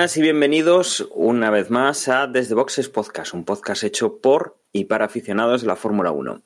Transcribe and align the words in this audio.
buenas 0.00 0.16
y 0.16 0.22
bienvenidos 0.22 1.06
una 1.10 1.50
vez 1.50 1.68
más 1.68 2.08
a 2.08 2.26
Desde 2.26 2.54
Boxes 2.54 2.88
Podcast, 2.88 3.34
un 3.34 3.44
podcast 3.44 3.84
hecho 3.84 4.16
por 4.16 4.56
y 4.72 4.86
para 4.86 5.04
aficionados 5.04 5.60
de 5.60 5.66
la 5.66 5.76
Fórmula 5.76 6.10
1. 6.10 6.42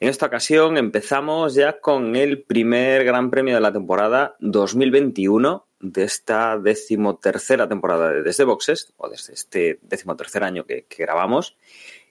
En 0.00 0.08
esta 0.10 0.26
ocasión 0.26 0.76
empezamos 0.76 1.54
ya 1.54 1.80
con 1.80 2.16
el 2.16 2.42
primer 2.42 3.04
Gran 3.04 3.30
Premio 3.30 3.54
de 3.54 3.62
la 3.62 3.72
temporada 3.72 4.36
2021 4.40 5.64
de 5.80 6.02
esta 6.02 6.58
decimotercera 6.58 7.66
temporada 7.66 8.12
de 8.12 8.22
Desde 8.22 8.44
Boxes, 8.44 8.92
o 8.98 9.08
desde 9.08 9.32
este 9.32 9.78
decimotercer 9.80 10.44
año 10.44 10.66
que, 10.66 10.84
que 10.86 11.02
grabamos, 11.02 11.56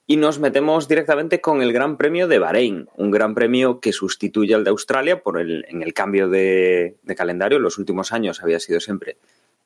y 0.07 0.17
nos 0.17 0.39
metemos 0.39 0.87
directamente 0.87 1.41
con 1.41 1.61
el 1.61 1.73
Gran 1.73 1.97
Premio 1.97 2.27
de 2.27 2.39
Bahrein, 2.39 2.89
un 2.95 3.11
Gran 3.11 3.35
Premio 3.35 3.79
que 3.79 3.93
sustituye 3.93 4.55
al 4.55 4.63
de 4.63 4.71
Australia 4.71 5.21
por 5.21 5.39
el, 5.39 5.63
en 5.69 5.83
el 5.83 5.93
cambio 5.93 6.27
de, 6.27 6.95
de 7.03 7.15
calendario. 7.15 7.57
En 7.57 7.63
los 7.63 7.77
últimos 7.77 8.11
años 8.13 8.41
había 8.41 8.59
sido 8.59 8.79
siempre 8.79 9.17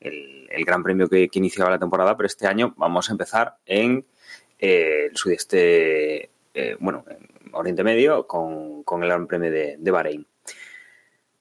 el, 0.01 0.40
el 0.53 0.65
Gran 0.65 0.83
Premio 0.83 1.07
que, 1.07 1.29
que, 1.29 1.39
iniciaba 1.39 1.71
la 1.71 1.79
temporada, 1.79 2.15
pero 2.15 2.27
este 2.27 2.47
año 2.47 2.73
vamos 2.77 3.09
a 3.09 3.13
empezar 3.13 3.55
en 3.65 4.05
eh, 4.59 5.07
el 5.09 5.17
sudeste, 5.17 6.29
eh, 6.53 6.77
bueno, 6.79 7.03
en 7.09 7.27
Oriente 7.53 7.83
Medio, 7.83 8.27
con, 8.27 8.83
con, 8.83 9.03
el 9.03 9.09
Gran 9.09 9.27
Premio 9.27 9.51
de, 9.51 9.77
de 9.79 9.91
Bahrein. 9.91 10.27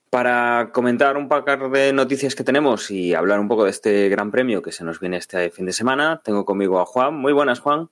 Para 0.08 0.70
comentar 0.72 1.16
un 1.16 1.28
par 1.28 1.44
de 1.70 1.92
noticias 1.92 2.34
que 2.34 2.42
tenemos 2.42 2.90
y 2.90 3.14
hablar 3.14 3.38
un 3.38 3.46
poco 3.46 3.64
de 3.64 3.70
este 3.70 4.08
Gran 4.08 4.32
Premio 4.32 4.60
que 4.60 4.72
se 4.72 4.82
nos 4.82 4.98
viene 4.98 5.18
este 5.18 5.50
fin 5.50 5.66
de 5.66 5.72
semana, 5.72 6.20
tengo 6.24 6.44
conmigo 6.44 6.80
a 6.80 6.86
Juan. 6.86 7.14
Muy 7.14 7.32
buenas, 7.32 7.60
Juan. 7.60 7.88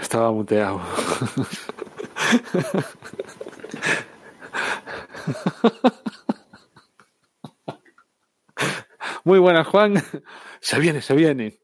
Estaba 0.00 0.32
muteado. 0.32 0.80
Muy 9.26 9.40
buenas, 9.40 9.66
Juan. 9.66 9.94
Se 10.60 10.78
viene, 10.78 11.02
se 11.02 11.12
viene. 11.16 11.58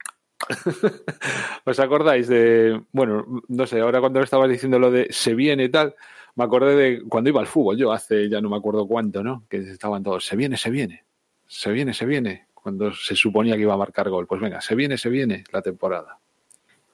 ¿Os 1.65 1.79
acordáis 1.79 2.27
de, 2.27 2.83
bueno, 2.91 3.25
no 3.47 3.67
sé, 3.69 3.79
ahora 3.79 4.01
cuando 4.01 4.21
estabas 4.21 4.51
diciendo 4.51 4.81
lo 4.81 4.91
de 4.91 5.07
se 5.11 5.35
viene 5.35 5.65
y 5.65 5.69
tal, 5.69 5.95
me 6.35 6.43
acordé 6.43 6.75
de 6.75 7.03
cuando 7.09 7.31
iba 7.31 7.41
al 7.41 7.47
fútbol, 7.47 7.77
yo 7.77 7.93
hace 7.93 8.29
ya 8.29 8.41
no 8.41 8.51
me 8.51 8.57
acuerdo 8.57 8.89
cuánto, 8.89 9.23
¿no? 9.23 9.45
Que 9.49 9.59
estaban 9.59 10.03
todos, 10.03 10.27
se 10.27 10.35
viene, 10.35 10.57
se 10.57 10.71
viene, 10.71 11.05
se 11.47 11.71
viene, 11.71 11.95
se 11.95 12.05
viene, 12.05 12.47
cuando 12.53 12.93
se 12.93 13.15
suponía 13.15 13.55
que 13.55 13.63
iba 13.63 13.75
a 13.75 13.79
marcar 13.79 14.11
gol. 14.11 14.27
Pues 14.27 14.41
venga, 14.41 14.61
se 14.61 14.75
viene, 14.75 14.99
se 14.99 15.09
viene 15.09 15.45
la 15.53 15.63
temporada. 15.63 16.19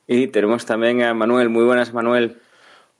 Y 0.06 0.26
tenemos 0.26 0.66
también 0.66 1.02
a 1.02 1.14
Manuel. 1.14 1.48
Muy 1.48 1.64
buenas, 1.64 1.94
Manuel. 1.94 2.36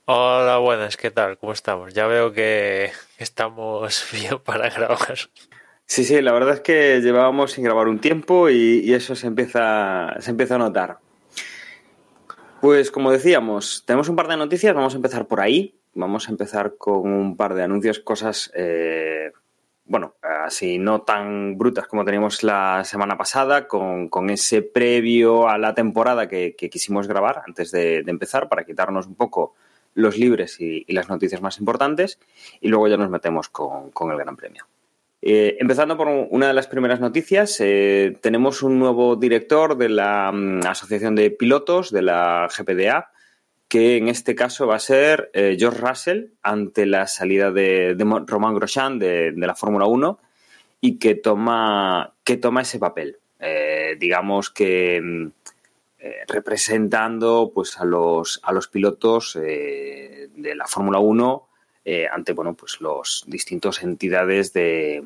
Hola, 0.05 0.57
buenas, 0.57 0.97
¿qué 0.97 1.11
tal? 1.11 1.37
¿Cómo 1.37 1.53
estamos? 1.53 1.93
Ya 1.93 2.07
veo 2.07 2.33
que 2.33 2.89
estamos 3.19 4.07
bien 4.11 4.39
para 4.43 4.71
grabar. 4.71 5.19
Sí, 5.89 6.03
sí, 6.03 6.21
la 6.21 6.33
verdad 6.33 6.53
es 6.53 6.61
que 6.61 7.01
llevábamos 7.01 7.53
sin 7.53 7.63
grabar 7.63 7.87
un 7.87 7.97
tiempo 7.99 8.47
y, 8.47 8.93
eso 8.93 9.15
se 9.15 9.25
empieza, 9.25 10.15
se 10.19 10.29
empieza 10.29 10.53
a 10.53 10.59
notar. 10.59 10.99
Pues 12.61 12.91
como 12.91 13.11
decíamos, 13.11 13.83
tenemos 13.87 14.07
un 14.07 14.15
par 14.15 14.27
de 14.27 14.37
noticias, 14.37 14.75
vamos 14.75 14.93
a 14.93 14.97
empezar 14.97 15.25
por 15.25 15.41
ahí. 15.41 15.75
Vamos 15.95 16.27
a 16.27 16.31
empezar 16.31 16.75
con 16.77 17.11
un 17.11 17.35
par 17.35 17.55
de 17.55 17.63
anuncios, 17.63 17.99
cosas, 17.99 18.51
eh, 18.53 19.31
bueno, 19.85 20.13
así 20.45 20.77
no 20.77 21.01
tan 21.01 21.57
brutas 21.57 21.87
como 21.87 22.05
teníamos 22.05 22.43
la 22.43 22.83
semana 22.85 23.17
pasada, 23.17 23.67
con, 23.67 24.09
con 24.09 24.29
ese 24.29 24.61
previo 24.61 25.49
a 25.49 25.57
la 25.57 25.73
temporada 25.73 26.27
que, 26.27 26.55
quisimos 26.55 27.07
grabar 27.07 27.41
antes 27.47 27.71
de, 27.71 28.03
de, 28.03 28.11
empezar 28.11 28.47
para 28.47 28.63
quitarnos 28.63 29.07
un 29.07 29.15
poco 29.15 29.55
los 29.95 30.19
libres 30.19 30.61
y, 30.61 30.85
y, 30.87 30.93
las 30.93 31.09
noticias 31.09 31.41
más 31.41 31.57
importantes 31.57 32.19
y 32.61 32.67
luego 32.67 32.87
ya 32.87 32.97
nos 32.97 33.09
metemos 33.09 33.49
con, 33.49 33.89
con 33.89 34.11
el 34.11 34.17
Gran 34.19 34.35
Premio. 34.35 34.67
Eh, 35.21 35.57
empezando 35.59 35.97
por 35.97 36.07
una 36.07 36.47
de 36.47 36.53
las 36.53 36.67
primeras 36.67 37.01
noticias, 37.01 37.57
eh, 37.59 38.17
tenemos 38.21 38.63
un 38.63 38.79
nuevo 38.79 39.17
director 39.17 39.77
de 39.77 39.89
la 39.89 40.31
um, 40.33 40.61
Asociación 40.65 41.15
de 41.15 41.29
Pilotos 41.29 41.91
de 41.91 42.01
la 42.01 42.47
GPDA, 42.47 43.11
que 43.67 43.97
en 43.97 44.07
este 44.07 44.33
caso 44.33 44.65
va 44.65 44.77
a 44.77 44.79
ser 44.79 45.29
eh, 45.33 45.57
George 45.59 45.81
Russell 45.81 46.25
ante 46.41 46.85
la 46.85 47.05
salida 47.05 47.51
de, 47.51 47.95
Romain 48.25 48.55
Grosjean 48.55 48.97
de, 48.97 49.33
la 49.35 49.55
Fórmula 49.55 49.85
1 49.85 50.19
y 50.81 50.97
que 50.97 51.15
toma, 51.15 52.13
que 52.23 52.37
toma 52.37 52.61
ese 52.61 52.79
papel. 52.79 53.17
Digamos 53.99 54.49
que 54.49 55.31
representando 56.27 57.51
pues, 57.53 57.79
a, 57.79 57.85
los, 57.85 58.41
a 58.43 58.51
los 58.51 58.67
pilotos 58.67 59.35
de 59.35 60.53
la 60.55 60.67
Fórmula 60.67 60.99
1 60.99 61.48
eh, 61.85 62.07
ante 62.11 62.33
bueno 62.33 62.53
pues 62.53 62.81
los 62.81 63.23
distintos 63.27 63.83
entidades 63.83 64.53
de, 64.53 65.03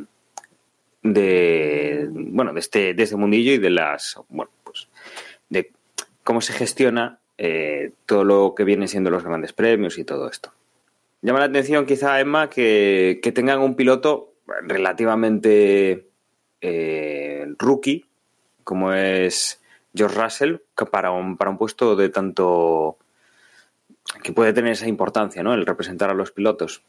de 1.01 2.07
bueno 2.11 2.53
de 2.53 2.59
este, 2.59 2.93
de 2.93 3.03
este 3.03 3.15
mundillo 3.15 3.53
y 3.53 3.57
de 3.57 3.69
las 3.69 4.19
bueno 4.29 4.51
pues 4.63 4.87
de 5.49 5.71
cómo 6.23 6.41
se 6.41 6.53
gestiona 6.53 7.19
eh, 7.37 7.91
todo 8.05 8.23
lo 8.23 8.53
que 8.55 8.63
viene 8.63 8.87
siendo 8.87 9.09
los 9.09 9.23
grandes 9.23 9.53
premios 9.53 9.97
y 9.97 10.03
todo 10.03 10.29
esto. 10.29 10.53
Llama 11.21 11.39
la 11.39 11.45
atención 11.45 11.85
quizá 11.85 12.19
Emma 12.19 12.49
que, 12.49 13.19
que 13.23 13.31
tengan 13.31 13.59
un 13.59 13.75
piloto 13.75 14.33
relativamente 14.67 16.07
eh, 16.61 17.45
rookie 17.57 18.05
como 18.63 18.93
es 18.93 19.61
George 19.93 20.21
Russell 20.21 20.55
para 20.91 21.11
un, 21.11 21.37
para 21.37 21.51
un 21.51 21.57
puesto 21.57 21.95
de 21.95 22.09
tanto 22.09 22.97
que 24.23 24.33
puede 24.33 24.53
tener 24.53 24.73
esa 24.73 24.87
importancia, 24.87 25.43
¿no? 25.43 25.53
El 25.53 25.65
representar 25.65 26.09
a 26.09 26.13
los 26.13 26.31
pilotos. 26.31 26.83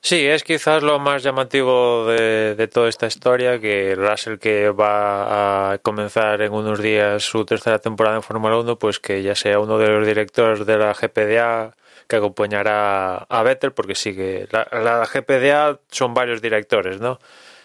Sí, 0.00 0.24
es 0.24 0.44
quizás 0.44 0.84
lo 0.84 1.00
más 1.00 1.24
llamativo 1.24 2.06
de, 2.06 2.68
toda 2.72 2.88
esta 2.88 3.08
historia, 3.08 3.58
que 3.60 3.96
Russell 3.96 4.38
que 4.38 4.70
va 4.70 5.72
a 5.72 5.78
comenzar 5.78 6.42
en 6.42 6.52
unos 6.52 6.80
días 6.80 7.24
su 7.24 7.44
tercera 7.44 7.80
temporada 7.80 8.16
en 8.16 8.22
Fórmula 8.22 8.56
1, 8.58 8.78
pues 8.78 9.00
que 9.00 9.22
ya 9.24 9.34
sea 9.34 9.58
uno 9.58 9.78
de 9.78 9.88
los 9.88 10.06
directores 10.06 10.64
de 10.64 10.78
la 10.78 10.94
GPDA 10.94 11.74
que 12.06 12.16
acompañará 12.16 13.16
a 13.16 13.42
Vettel, 13.42 13.72
porque 13.72 13.96
sí 13.96 14.14
que 14.14 14.46
la, 14.52 14.68
la 14.70 15.06
GPDA 15.06 15.80
son 15.90 16.14
varios 16.14 16.40
directores, 16.40 17.00
¿no? 17.00 17.18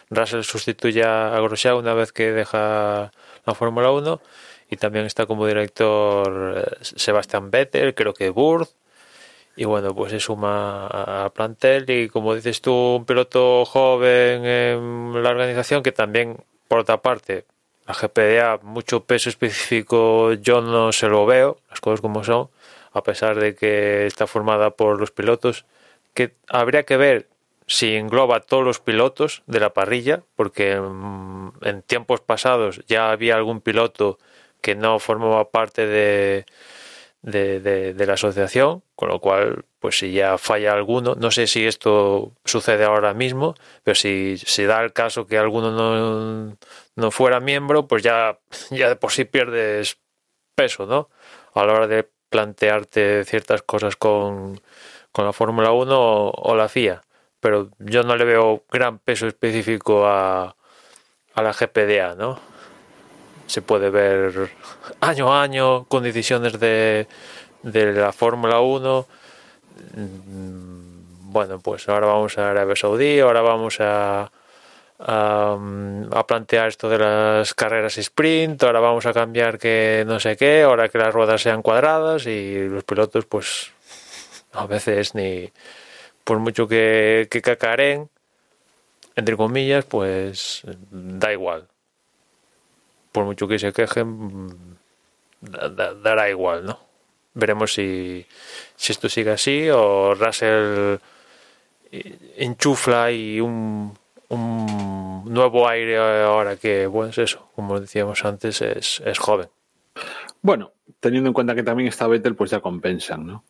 Russell 0.09 0.41
sustituye 0.41 1.03
a 1.03 1.39
Grosjean 1.41 1.75
una 1.75 1.93
vez 1.93 2.11
que 2.11 2.31
deja 2.31 3.11
la 3.45 3.53
Fórmula 3.53 3.91
1 3.91 4.19
y 4.71 4.77
también 4.77 5.05
está 5.05 5.25
como 5.25 5.45
director 5.45 6.65
eh, 6.65 6.77
Sebastián 6.81 7.51
Vettel, 7.51 7.93
creo 7.93 8.13
que 8.13 8.29
Burth. 8.29 8.69
Y 9.57 9.65
bueno, 9.65 9.93
pues 9.93 10.13
se 10.13 10.19
suma 10.21 10.87
a 10.87 11.29
plantel 11.33 11.87
y 11.89 12.07
como 12.07 12.33
dices 12.33 12.61
tú, 12.61 12.73
un 12.73 13.05
piloto 13.05 13.65
joven 13.65 14.45
en 14.45 15.21
la 15.21 15.29
organización 15.29 15.83
que 15.83 15.91
también, 15.91 16.37
por 16.69 16.79
otra 16.79 17.01
parte, 17.01 17.45
la 17.85 17.93
GPDA, 17.93 18.59
mucho 18.63 19.03
peso 19.03 19.29
específico, 19.29 20.31
yo 20.33 20.61
no 20.61 20.93
se 20.93 21.09
lo 21.09 21.25
veo, 21.25 21.57
las 21.69 21.81
cosas 21.81 21.99
como 21.99 22.23
son, 22.23 22.49
a 22.93 23.03
pesar 23.03 23.37
de 23.37 23.53
que 23.53 24.05
está 24.05 24.25
formada 24.25 24.71
por 24.71 24.97
los 24.97 25.11
pilotos, 25.11 25.65
que 26.13 26.33
habría 26.47 26.83
que 26.83 26.95
ver 26.95 27.27
si 27.67 27.95
engloba 27.95 28.37
a 28.37 28.39
todos 28.39 28.63
los 28.63 28.79
pilotos 28.79 29.43
de 29.47 29.59
la 29.59 29.73
parrilla, 29.73 30.23
porque 30.37 30.71
en 30.71 31.81
tiempos 31.85 32.21
pasados 32.21 32.81
ya 32.87 33.11
había 33.11 33.35
algún 33.35 33.59
piloto 33.59 34.17
que 34.61 34.75
no 34.75 34.99
formaba 34.99 35.51
parte 35.51 35.85
de, 35.87 36.45
de, 37.21 38.05
la 38.05 38.13
asociación, 38.13 38.83
con 38.95 39.09
lo 39.09 39.19
cual, 39.19 39.65
pues 39.79 39.97
si 39.99 40.11
ya 40.11 40.37
falla 40.37 40.73
alguno, 40.73 41.15
no 41.15 41.31
sé 41.31 41.47
si 41.47 41.65
esto 41.65 42.33
sucede 42.45 42.83
ahora 42.85 43.13
mismo, 43.13 43.55
pero 43.83 43.95
si 43.95 44.37
se 44.37 44.65
da 44.65 44.81
el 44.81 44.93
caso 44.93 45.27
que 45.27 45.37
alguno 45.37 45.71
no, 45.71 46.57
no 46.95 47.11
fuera 47.11 47.39
miembro, 47.39 47.87
pues 47.87 48.03
ya, 48.03 48.39
ya 48.69 48.89
de 48.89 48.95
por 48.95 49.11
sí 49.11 49.25
pierdes 49.25 49.97
peso, 50.55 50.85
¿no? 50.85 51.09
A 51.53 51.65
la 51.65 51.73
hora 51.73 51.87
de 51.87 52.09
plantearte 52.29 53.25
ciertas 53.25 53.61
cosas 53.63 53.95
con, 53.95 54.61
con 55.11 55.25
la 55.25 55.33
Fórmula 55.33 55.71
1 55.71 55.99
o, 55.99 56.31
o, 56.31 56.55
la 56.55 56.69
FIA. 56.69 57.01
Pero 57.39 57.71
yo 57.79 58.03
no 58.03 58.15
le 58.15 58.25
veo 58.25 58.63
gran 58.71 58.99
peso 58.99 59.27
específico 59.27 60.07
a, 60.07 60.55
a 61.33 61.41
la 61.41 61.53
GPDA, 61.53 62.15
¿no? 62.15 62.39
Se 63.51 63.61
puede 63.61 63.89
ver 63.89 64.49
año 65.01 65.33
a 65.33 65.43
año 65.43 65.83
con 65.85 66.03
decisiones 66.03 66.57
de, 66.57 67.05
de 67.63 67.91
la 67.91 68.13
Fórmula 68.13 68.61
1. 68.61 69.07
Bueno, 71.33 71.59
pues 71.59 71.89
ahora 71.89 72.07
vamos 72.07 72.37
a 72.37 72.51
Arabia 72.51 72.77
Saudí, 72.77 73.19
ahora 73.19 73.41
vamos 73.41 73.81
a, 73.81 74.31
a, 74.99 75.57
a, 76.11 76.27
plantear 76.27 76.69
esto 76.69 76.87
de 76.87 76.99
las 76.99 77.53
carreras 77.53 77.97
sprint, 77.97 78.63
ahora 78.63 78.79
vamos 78.79 79.05
a 79.05 79.11
cambiar 79.11 79.59
que 79.59 80.05
no 80.07 80.21
sé 80.21 80.37
qué, 80.37 80.61
ahora 80.61 80.87
que 80.87 80.97
las 80.97 81.13
ruedas 81.13 81.41
sean 81.41 81.61
cuadradas 81.61 82.27
y 82.27 82.69
los 82.69 82.85
pilotos 82.85 83.25
pues 83.25 83.73
a 84.53 84.65
veces 84.65 85.13
ni 85.13 85.51
por 86.23 86.39
mucho 86.39 86.69
que, 86.69 87.27
que 87.29 87.41
cacaren, 87.41 88.09
entre 89.17 89.35
comillas, 89.35 89.83
pues 89.83 90.61
da 90.89 91.33
igual. 91.33 91.70
Por 93.11 93.25
mucho 93.25 93.47
que 93.47 93.59
se 93.59 93.73
quejen, 93.73 94.77
da- 95.41 95.69
da- 95.69 95.93
dará 95.93 96.29
igual, 96.29 96.65
¿no? 96.65 96.79
Veremos 97.33 97.73
si, 97.73 98.25
si 98.75 98.91
esto 98.91 99.07
sigue 99.09 99.31
así 99.31 99.69
o 99.69 100.13
Russell 100.15 100.97
eh, 101.91 102.33
enchufla 102.37 103.11
y 103.11 103.39
un, 103.39 103.97
un 104.29 105.23
nuevo 105.33 105.67
aire 105.67 105.97
ahora 105.97 106.55
que, 106.57 106.87
bueno, 106.87 107.09
es 107.11 107.17
eso, 107.17 107.49
como 107.55 107.79
decíamos 107.79 108.23
antes, 108.25 108.61
es, 108.61 109.01
es 109.05 109.17
joven. 109.19 109.49
Bueno, 110.41 110.71
teniendo 110.99 111.29
en 111.29 111.33
cuenta 111.33 111.55
que 111.55 111.63
también 111.63 111.87
está 111.89 112.07
Vettel, 112.07 112.35
pues 112.35 112.51
ya 112.51 112.59
compensan, 112.59 113.25
¿no? 113.27 113.43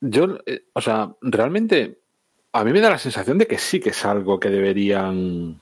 Yo, 0.00 0.38
eh, 0.46 0.64
o 0.74 0.80
sea, 0.80 1.10
realmente 1.22 1.98
a 2.52 2.64
mí 2.64 2.72
me 2.72 2.80
da 2.80 2.90
la 2.90 2.98
sensación 2.98 3.36
de 3.38 3.46
que 3.46 3.58
sí 3.58 3.80
que 3.80 3.90
es 3.90 4.04
algo 4.04 4.38
que 4.40 4.48
deberían. 4.50 5.60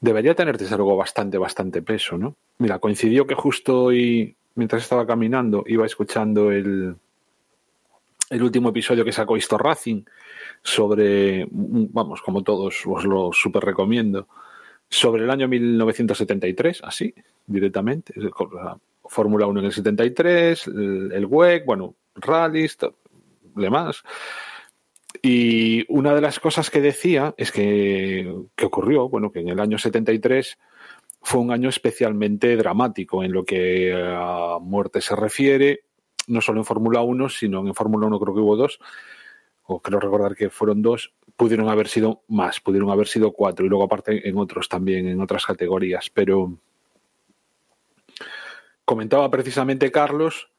Debería 0.00 0.34
tener 0.34 0.58
desde 0.58 0.76
luego 0.76 0.96
bastante, 0.96 1.38
bastante 1.38 1.82
peso, 1.82 2.18
¿no? 2.18 2.36
Mira, 2.58 2.78
coincidió 2.78 3.26
que 3.26 3.34
justo 3.34 3.84
hoy, 3.84 4.36
mientras 4.54 4.82
estaba 4.82 5.06
caminando, 5.06 5.64
iba 5.66 5.86
escuchando 5.86 6.50
el, 6.50 6.96
el 8.30 8.42
último 8.42 8.70
episodio 8.70 9.04
que 9.04 9.12
sacó 9.12 9.36
Histo 9.36 9.58
Racing 9.58 10.02
sobre, 10.62 11.46
vamos, 11.50 12.22
como 12.22 12.42
todos 12.42 12.82
os 12.86 13.04
lo 13.04 13.30
súper 13.32 13.64
recomiendo, 13.64 14.28
sobre 14.88 15.24
el 15.24 15.30
año 15.30 15.48
1973, 15.48 16.80
así, 16.84 17.14
directamente. 17.46 18.12
Fórmula 19.04 19.46
1 19.46 19.60
en 19.60 19.66
el 19.66 19.72
73, 19.72 20.66
el, 20.66 21.12
el 21.12 21.26
WEC, 21.26 21.64
bueno, 21.64 21.94
rallies, 22.16 22.76
demás. 23.54 24.02
Y 25.22 25.84
una 25.92 26.14
de 26.14 26.20
las 26.20 26.40
cosas 26.40 26.70
que 26.70 26.80
decía 26.80 27.34
es 27.36 27.52
que, 27.52 28.32
que 28.54 28.66
ocurrió, 28.66 29.08
bueno, 29.08 29.32
que 29.32 29.40
en 29.40 29.48
el 29.48 29.60
año 29.60 29.78
73 29.78 30.58
fue 31.22 31.40
un 31.40 31.50
año 31.50 31.68
especialmente 31.68 32.56
dramático 32.56 33.22
en 33.22 33.32
lo 33.32 33.44
que 33.44 33.92
a 33.92 34.58
muerte 34.60 35.00
se 35.00 35.16
refiere, 35.16 35.84
no 36.28 36.40
solo 36.40 36.60
en 36.60 36.64
Fórmula 36.64 37.02
1, 37.02 37.28
sino 37.28 37.66
en 37.66 37.74
Fórmula 37.74 38.06
1 38.06 38.20
creo 38.20 38.34
que 38.34 38.40
hubo 38.40 38.56
dos, 38.56 38.78
o 39.64 39.80
creo 39.80 40.00
recordar 40.00 40.34
que 40.34 40.48
fueron 40.50 40.80
dos, 40.80 41.12
pudieron 41.36 41.68
haber 41.68 41.88
sido 41.88 42.22
más, 42.28 42.60
pudieron 42.60 42.90
haber 42.90 43.06
sido 43.06 43.32
cuatro, 43.32 43.66
y 43.66 43.68
luego 43.68 43.84
aparte 43.84 44.28
en 44.28 44.38
otros 44.38 44.68
también, 44.68 45.06
en 45.08 45.20
otras 45.20 45.44
categorías, 45.44 46.10
pero 46.10 46.58
comentaba 48.84 49.30
precisamente 49.30 49.92
Carlos 49.92 50.50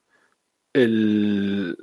el, 0.73 1.75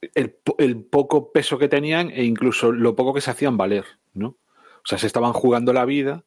el, 0.00 0.36
el 0.58 0.84
poco 0.84 1.32
peso 1.32 1.58
que 1.58 1.68
tenían 1.68 2.10
e 2.10 2.24
incluso 2.24 2.72
lo 2.72 2.94
poco 2.94 3.14
que 3.14 3.20
se 3.20 3.30
hacían 3.30 3.56
valer, 3.56 3.84
¿no? 4.14 4.28
O 4.28 4.86
sea, 4.88 4.98
se 4.98 5.06
estaban 5.06 5.32
jugando 5.32 5.72
la 5.72 5.84
vida 5.84 6.24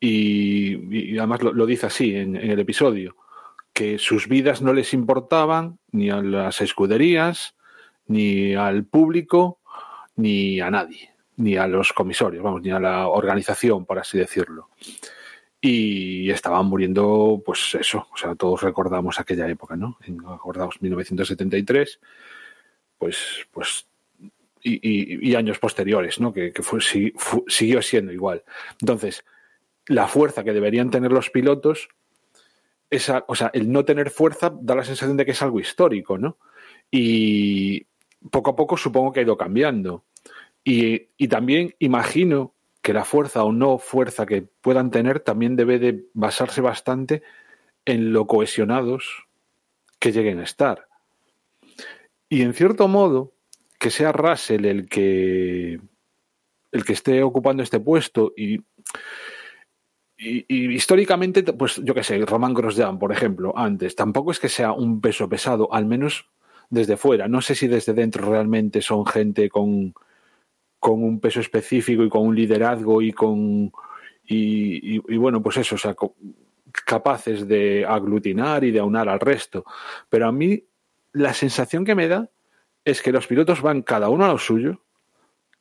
y, 0.00 1.18
además 1.18 1.42
lo, 1.42 1.66
dice 1.66 1.86
así 1.86 2.14
en, 2.14 2.36
el 2.36 2.58
episodio, 2.60 3.16
que 3.72 3.98
sus 3.98 4.28
vidas 4.28 4.62
no 4.62 4.72
les 4.72 4.92
importaban 4.94 5.78
ni 5.92 6.10
a 6.10 6.20
las 6.20 6.60
escuderías, 6.60 7.54
ni 8.06 8.54
al 8.54 8.84
público, 8.84 9.60
ni 10.16 10.60
a 10.60 10.70
nadie, 10.70 11.10
ni 11.36 11.56
a 11.56 11.66
los 11.66 11.92
comisorios, 11.92 12.42
vamos, 12.42 12.62
ni 12.62 12.70
a 12.70 12.78
la 12.78 13.08
organización, 13.08 13.86
por 13.86 13.98
así 13.98 14.18
decirlo. 14.18 14.68
Y 15.60 16.30
estaban 16.30 16.66
muriendo, 16.66 17.42
pues 17.44 17.74
eso, 17.74 18.06
o 18.12 18.16
sea, 18.16 18.34
todos 18.34 18.62
recordamos 18.62 19.18
aquella 19.18 19.48
época, 19.48 19.76
¿no? 19.76 19.96
En, 20.02 20.20
acordamos 20.26 20.82
1973, 20.82 22.00
pues, 23.04 23.46
pues, 23.52 23.86
y, 24.62 25.34
años 25.34 25.58
posteriores, 25.58 26.20
¿no? 26.20 26.32
Que, 26.32 26.52
que 26.54 26.62
fue, 26.62 26.80
si- 26.80 27.12
fu- 27.18 27.44
siguió 27.46 27.82
siendo 27.82 28.12
igual. 28.12 28.42
Entonces, 28.80 29.26
la 29.88 30.08
fuerza 30.08 30.42
que 30.42 30.54
deberían 30.54 30.90
tener 30.90 31.12
los 31.12 31.28
pilotos, 31.28 31.88
esa, 32.88 33.26
o 33.28 33.34
sea, 33.34 33.50
el 33.52 33.70
no 33.70 33.84
tener 33.84 34.08
fuerza 34.08 34.50
da 34.58 34.74
la 34.74 34.84
sensación 34.84 35.18
de 35.18 35.26
que 35.26 35.32
es 35.32 35.42
algo 35.42 35.60
histórico, 35.60 36.16
¿no? 36.16 36.38
Y 36.90 37.84
poco 38.30 38.52
a 38.52 38.56
poco 38.56 38.78
supongo 38.78 39.12
que 39.12 39.20
ha 39.20 39.24
ido 39.24 39.36
cambiando. 39.36 40.04
Y, 40.64 41.08
y 41.18 41.28
también 41.28 41.74
imagino 41.78 42.54
que 42.80 42.94
la 42.94 43.04
fuerza 43.04 43.44
o 43.44 43.52
no 43.52 43.76
fuerza 43.76 44.24
que 44.24 44.40
puedan 44.62 44.90
tener 44.90 45.20
también 45.20 45.56
debe 45.56 45.78
de 45.78 46.06
basarse 46.14 46.62
bastante 46.62 47.22
en 47.84 48.14
lo 48.14 48.26
cohesionados 48.26 49.26
que 49.98 50.10
lleguen 50.10 50.40
a 50.40 50.44
estar. 50.44 50.88
Y 52.34 52.42
en 52.42 52.52
cierto 52.52 52.88
modo, 52.88 53.32
que 53.78 53.90
sea 53.90 54.10
Russell 54.10 54.64
el 54.64 54.88
que 54.88 55.78
el 56.72 56.84
que 56.84 56.92
esté 56.92 57.22
ocupando 57.22 57.62
este 57.62 57.78
puesto 57.78 58.32
y, 58.36 58.58
históricamente, 60.18 61.44
pues 61.52 61.80
yo 61.84 61.94
qué 61.94 62.02
sé, 62.02 62.18
Román 62.26 62.54
Grosjean, 62.54 62.98
por 62.98 63.12
ejemplo, 63.12 63.56
antes, 63.56 63.94
tampoco 63.94 64.32
es 64.32 64.40
que 64.40 64.48
sea 64.48 64.72
un 64.72 65.00
peso 65.00 65.28
pesado, 65.28 65.72
al 65.72 65.86
menos 65.86 66.28
desde 66.70 66.96
fuera. 66.96 67.28
No 67.28 67.40
sé 67.40 67.54
si 67.54 67.68
desde 67.68 67.92
dentro 67.94 68.28
realmente 68.28 68.82
son 68.82 69.06
gente 69.06 69.48
con, 69.48 69.94
con 70.80 71.04
un 71.04 71.20
peso 71.20 71.38
específico 71.38 72.02
y 72.02 72.08
con 72.08 72.26
un 72.26 72.34
liderazgo 72.34 73.00
y 73.00 73.12
con 73.12 73.70
y, 74.26 74.96
y- 74.96 75.16
bueno, 75.18 75.40
pues 75.40 75.58
eso, 75.58 75.76
o 75.76 75.78
sea, 75.78 75.94
capaces 76.84 77.46
de 77.46 77.84
aglutinar 77.86 78.64
y 78.64 78.72
de 78.72 78.80
aunar 78.80 79.08
al 79.08 79.20
resto. 79.20 79.64
Pero 80.08 80.26
a 80.26 80.32
mí 80.32 80.64
la 81.14 81.32
sensación 81.32 81.86
que 81.86 81.94
me 81.94 82.08
da 82.08 82.28
es 82.84 83.00
que 83.00 83.12
los 83.12 83.26
pilotos 83.26 83.62
van 83.62 83.80
cada 83.82 84.10
uno 84.10 84.26
a 84.26 84.28
lo 84.28 84.38
suyo, 84.38 84.82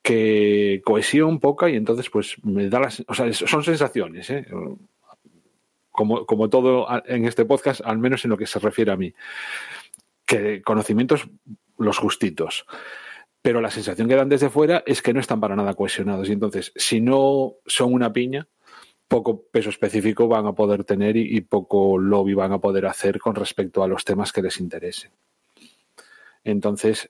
que 0.02 0.82
cohesión 0.84 1.40
poca 1.40 1.70
y 1.70 1.78
entonces 1.78 2.10
pues 2.10 2.36
me 2.44 2.68
da 2.68 2.82
las, 2.82 3.04
o 3.08 3.14
sea, 3.14 3.32
son 3.32 3.64
sensaciones, 3.64 4.30
¿eh? 4.30 4.46
como, 5.92 6.26
como 6.26 6.50
todo 6.50 6.88
en 7.06 7.26
este 7.26 7.46
podcast, 7.46 7.82
al 7.86 8.00
menos 8.00 8.26
en 8.26 8.32
lo 8.32 8.38
que 8.38 8.48
se 8.48 8.60
refiere 8.60 8.92
a 8.92 8.98
mí, 8.98 9.14
que 10.26 10.62
conocimientos 10.62 11.30
los 11.78 11.98
justitos. 11.98 12.66
Pero 13.42 13.62
la 13.62 13.72
sensación 13.72 14.08
que 14.08 14.16
dan 14.16 14.30
desde 14.30 14.50
fuera 14.50 14.84
es 14.86 15.02
que 15.02 15.14
no 15.14 15.20
están 15.20 15.40
para 15.40 15.56
nada 15.56 15.74
cohesionados. 15.74 16.30
Y 16.30 16.32
entonces, 16.32 16.72
si 16.78 17.02
no 17.02 17.56
son 17.66 17.94
una 17.94 18.12
piña, 18.14 18.48
poco 19.10 19.44
peso 19.44 19.70
específico 19.70 20.28
van 20.30 20.48
a 20.48 20.54
poder 20.54 20.86
tener 20.86 21.18
y 21.18 21.42
poco 21.42 21.98
lobby 21.98 22.34
van 22.34 22.54
a 22.54 22.60
poder 22.60 22.86
hacer 22.86 23.20
con 23.20 23.36
respecto 23.36 23.84
a 23.84 23.88
los 23.88 24.06
temas 24.06 24.32
que 24.32 24.42
les 24.42 24.60
interesen. 24.60 25.12
Entonces, 26.44 27.10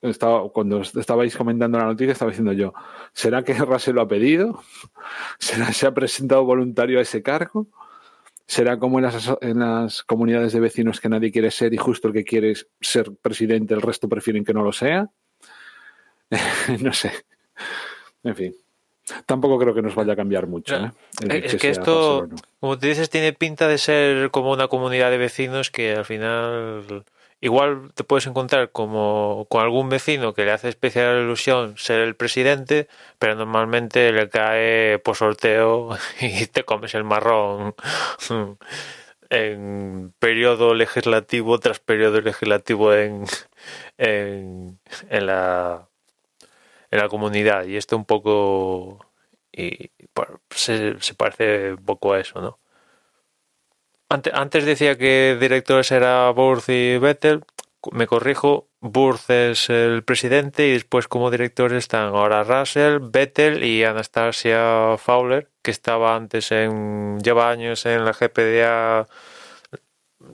estaba, 0.00 0.48
cuando 0.50 0.80
estabais 0.80 1.36
comentando 1.36 1.78
la 1.78 1.86
noticia, 1.86 2.12
estaba 2.12 2.30
diciendo 2.30 2.52
yo, 2.52 2.72
¿será 3.12 3.42
que 3.42 3.54
Russell 3.54 3.94
lo 3.94 4.02
ha 4.02 4.08
pedido? 4.08 4.62
¿Será 5.38 5.72
se 5.72 5.86
ha 5.86 5.94
presentado 5.94 6.44
voluntario 6.44 6.98
a 6.98 7.02
ese 7.02 7.22
cargo? 7.22 7.66
¿Será 8.46 8.78
como 8.78 8.98
en 8.98 9.04
las, 9.04 9.30
en 9.42 9.58
las 9.58 10.02
comunidades 10.04 10.52
de 10.52 10.60
vecinos 10.60 11.00
que 11.00 11.10
nadie 11.10 11.30
quiere 11.30 11.50
ser 11.50 11.74
y 11.74 11.76
justo 11.76 12.08
el 12.08 12.14
que 12.14 12.24
quiere 12.24 12.54
ser 12.80 13.12
presidente, 13.20 13.74
el 13.74 13.82
resto 13.82 14.08
prefieren 14.08 14.44
que 14.44 14.54
no 14.54 14.62
lo 14.62 14.72
sea? 14.72 15.10
no 16.80 16.92
sé. 16.92 17.12
En 18.22 18.34
fin. 18.34 18.56
Tampoco 19.26 19.58
creo 19.58 19.74
que 19.74 19.82
nos 19.82 19.94
vaya 19.94 20.12
a 20.12 20.16
cambiar 20.16 20.46
mucho. 20.46 20.76
¿eh? 20.76 20.90
El 21.22 21.44
Es 21.44 21.52
que 21.52 21.58
sea 21.58 21.70
esto, 21.70 22.28
como 22.60 22.78
te 22.78 22.88
dices, 22.88 23.10
tiene 23.10 23.32
pinta 23.32 23.66
de 23.68 23.78
ser 23.78 24.30
como 24.30 24.52
una 24.52 24.68
comunidad 24.68 25.10
de 25.10 25.18
vecinos 25.18 25.70
que 25.70 25.94
al 25.94 26.04
final 26.04 27.04
igual 27.40 27.92
te 27.94 28.04
puedes 28.04 28.26
encontrar 28.26 28.70
como 28.72 29.46
con 29.48 29.62
algún 29.62 29.88
vecino 29.88 30.34
que 30.34 30.44
le 30.44 30.52
hace 30.52 30.68
especial 30.68 31.22
ilusión 31.22 31.76
ser 31.78 32.00
el 32.00 32.16
presidente, 32.16 32.88
pero 33.18 33.34
normalmente 33.34 34.12
le 34.12 34.28
cae 34.28 34.98
por 34.98 35.16
sorteo 35.16 35.96
y 36.20 36.46
te 36.46 36.64
comes 36.64 36.94
el 36.94 37.04
marrón 37.04 37.74
en 39.30 40.14
periodo 40.18 40.74
legislativo 40.74 41.58
tras 41.58 41.80
periodo 41.80 42.20
legislativo 42.20 42.94
en, 42.94 43.24
en, 43.98 44.78
en 45.10 45.26
la 45.26 45.88
en 46.90 46.98
la 46.98 47.08
comunidad 47.08 47.64
y 47.66 47.76
esto 47.76 47.96
un 47.96 48.04
poco 48.04 49.06
y 49.52 49.90
se, 50.50 51.00
se 51.00 51.14
parece 51.14 51.72
un 51.72 51.84
poco 51.84 52.12
a 52.12 52.20
eso, 52.20 52.40
¿no? 52.40 52.58
Antes, 54.10 54.64
decía 54.64 54.96
que 54.96 55.36
directores 55.38 55.92
era 55.92 56.30
Burth 56.30 56.70
y 56.70 56.96
Vettel, 56.96 57.44
me 57.92 58.06
corrijo, 58.06 58.68
Burth 58.80 59.28
es 59.28 59.68
el 59.68 60.02
presidente 60.02 60.66
y 60.66 60.72
después 60.72 61.08
como 61.08 61.30
directores 61.30 61.76
están 61.78 62.14
ahora 62.14 62.42
Russell, 62.42 63.00
Vettel 63.02 63.62
y 63.62 63.84
Anastasia 63.84 64.96
Fowler, 64.96 65.50
que 65.62 65.70
estaba 65.70 66.16
antes 66.16 66.52
en, 66.52 67.18
lleva 67.20 67.50
años 67.50 67.84
en 67.84 68.06
la 68.06 68.12
GPDA 68.12 69.06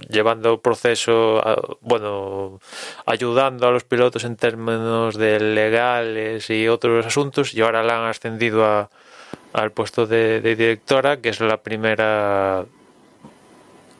llevando 0.08 0.60
proceso, 0.62 1.42
bueno, 1.80 2.60
ayudando 3.06 3.66
a 3.66 3.72
los 3.72 3.82
pilotos 3.82 4.22
en 4.24 4.36
términos 4.36 5.16
de 5.16 5.40
legales 5.40 6.48
y 6.48 6.68
otros 6.68 7.04
asuntos 7.06 7.52
y 7.54 7.60
ahora 7.60 7.82
la 7.82 7.98
han 7.98 8.08
ascendido 8.08 8.64
a, 8.64 8.88
al 9.52 9.72
puesto 9.72 10.06
de, 10.06 10.40
de 10.40 10.54
directora, 10.54 11.20
que 11.20 11.30
es 11.30 11.40
la 11.40 11.62
primera 11.62 12.66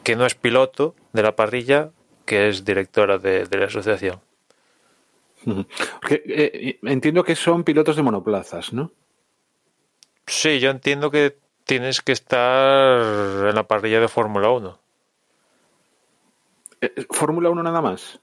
que 0.05 0.15
no 0.15 0.25
es 0.25 0.35
piloto 0.35 0.95
de 1.11 1.23
la 1.23 1.35
parrilla, 1.35 1.89
que 2.25 2.47
es 2.47 2.63
directora 2.63 3.17
de, 3.17 3.45
de 3.45 3.57
la 3.57 3.65
asociación. 3.65 4.21
Porque, 5.43 6.23
eh, 6.27 6.79
entiendo 6.83 7.23
que 7.23 7.35
son 7.35 7.63
pilotos 7.63 7.95
de 7.95 8.03
monoplazas, 8.03 8.71
¿no? 8.71 8.91
Sí, 10.27 10.59
yo 10.59 10.69
entiendo 10.69 11.11
que 11.11 11.37
tienes 11.65 12.01
que 12.01 12.11
estar 12.13 13.47
en 13.47 13.55
la 13.55 13.63
parrilla 13.67 13.99
de 13.99 14.07
Fórmula 14.07 14.49
1. 14.49 14.79
Eh, 16.81 17.05
Fórmula 17.11 17.49
1 17.49 17.63
nada 17.63 17.81
más. 17.81 18.19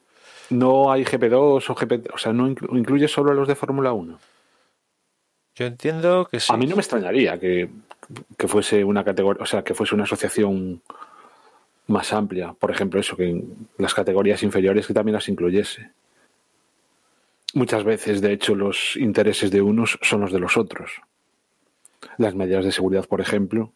No 0.50 0.90
hay 0.92 1.04
GP2 1.04 1.68
o 1.70 1.74
GP... 1.74 2.10
O 2.14 2.18
sea, 2.18 2.32
no 2.32 2.48
inclu- 2.48 2.76
incluye 2.78 3.08
solo 3.08 3.30
a 3.30 3.34
los 3.34 3.48
de 3.48 3.54
Fórmula 3.54 3.92
1. 3.92 4.18
Yo 5.54 5.66
entiendo 5.66 6.26
que 6.30 6.40
sí. 6.40 6.52
A 6.52 6.56
mí 6.56 6.66
no 6.66 6.76
me 6.76 6.80
extrañaría 6.82 7.38
que, 7.38 7.68
que 8.38 8.48
fuese 8.48 8.82
una 8.84 9.04
categoría, 9.04 9.42
o 9.42 9.46
sea, 9.46 9.62
que 9.62 9.74
fuese 9.74 9.94
una 9.94 10.04
asociación 10.04 10.82
más 11.92 12.12
amplia. 12.12 12.54
Por 12.54 12.70
ejemplo, 12.70 12.99
eso, 12.99 13.16
que 13.16 13.28
en 13.28 13.68
las 13.78 13.94
categorías 13.94 14.42
inferiores 14.42 14.87
que 14.87 14.94
también 14.94 15.14
las 15.14 15.28
incluyese. 15.28 15.90
Muchas 17.54 17.84
veces, 17.84 18.20
de 18.20 18.32
hecho, 18.32 18.54
los 18.54 18.96
intereses 18.96 19.50
de 19.50 19.62
unos 19.62 19.99
son 20.02 20.22
los 20.22 20.32
de 20.32 20.40
los 20.40 20.56
otros. 20.56 21.02
Las 22.16 22.34
medidas 22.34 22.64
de 22.64 22.72
seguridad, 22.72 23.06
por 23.06 23.20
ejemplo, 23.20 23.72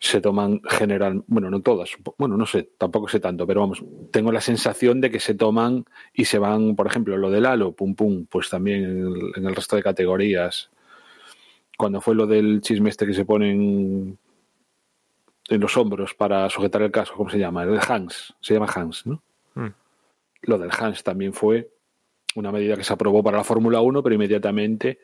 se 0.00 0.22
toman 0.22 0.62
general, 0.66 1.22
bueno, 1.26 1.50
no 1.50 1.60
todas, 1.60 1.90
bueno, 2.16 2.38
no 2.38 2.46
sé, 2.46 2.70
tampoco 2.78 3.06
sé 3.06 3.20
tanto, 3.20 3.46
pero 3.46 3.60
vamos, 3.60 3.84
tengo 4.10 4.32
la 4.32 4.40
sensación 4.40 4.98
de 5.02 5.10
que 5.10 5.20
se 5.20 5.34
toman 5.34 5.84
y 6.14 6.24
se 6.24 6.38
van, 6.38 6.74
por 6.74 6.86
ejemplo, 6.86 7.18
lo 7.18 7.30
del 7.30 7.44
halo, 7.44 7.72
pum 7.72 7.94
pum, 7.94 8.24
pues 8.24 8.48
también 8.48 8.82
en 9.36 9.46
el, 9.46 9.54
resto 9.54 9.76
de 9.76 9.82
categorías. 9.82 10.70
Cuando 11.76 12.00
fue 12.00 12.14
lo 12.14 12.26
del 12.26 12.62
chisme 12.62 12.88
este 12.88 13.06
que 13.06 13.12
se 13.12 13.26
ponen 13.26 14.16
en 15.50 15.60
los 15.60 15.76
hombros 15.76 16.14
para 16.14 16.48
sujetar 16.48 16.80
el 16.82 16.90
casco, 16.90 17.16
¿cómo 17.16 17.28
se 17.28 17.38
llama? 17.38 17.64
El 17.64 17.78
Hans, 17.86 18.34
se 18.40 18.54
llama 18.54 18.66
Hans, 18.74 19.06
¿no? 19.06 19.22
Mm. 19.54 19.66
Lo 20.42 20.58
del 20.58 20.70
Hans 20.72 21.02
también 21.04 21.34
fue 21.34 21.68
una 22.36 22.50
medida 22.52 22.76
que 22.76 22.84
se 22.84 22.92
aprobó 22.94 23.22
para 23.22 23.36
la 23.38 23.44
Fórmula 23.44 23.80
1, 23.82 24.02
pero 24.02 24.14
inmediatamente 24.14 25.00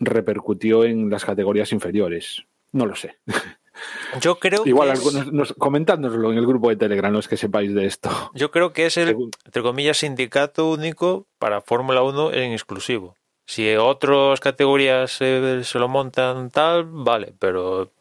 repercutió 0.00 0.84
en 0.84 1.10
las 1.10 1.24
categorías 1.24 1.72
inferiores. 1.72 2.44
No 2.72 2.86
lo 2.86 2.94
sé. 2.96 3.18
Yo 4.20 4.38
creo 4.40 4.66
Igual 4.66 4.88
que 4.88 4.94
es- 4.94 4.98
algunos 5.06 5.32
nos, 5.32 5.52
comentádnoslo 5.52 6.32
en 6.32 6.38
el 6.38 6.46
grupo 6.46 6.68
de 6.68 6.76
Telegram, 6.76 7.12
los 7.12 7.28
que 7.28 7.36
sepáis 7.36 7.72
de 7.74 7.86
esto. 7.86 8.10
Yo 8.34 8.50
creo 8.50 8.72
que 8.72 8.86
es 8.86 8.96
el, 8.96 9.08
Según- 9.08 9.30
entre 9.44 9.62
comillas, 9.62 9.98
sindicato 9.98 10.70
único 10.70 11.26
para 11.38 11.60
Fórmula 11.60 12.02
1 12.02 12.32
en 12.32 12.52
exclusivo. 12.52 13.14
Si 13.46 13.74
otras 13.76 14.40
categorías 14.40 15.12
se, 15.12 15.62
se 15.64 15.78
lo 15.78 15.88
montan 15.88 16.50
tal, 16.50 16.84
vale, 16.86 17.34
pero 17.38 17.92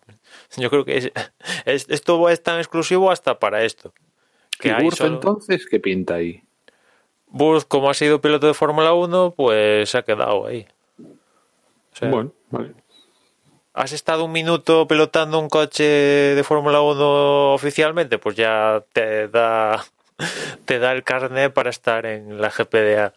yo 0.58 0.70
creo 0.70 0.86
que 0.86 0.98
es, 0.98 1.12
es- 1.66 1.88
esto 1.89 2.30
es 2.30 2.42
tan 2.44 2.60
exclusivo 2.60 3.12
hasta 3.12 3.39
para 3.39 3.63
esto. 3.63 3.94
Que 4.60 4.70
¿Y 4.70 4.72
hay 4.72 4.84
Burf, 4.84 4.98
solo- 4.98 5.13
entonces 5.16 5.68
qué 5.70 5.80
pinta 5.80 6.16
ahí? 6.16 6.44
Burz, 7.27 7.66
como 7.66 7.89
ha 7.89 7.94
sido 7.94 8.22
piloto 8.22 8.48
de 8.48 8.54
Fórmula 8.54 8.94
1, 8.94 9.34
pues 9.36 9.89
se 9.89 9.98
ha 9.98 10.04
quedado 10.04 10.48
ahí. 10.48 10.66
O 11.00 11.96
sea, 11.96 12.10
Bueno, 12.10 12.32
vale. 12.50 12.74
¿Has 13.74 13.92
estado 13.92 14.25
un 14.25 14.32
minuto 14.32 14.88
pilotando 14.88 15.38
un 15.39 15.50
coche 15.50 15.84
de 15.84 16.44
Fórmula 16.44 16.82
1 16.82 17.54
oficialmente? 17.54 18.18
Pues 18.18 18.36
ya 18.36 18.84
te 18.94 19.27
da, 19.27 19.86
te 20.66 20.80
da 20.80 20.94
el 20.94 21.04
carnet 21.04 21.54
para 21.54 21.70
estar 21.70 22.06
en 22.08 22.42
la 22.42 22.50
GPDA 22.50 23.13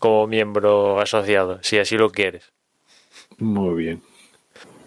como 0.00 0.26
miembro 0.26 1.00
asociado, 1.00 1.58
si 1.62 1.78
así 1.78 1.96
lo 1.96 2.10
quieres. 2.10 2.52
Muy 3.38 3.74
bien. 3.84 4.02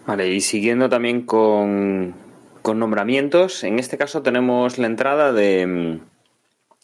Vale, 0.06 0.28
y 0.28 0.40
siguiendo 0.40 0.88
también 0.88 1.26
con, 1.26 2.14
con 2.62 2.78
nombramientos, 2.78 3.64
en 3.64 3.80
este 3.80 3.98
caso 3.98 4.22
tenemos 4.22 4.78
la 4.78 4.86
entrada 4.86 5.32
de, 5.32 5.98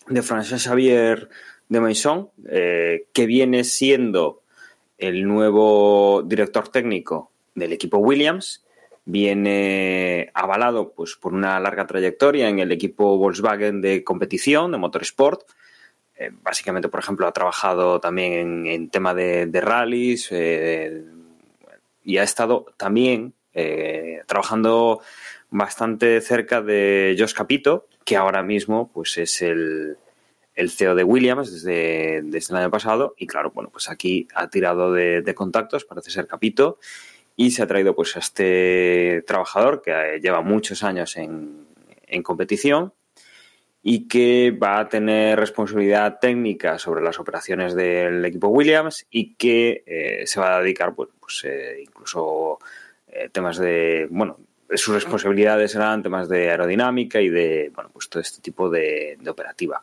de 0.08 0.22
Xavier 0.22 1.28
de 1.68 1.80
Maison, 1.80 2.30
eh, 2.48 3.06
que 3.12 3.26
viene 3.26 3.62
siendo 3.62 4.42
el 4.98 5.26
nuevo 5.26 6.22
director 6.26 6.68
técnico 6.68 7.30
del 7.54 7.72
equipo 7.72 7.98
Williams. 7.98 8.64
Viene 9.04 10.30
avalado 10.34 10.92
pues, 10.92 11.14
por 11.14 11.32
una 11.32 11.58
larga 11.60 11.86
trayectoria 11.86 12.48
en 12.48 12.58
el 12.58 12.72
equipo 12.72 13.18
Volkswagen 13.18 13.80
de 13.80 14.04
competición, 14.04 14.72
de 14.72 14.78
motorsport. 14.78 15.42
Eh, 16.16 16.30
básicamente, 16.42 16.88
por 16.88 17.00
ejemplo, 17.00 17.26
ha 17.26 17.32
trabajado 17.32 18.00
también 18.00 18.32
en, 18.32 18.66
en 18.66 18.90
tema 18.90 19.14
de, 19.14 19.46
de 19.46 19.60
rallies, 19.60 20.28
eh, 20.30 21.04
y 22.04 22.18
ha 22.18 22.22
estado 22.22 22.66
también 22.76 23.34
eh, 23.54 24.22
trabajando 24.26 25.00
bastante 25.50 26.20
cerca 26.20 26.62
de 26.62 27.14
Josh 27.18 27.34
Capito, 27.34 27.86
que 28.04 28.16
ahora 28.16 28.42
mismo 28.42 28.90
pues 28.92 29.18
es 29.18 29.42
el, 29.42 29.96
el 30.54 30.70
CEO 30.70 30.94
de 30.94 31.04
Williams 31.04 31.52
desde, 31.52 32.22
desde 32.22 32.54
el 32.54 32.60
año 32.60 32.70
pasado. 32.70 33.14
Y 33.18 33.26
claro, 33.26 33.52
bueno, 33.54 33.70
pues 33.70 33.88
aquí 33.88 34.28
ha 34.34 34.48
tirado 34.48 34.92
de, 34.92 35.22
de 35.22 35.34
contactos, 35.34 35.84
parece 35.84 36.10
ser 36.10 36.26
Capito, 36.26 36.78
y 37.36 37.50
se 37.50 37.62
ha 37.62 37.66
traído 37.66 37.94
pues 37.94 38.16
a 38.16 38.20
este 38.20 39.22
trabajador 39.26 39.82
que 39.82 39.90
eh, 39.90 40.20
lleva 40.20 40.40
muchos 40.42 40.82
años 40.82 41.16
en, 41.16 41.66
en 42.06 42.22
competición 42.22 42.92
y 43.82 44.06
que 44.06 44.52
va 44.52 44.78
a 44.78 44.88
tener 44.88 45.38
responsabilidad 45.38 46.18
técnica 46.20 46.78
sobre 46.78 47.02
las 47.02 47.18
operaciones 47.18 47.74
del 47.74 48.24
equipo 48.24 48.48
Williams 48.48 49.06
y 49.10 49.34
que 49.34 49.82
eh, 49.86 50.22
se 50.26 50.38
va 50.38 50.56
a 50.56 50.62
dedicar, 50.62 50.94
pues, 50.94 51.08
pues 51.18 51.44
incluso 51.80 52.58
eh, 53.08 53.28
temas 53.32 53.58
de, 53.58 54.06
bueno, 54.10 54.38
sus 54.74 54.94
responsabilidades 54.94 55.72
serán 55.72 56.02
temas 56.02 56.28
de 56.28 56.50
aerodinámica 56.50 57.20
y 57.20 57.28
de, 57.28 57.72
bueno, 57.74 57.90
pues 57.92 58.08
todo 58.08 58.22
este 58.22 58.40
tipo 58.40 58.70
de, 58.70 59.18
de 59.20 59.30
operativa. 59.30 59.82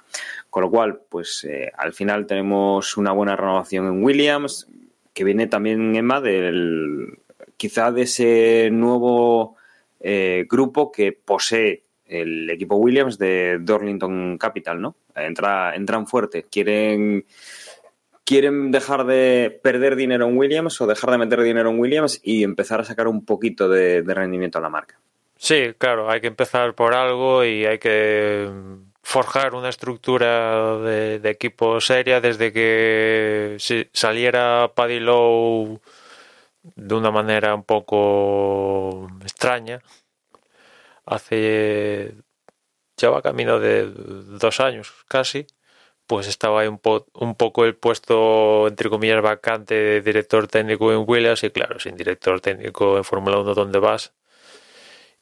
Con 0.49 0.63
lo 0.63 0.71
cual, 0.71 1.01
pues 1.09 1.43
eh, 1.43 1.71
al 1.77 1.91
final 1.91 2.25
tenemos 2.25 2.95
una 2.95 3.11
buena 3.11 3.35
renovación 3.35 3.85
en 3.85 4.01
Williams, 4.01 4.67
que 5.13 5.25
viene 5.25 5.47
también, 5.47 5.93
Emma, 5.95 6.21
del, 6.21 7.19
quizá 7.57 7.91
de 7.91 8.03
ese 8.03 8.69
nuevo 8.71 9.57
grupo 10.47 10.93
que 10.93 11.11
posee 11.11 11.83
el 12.09 12.49
equipo 12.49 12.75
Williams 12.75 13.17
de 13.17 13.59
Dorlington 13.61 14.37
Capital, 14.37 14.81
¿no? 14.81 14.95
Entra, 15.15 15.75
entran 15.75 16.07
fuerte, 16.07 16.47
quieren 16.49 17.25
quieren 18.29 18.69
dejar 18.69 19.07
de 19.07 19.59
perder 19.63 19.95
dinero 19.95 20.27
en 20.27 20.37
Williams 20.37 20.79
o 20.81 20.85
dejar 20.85 21.09
de 21.09 21.17
meter 21.17 21.41
dinero 21.41 21.71
en 21.71 21.79
Williams 21.79 22.21
y 22.23 22.43
empezar 22.43 22.79
a 22.79 22.83
sacar 22.83 23.07
un 23.07 23.25
poquito 23.25 23.67
de, 23.67 24.03
rendimiento 24.05 24.59
a 24.59 24.61
la 24.61 24.69
marca. 24.69 24.99
Sí, 25.35 25.73
claro, 25.79 26.11
hay 26.11 26.21
que 26.21 26.27
empezar 26.27 26.75
por 26.75 26.93
algo 26.93 27.43
y 27.43 27.65
hay 27.65 27.79
que 27.79 28.51
forjar 29.01 29.55
una 29.55 29.69
estructura 29.69 30.77
de, 30.77 31.21
equipo 31.23 31.81
seria 31.81 32.21
desde 32.21 32.53
que 32.53 33.57
saliera 33.93 34.73
Paddy 34.75 34.99
Lowe 34.99 35.79
de 36.75 36.93
una 36.93 37.09
manera 37.09 37.55
un 37.55 37.63
poco 37.63 39.07
extraña 39.23 39.81
hace 41.09 42.13
ya 42.97 43.09
va 43.09 43.21
camino 43.21 43.59
de 43.59 43.85
dos 43.87 44.59
años 44.59 44.93
casi 45.07 45.47
pues 46.07 46.27
estaba 46.27 46.61
ahí 46.61 46.67
un, 46.67 46.79
po 46.79 47.07
un 47.13 47.35
poco 47.35 47.65
el 47.65 47.75
puesto 47.75 48.67
entre 48.67 48.89
comillas 48.89 49.21
vacante 49.21 49.75
de 49.75 50.01
director 50.01 50.47
técnico 50.47 50.91
en 50.93 51.03
Williams 51.07 51.43
y 51.43 51.51
claro 51.51 51.79
sin 51.79 51.95
director 51.95 52.41
técnico 52.41 52.97
en 52.97 53.03
Fórmula 53.03 53.37
1 53.39 53.53
¿dónde 53.53 53.79
vas? 53.79 54.13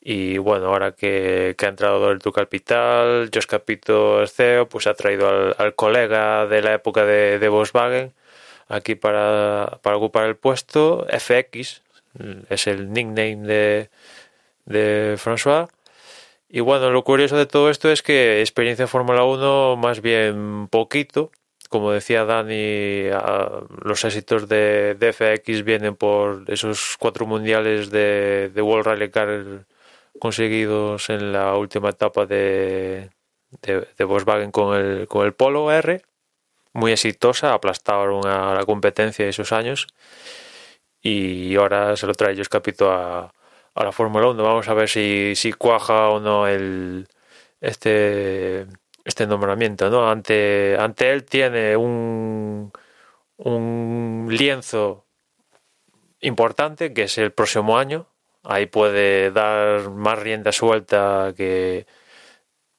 y 0.02 0.38
bueno 0.38 0.68
ahora 0.68 0.94
que, 0.94 1.56
que 1.58 1.66
ha 1.66 1.70
entrado 1.70 2.12
el 2.12 2.20
tu 2.20 2.32
capital 2.32 3.30
Josh 3.34 3.46
Capito 3.46 4.26
CEO 4.28 4.70
pues 4.70 4.88
ha 4.88 4.94
traído 4.94 5.30
al, 5.30 5.56
al 5.58 5.76
colega 5.76 6.48
de 6.48 6.62
la 6.62 6.74
época 6.74 7.06
de, 7.06 7.40
de 7.40 7.50
Volkswagen 7.50 8.14
aquí 8.68 8.96
para, 8.96 9.80
para 9.82 9.98
ocupar 9.98 10.26
el 10.26 10.36
puesto 10.36 11.06
FX 11.10 11.82
es 12.50 12.68
el 12.68 12.92
nickname 12.92 13.48
de, 13.48 13.90
de 14.66 15.18
François 15.18 15.68
y 16.50 16.62
bueno, 16.62 16.92
lo 16.92 17.04
curioso 17.04 17.36
de 17.38 17.46
todo 17.46 17.70
esto 17.70 17.92
es 17.92 18.02
que 18.02 18.40
experiencia 18.42 18.84
en 18.84 18.90
Fórmula 18.90 19.24
1 19.24 19.76
más 19.78 20.02
bien 20.02 20.68
poquito. 20.70 21.32
Como 21.70 21.92
decía 21.92 22.24
Dani, 22.24 23.10
los 23.84 24.06
éxitos 24.06 24.48
de, 24.48 24.96
de, 24.96 25.12
FX 25.12 25.64
vienen 25.66 25.98
por 25.98 26.46
esos 26.48 26.96
cuatro 26.98 27.26
mundiales 27.26 27.90
de, 27.92 28.52
World 28.56 28.86
Rally 28.86 29.10
Car 29.12 29.66
conseguidos 30.20 31.10
en 31.10 31.34
la 31.34 31.56
última 31.58 31.90
etapa 31.90 32.26
de, 32.26 33.10
Volkswagen 34.00 34.52
con 34.52 34.78
el, 34.78 35.08
con 35.08 35.26
el 35.26 35.34
Polo 35.34 35.72
R. 35.72 36.02
Muy 36.74 36.92
exitosa, 36.94 37.54
aplastaron 37.54 38.26
a 38.26 38.54
la 38.54 38.66
competencia 38.66 39.28
esos 39.28 39.52
años. 39.52 39.88
Y 41.02 41.56
ahora 41.56 41.96
se 41.98 42.08
lo 42.08 42.14
trae 42.14 42.38
Jos 42.38 42.50
Capito 42.50 42.92
a, 42.92 43.34
a 43.78 43.84
la 43.84 43.92
Fórmula 43.92 44.28
1. 44.30 44.44
Vamos 44.44 44.68
a 44.70 44.74
ver 44.74 44.90
si, 44.90 45.34
si 45.36 45.54
cuaja 45.54 46.10
o 46.10 46.20
no 46.20 46.48
el 46.48 47.08
este 47.62 48.68
este 49.06 49.28
nombramiento, 49.28 49.90
¿no? 49.90 50.10
Ante, 50.10 50.78
ante 50.80 51.12
él 51.12 51.24
tiene 51.26 51.78
un, 51.78 52.72
un 53.38 54.28
lienzo 54.30 55.06
importante 56.22 56.94
que 56.94 57.04
es 57.04 57.18
el 57.18 57.32
próximo 57.32 57.78
año. 57.78 58.08
Ahí 58.44 58.66
puede 58.68 59.32
dar 59.32 59.92
más 59.92 60.20
rienda 60.20 60.52
suelta 60.52 61.34
que, 61.38 61.88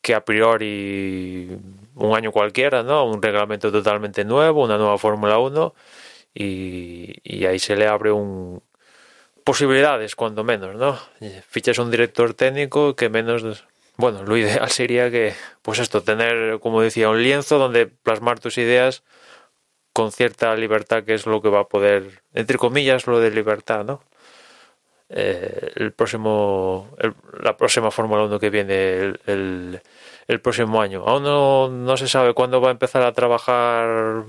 que 0.02 0.14
a 0.14 0.24
priori 0.24 1.58
un 1.94 2.16
año 2.16 2.32
cualquiera, 2.32 2.82
¿no? 2.82 3.04
Un 3.06 3.22
reglamento 3.22 3.72
totalmente 3.72 4.24
nuevo, 4.24 4.64
una 4.64 4.78
nueva 4.78 4.98
Fórmula 4.98 5.38
1 5.38 5.74
y, 6.34 7.14
y, 7.24 7.46
ahí 7.46 7.58
se 7.58 7.76
le 7.76 7.86
abre 7.88 8.12
un 8.12 8.62
posibilidades 9.48 10.14
cuando 10.14 10.44
menos, 10.44 10.76
¿no? 10.76 10.98
Fichas 11.48 11.78
un 11.78 11.90
director 11.90 12.34
técnico 12.34 12.94
que 12.94 13.08
menos 13.08 13.64
bueno, 13.96 14.22
lo 14.22 14.36
ideal 14.36 14.68
sería 14.68 15.10
que 15.10 15.32
pues 15.62 15.78
esto 15.78 16.02
tener, 16.02 16.60
como 16.60 16.82
decía, 16.82 17.08
un 17.08 17.22
lienzo 17.22 17.58
donde 17.58 17.86
plasmar 17.86 18.40
tus 18.40 18.58
ideas 18.58 19.04
con 19.94 20.12
cierta 20.12 20.54
libertad, 20.54 21.04
que 21.04 21.14
es 21.14 21.24
lo 21.24 21.40
que 21.40 21.48
va 21.48 21.60
a 21.60 21.68
poder, 21.68 22.20
entre 22.34 22.58
comillas, 22.58 23.06
lo 23.06 23.20
de 23.20 23.30
libertad, 23.30 23.86
¿no? 23.86 24.02
Eh, 25.08 25.72
el 25.76 25.92
próximo, 25.92 26.90
la 27.40 27.56
próxima 27.56 27.90
Fórmula 27.90 28.24
1 28.24 28.38
que 28.38 28.50
viene 28.50 29.14
el, 29.24 29.80
el, 30.26 30.40
próximo 30.42 30.82
año. 30.82 31.04
Aún 31.06 31.22
no, 31.22 31.70
no 31.70 31.96
se 31.96 32.06
sabe 32.06 32.34
cuándo 32.34 32.60
va 32.60 32.68
a 32.68 32.72
empezar 32.72 33.02
a 33.02 33.14
trabajar 33.14 34.24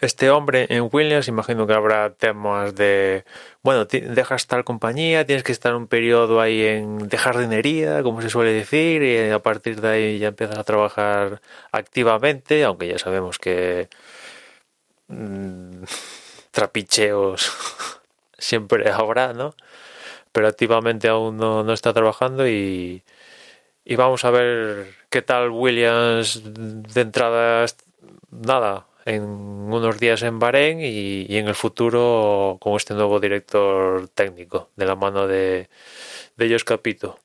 este 0.00 0.30
hombre 0.30 0.66
en 0.70 0.88
Williams, 0.92 1.28
imagino 1.28 1.66
que 1.66 1.72
habrá 1.72 2.10
temas 2.14 2.74
de, 2.74 3.24
bueno, 3.62 3.86
dejas 3.86 4.46
tal 4.46 4.64
compañía, 4.64 5.26
tienes 5.26 5.42
que 5.44 5.52
estar 5.52 5.74
un 5.74 5.86
periodo 5.86 6.40
ahí 6.40 6.62
en 6.64 7.08
de 7.08 7.18
jardinería, 7.18 8.02
como 8.02 8.22
se 8.22 8.30
suele 8.30 8.52
decir, 8.52 9.02
y 9.02 9.30
a 9.30 9.38
partir 9.40 9.80
de 9.80 9.88
ahí 9.88 10.18
ya 10.18 10.28
empiezas 10.28 10.58
a 10.58 10.64
trabajar 10.64 11.40
activamente, 11.72 12.64
aunque 12.64 12.88
ya 12.88 12.98
sabemos 12.98 13.38
que 13.38 13.88
mm, 15.08 15.84
trapicheos 16.50 17.52
siempre 18.38 18.90
habrá, 18.90 19.32
¿no? 19.32 19.54
Pero 20.32 20.48
activamente 20.48 21.08
aún 21.08 21.36
no, 21.38 21.72
está 21.72 21.92
trabajando 21.94 22.46
y, 22.48 23.02
y 23.84 23.96
vamos 23.96 24.24
a 24.24 24.30
ver 24.30 24.94
qué 25.10 25.22
tal 25.22 25.50
Williams 25.50 26.42
de 26.44 27.00
entrada, 27.00 27.66
nada, 28.30 28.86
en 29.06 29.22
unos 29.22 29.98
días 29.98 30.22
en 30.22 30.38
Bahrein 30.38 30.80
y, 30.80 31.26
en 31.36 31.48
el 31.48 31.54
futuro 31.54 32.58
con 32.60 32.74
este 32.74 32.94
nuevo 32.94 33.20
director 33.20 34.08
técnico 34.08 34.70
de 34.76 34.84
la 34.84 34.96
mano 34.96 35.26
de, 35.26 35.68
de 36.36 36.44
ellos 36.44 36.64
Capito. 36.64 37.18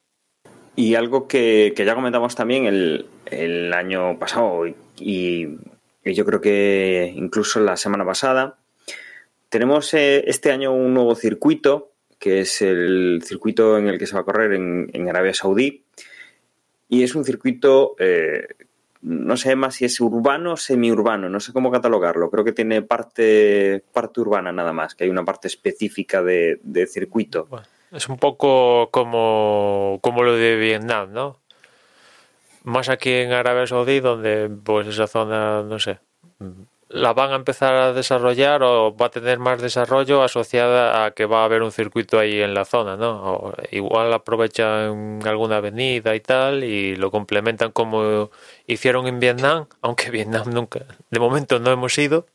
Y 0.75 0.95
algo 0.95 1.27
que, 1.27 1.73
ya 1.75 1.95
comentamos 1.95 2.35
también 2.35 2.65
el, 2.65 3.07
el 3.25 3.73
año 3.73 4.17
pasado 4.17 4.65
y, 4.97 5.57
yo 6.03 6.25
creo 6.25 6.41
que 6.41 7.13
incluso 7.15 7.59
la 7.59 7.77
semana 7.77 8.03
pasada, 8.03 8.57
tenemos 9.49 9.93
eh, 9.93 10.23
este 10.25 10.51
año 10.51 10.73
un 10.73 10.95
nuevo 10.95 11.13
circuito, 11.13 11.91
que 12.17 12.39
es 12.39 12.61
el 12.63 13.21
circuito 13.23 13.77
en 13.77 13.87
el 13.87 13.99
que 13.99 14.07
se 14.07 14.15
va 14.15 14.21
a 14.21 14.23
correr 14.23 14.53
en, 14.53 14.89
en 14.93 15.09
Arabia 15.09 15.33
Saudí. 15.35 15.83
Y 16.89 17.03
es 17.03 17.13
un 17.13 17.23
circuito 17.23 17.95
eh, 17.99 18.47
no 19.01 19.35
sé 19.37 19.55
más 19.55 19.75
si 19.75 19.85
es 19.85 19.99
urbano 19.99 20.53
o 20.53 20.57
semiurbano, 20.57 21.29
no 21.29 21.39
sé 21.39 21.53
cómo 21.53 21.71
catalogarlo. 21.71 22.29
Creo 22.29 22.43
que 22.43 22.51
tiene 22.51 22.81
parte, 22.81 23.83
parte 23.93 24.21
urbana 24.21 24.51
nada 24.51 24.73
más, 24.73 24.95
que 24.95 25.05
hay 25.05 25.09
una 25.09 25.25
parte 25.25 25.47
específica 25.47 26.21
de, 26.21 26.59
circuito. 26.87 27.47
es 27.91 28.07
un 28.09 28.17
poco 28.17 28.89
como, 28.91 29.99
como 30.01 30.23
lo 30.23 30.35
de 30.35 30.55
Vietnam, 30.55 31.11
¿no? 31.11 31.37
Más 32.63 32.89
aquí 32.89 33.11
en 33.11 33.31
Arabia 33.31 33.65
Saudí, 33.65 33.99
donde 33.99 34.49
pues 34.49 34.87
esa 34.87 35.07
zona, 35.07 35.63
no 35.63 35.79
sé, 35.79 35.99
la 36.93 37.13
van 37.13 37.31
a 37.31 37.35
empezar 37.35 37.73
a 37.75 37.93
desarrollar 37.93 38.63
o 38.63 38.95
va 38.95 39.07
a 39.07 39.09
tener 39.09 39.39
más 39.39 39.61
desarrollo 39.61 40.23
asociada 40.23 41.05
a 41.05 41.11
que 41.11 41.25
va 41.25 41.41
a 41.41 41.45
haber 41.45 41.61
un 41.61 41.71
circuito 41.71 42.19
ahí 42.19 42.41
en 42.41 42.53
la 42.53 42.65
zona, 42.65 42.97
¿no? 42.97 43.53
igual 43.71 44.13
aprovechan 44.13 45.19
alguna 45.25 45.57
avenida 45.57 46.15
y 46.15 46.19
tal 46.19 46.63
y 46.63 46.95
lo 46.95 47.09
complementan 47.09 47.71
como 47.71 48.31
hicieron 48.67 49.07
en 49.07 49.19
Vietnam, 49.19 49.67
aunque 49.81 50.09
Vietnam 50.11 50.53
nunca, 50.53 50.85
de 51.09 51.19
momento 51.19 51.59
no 51.59 51.71
hemos 51.71 51.97
ido. 51.97 52.25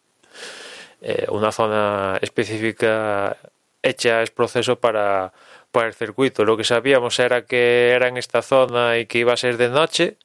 Eh, 1.02 1.26
una 1.30 1.52
zona 1.52 2.18
específica 2.22 3.36
hecha 3.82 4.22
es 4.22 4.30
proceso 4.30 4.80
para, 4.80 5.32
para 5.70 5.88
el 5.88 5.94
circuito. 5.94 6.44
Lo 6.44 6.56
que 6.56 6.64
sabíamos 6.64 7.18
era 7.18 7.44
que 7.44 7.90
era 7.90 8.08
en 8.08 8.16
esta 8.16 8.42
zona 8.42 8.98
y 8.98 9.06
que 9.06 9.18
iba 9.18 9.34
a 9.34 9.36
ser 9.36 9.58
de 9.58 9.68
noche, 9.68 10.16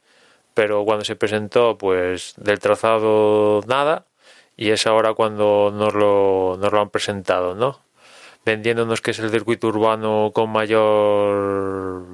pero 0.53 0.85
cuando 0.85 1.05
se 1.05 1.15
presentó, 1.17 1.77
pues 1.77 2.33
del 2.37 2.59
trazado 2.59 3.61
nada 3.67 4.05
y 4.61 4.69
es 4.69 4.85
ahora 4.85 5.15
cuando 5.15 5.73
nos 5.73 5.95
lo, 5.95 6.55
nos 6.61 6.71
lo 6.71 6.81
han 6.81 6.91
presentado, 6.91 7.55
¿no? 7.55 7.79
Vendiéndonos 8.45 9.01
que 9.01 9.09
es 9.09 9.17
el 9.17 9.31
circuito 9.31 9.69
urbano 9.69 10.29
con 10.35 10.51
mayor 10.51 12.05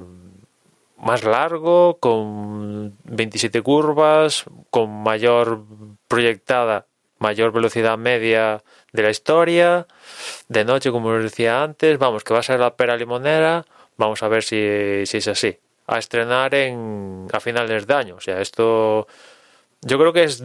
más 0.96 1.24
largo, 1.24 1.98
con 2.00 2.96
27 3.04 3.60
curvas, 3.60 4.46
con 4.70 4.88
mayor 5.02 5.62
proyectada, 6.08 6.86
mayor 7.18 7.52
velocidad 7.52 7.98
media 7.98 8.64
de 8.94 9.02
la 9.02 9.10
historia, 9.10 9.86
de 10.48 10.64
noche, 10.64 10.90
como 10.90 11.10
os 11.10 11.22
decía 11.22 11.62
antes, 11.62 11.98
vamos, 11.98 12.24
que 12.24 12.32
va 12.32 12.40
a 12.40 12.42
ser 12.42 12.60
la 12.60 12.76
pera 12.76 12.96
limonera, 12.96 13.66
vamos 13.98 14.22
a 14.22 14.28
ver 14.28 14.42
si, 14.42 15.04
si 15.04 15.18
es 15.18 15.28
así. 15.28 15.58
A 15.86 15.98
estrenar 15.98 16.54
en, 16.54 17.26
a 17.30 17.40
finales 17.40 17.86
de 17.86 17.92
año, 17.92 18.14
o 18.14 18.20
sea, 18.22 18.40
esto 18.40 19.06
yo 19.82 19.98
creo 19.98 20.12
que 20.14 20.24
es 20.24 20.42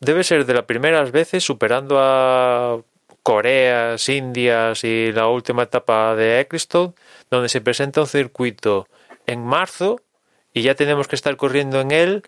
debe 0.00 0.24
ser 0.24 0.46
de 0.46 0.54
las 0.54 0.64
primeras 0.64 1.12
veces 1.12 1.44
superando 1.44 1.98
a 2.00 2.80
Coreas, 3.22 4.08
Indias 4.08 4.84
y 4.84 5.12
la 5.12 5.28
última 5.28 5.64
etapa 5.64 6.14
de 6.14 6.40
Eccleston, 6.40 6.94
donde 7.30 7.48
se 7.48 7.60
presenta 7.60 8.00
un 8.00 8.06
circuito 8.06 8.88
en 9.26 9.44
marzo 9.44 10.00
y 10.52 10.62
ya 10.62 10.74
tenemos 10.74 11.08
que 11.08 11.16
estar 11.16 11.36
corriendo 11.36 11.80
en 11.80 11.90
él 11.90 12.22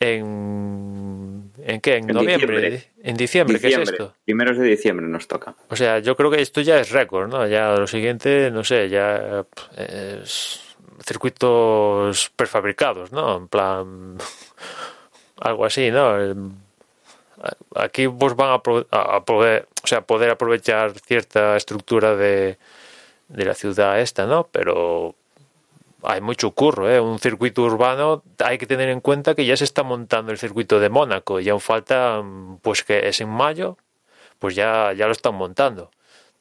en 0.00 1.52
¿en 1.64 1.80
qué? 1.80 1.96
En, 1.96 2.06
noviembre, 2.08 2.90
en 3.02 3.16
diciembre, 3.16 3.60
¿qué 3.60 3.68
es 3.68 3.78
esto? 3.78 4.14
Primeros 4.24 4.58
de 4.58 4.64
diciembre 4.64 5.06
nos 5.06 5.28
toca. 5.28 5.54
O 5.68 5.76
sea, 5.76 6.00
yo 6.00 6.16
creo 6.16 6.30
que 6.30 6.40
esto 6.40 6.60
ya 6.60 6.80
es 6.80 6.90
récord, 6.90 7.30
¿no? 7.30 7.46
Ya 7.46 7.72
lo 7.76 7.86
siguiente, 7.86 8.50
no 8.50 8.64
sé, 8.64 8.88
ya 8.88 9.44
es 9.76 10.60
circuitos 11.04 12.30
prefabricados, 12.34 13.12
¿no? 13.12 13.36
En 13.36 13.48
plan 13.48 14.18
algo 15.40 15.64
así, 15.64 15.90
¿no? 15.90 16.16
Aquí 17.74 18.06
vos 18.06 18.36
van 18.36 18.52
a, 18.52 18.62
poder, 19.24 19.68
o 19.82 19.86
sea, 19.86 20.02
poder 20.02 20.30
aprovechar 20.30 20.98
cierta 21.00 21.56
estructura 21.56 22.16
de, 22.16 22.58
de 23.28 23.44
la 23.44 23.54
ciudad 23.54 24.00
esta, 24.00 24.26
¿no? 24.26 24.48
Pero 24.50 25.14
hay 26.02 26.20
mucho 26.20 26.50
curro, 26.52 26.90
¿eh? 26.90 27.00
Un 27.00 27.18
circuito 27.18 27.62
urbano, 27.62 28.22
hay 28.38 28.58
que 28.58 28.66
tener 28.66 28.88
en 28.88 29.00
cuenta 29.00 29.34
que 29.34 29.46
ya 29.46 29.56
se 29.56 29.64
está 29.64 29.82
montando 29.82 30.32
el 30.32 30.38
circuito 30.38 30.80
de 30.80 30.88
Mónaco 30.88 31.40
y 31.40 31.48
aún 31.48 31.60
falta, 31.60 32.22
pues 32.62 32.82
que 32.82 33.08
es 33.08 33.20
en 33.20 33.28
mayo, 33.28 33.76
pues 34.38 34.54
ya, 34.54 34.92
ya 34.92 35.06
lo 35.06 35.12
están 35.12 35.34
montando. 35.34 35.90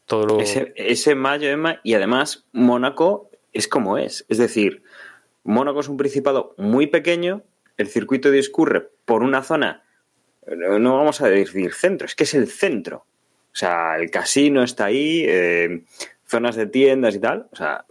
Todo 0.06 0.40
ese, 0.40 0.74
ese 0.76 1.16
mayo, 1.16 1.50
Emma, 1.50 1.80
y 1.84 1.94
además 1.94 2.46
Mónaco 2.52 3.30
es 3.54 3.68
como 3.68 3.98
es. 3.98 4.26
Es 4.30 4.38
decir, 4.38 4.84
Mónaco 5.44 5.80
es 5.80 5.88
un 5.88 5.98
principado 5.98 6.54
muy 6.58 6.88
pequeño, 6.88 7.44
el 7.78 7.88
circuito 7.88 8.30
discurre 8.32 8.90
por 9.06 9.24
una 9.24 9.44
zona 9.44 9.84
no 10.48 10.98
vamos 10.98 11.22
a 11.22 11.30
decir 11.30 11.74
centro, 11.74 12.06
es 12.06 12.16
que 12.16 12.24
es 12.24 12.34
el 12.34 12.48
centro. 12.48 13.06
O 13.54 13.56
sea, 13.56 13.98
el 13.98 14.10
casino 14.10 14.64
está 14.64 14.86
ahí, 14.86 15.26
eh, 15.28 15.84
zonas 16.26 16.56
de 16.56 16.68
tiendas 16.68 17.16
y 17.16 17.20
tal. 17.20 17.48
O 17.52 17.56
sea, 17.56 17.86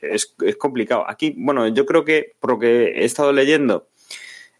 es, 0.00 0.34
complicado. 0.58 1.04
Aquí, 1.08 1.34
bueno, 1.36 1.66
yo 1.68 1.86
creo 1.86 2.04
que, 2.04 2.34
por 2.38 2.50
lo 2.50 2.58
que 2.58 3.00
he 3.00 3.04
estado 3.04 3.32
leyendo, 3.32 3.88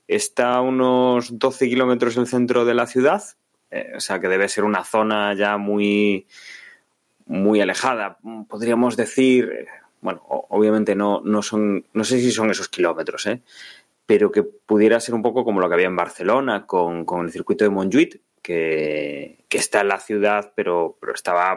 está 0.08 0.54
a 0.54 0.60
unos 0.60 1.38
12 1.38 1.68
kilómetros 1.68 2.14
del 2.14 2.26
centro 2.26 2.64
de 2.64 2.74
la 2.74 2.86
ciudad. 2.86 3.22
Eh, 3.70 3.92
o 3.96 4.00
sea, 4.00 4.18
que 4.18 4.28
debe 4.28 4.48
ser 4.48 4.64
una 4.64 4.84
zona 4.84 5.34
ya 5.34 5.56
muy, 5.58 6.26
muy 7.26 7.60
alejada. 7.60 8.18
Podríamos 8.48 8.96
decir, 8.96 9.66
bueno, 10.00 10.22
obviamente 10.26 10.94
no, 10.94 11.20
no 11.24 11.42
son, 11.42 11.84
no 11.92 12.04
sé 12.04 12.18
si 12.20 12.32
son 12.32 12.50
esos 12.50 12.68
kilómetros, 12.68 13.26
¿eh? 13.26 13.42
Pero 14.10 14.32
que 14.32 14.42
pudiera 14.42 14.98
ser 14.98 15.14
un 15.14 15.22
poco 15.22 15.44
como 15.44 15.60
lo 15.60 15.68
que 15.68 15.74
había 15.74 15.86
en 15.86 15.94
Barcelona 15.94 16.66
con, 16.66 17.06
el 17.24 17.30
circuito 17.30 17.62
de 17.62 17.70
Montjuic, 17.70 18.20
que, 18.42 19.44
está 19.48 19.82
en 19.82 19.86
la 19.88 20.00
ciudad, 20.00 20.52
pero, 20.56 20.98
pero 21.00 21.14
estaba 21.14 21.56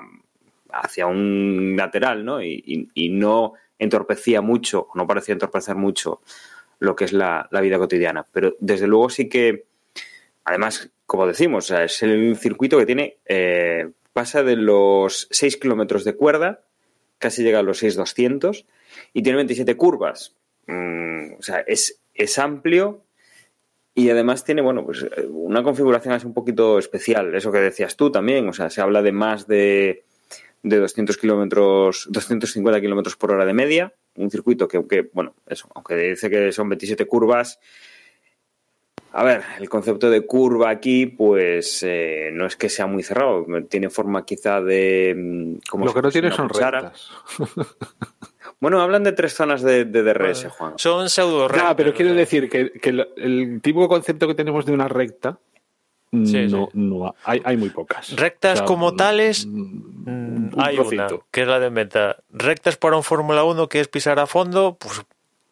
hacia 0.70 1.08
un 1.08 1.74
lateral, 1.76 2.24
¿no? 2.24 2.44
Y, 2.44 3.10
no 3.12 3.54
entorpecía 3.80 4.42
mucho, 4.42 4.90
no 4.94 5.08
parecía 5.08 5.34
entorpecer 5.34 5.76
mucho 5.76 6.22
lo 6.78 6.96
que 6.96 7.06
es 7.06 7.14
la, 7.14 7.50
vida 7.60 7.80
cotidiana. 7.80 8.28
Pero 8.32 8.56
desde 8.60 8.86
luego 8.86 9.10
sí 9.10 9.30
que, 9.30 9.66
además, 10.46 10.92
como 11.08 11.26
decimos, 11.26 11.72
es 11.72 12.04
el 12.04 12.36
circuito 12.36 12.78
que 12.78 12.86
tiene, 12.86 13.18
eh, 13.26 13.90
pasa 14.14 14.44
de 14.44 14.58
los 14.58 15.28
6 15.32 15.58
kilómetros 15.58 16.04
de 16.04 16.16
cuerda, 16.16 16.64
casi 17.18 17.42
llega 17.42 17.58
a 17.58 17.64
los 17.64 17.80
6,200, 17.80 18.68
y 19.12 19.24
tiene 19.24 19.38
27 19.38 19.76
curvas. 19.76 20.36
Mm, 20.68 21.34
o 21.40 21.42
sea, 21.42 21.62
es 21.62 22.03
es 22.14 22.38
amplio 22.38 23.04
y 23.96 24.10
además 24.10 24.44
tiene, 24.44 24.62
bueno, 24.62 24.86
pues 24.86 25.06
una 25.30 25.64
configuración 25.64 26.14
así 26.14 26.26
un 26.26 26.34
poquito 26.34 26.80
especial, 26.80 27.34
eso 27.36 27.52
que 27.52 27.60
decías 27.60 27.96
tú 27.96 28.12
también, 28.12 28.48
o 28.50 28.54
sea, 28.54 28.70
se 28.70 28.82
habla 28.82 29.02
de 29.02 29.12
más 29.12 29.48
de, 29.48 30.06
de 30.64 30.78
200 30.78 31.18
kilómetros, 31.18 32.08
250 32.10 32.82
kilómetros 32.82 33.16
por 33.16 33.32
hora 33.32 33.46
de 33.46 33.54
media, 33.54 33.94
un 34.16 34.32
circuito 34.32 34.68
que, 34.68 34.78
aunque, 34.78 35.10
bueno, 35.14 35.36
eso, 35.46 35.70
aunque 35.76 35.96
dice 35.96 36.30
que 36.30 36.52
son 36.52 36.70
27 36.70 37.06
curvas, 37.06 37.60
a 39.16 39.24
ver, 39.24 39.44
el 39.60 39.70
concepto 39.70 40.10
de 40.10 40.26
curva 40.26 40.72
aquí, 40.72 41.06
pues 41.06 41.84
eh, 41.84 42.32
no 42.34 42.48
es 42.48 42.56
que 42.56 42.68
sea 42.68 42.88
muy 42.88 43.04
cerrado, 43.04 43.46
tiene 43.70 43.92
forma 43.92 44.26
quizá 44.26 44.60
de... 44.60 45.14
mm, 45.16 45.70
como 45.70 45.86
Lo 45.86 45.94
que 45.94 46.02
no 46.02 46.10
tiene 46.10 46.32
son 46.32 46.50
rectas. 46.50 47.12
Bueno, 48.64 48.82
hablan 48.82 49.04
de 49.04 49.12
tres 49.12 49.34
zonas 49.34 49.62
de, 49.62 49.84
de 49.84 50.04
DRS, 50.04 50.48
Juan. 50.50 50.74
Son 50.78 51.10
pseudo 51.10 51.46
Ah, 51.52 51.74
pero 51.76 51.90
rectas, 51.90 51.94
quiero 51.98 52.14
decir 52.16 52.50
que, 52.50 52.72
que 52.72 52.90
el, 52.92 53.08
el 53.18 53.60
típico 53.62 53.90
concepto 53.90 54.26
que 54.26 54.36
tenemos 54.36 54.66
de 54.66 54.72
una 54.72 54.88
recta, 54.88 55.38
Sí, 56.12 56.48
no, 56.48 56.68
sí. 56.72 56.72
no 56.76 57.08
ha- 57.08 57.16
hay, 57.26 57.42
hay 57.44 57.58
muy 57.58 57.70
pocas. 57.72 58.16
Rectas 58.16 58.54
O 58.54 58.58
sea, 58.60 58.66
como 58.66 58.96
tales, 58.96 59.46
mm, 59.46 59.84
Mm, 60.06 60.52
un 60.54 60.62
hay 60.62 60.78
una, 60.80 61.08
que 61.32 61.42
es 61.42 61.48
la 61.48 61.60
de 61.60 61.70
meta. 61.72 62.18
Rectas 62.32 62.78
para 62.78 62.96
un 62.96 63.04
Fórmula 63.04 63.44
1 63.44 63.68
que 63.68 63.80
es 63.82 63.88
pisar 63.90 64.20
a 64.20 64.28
fondo, 64.28 64.78
pues 64.80 65.02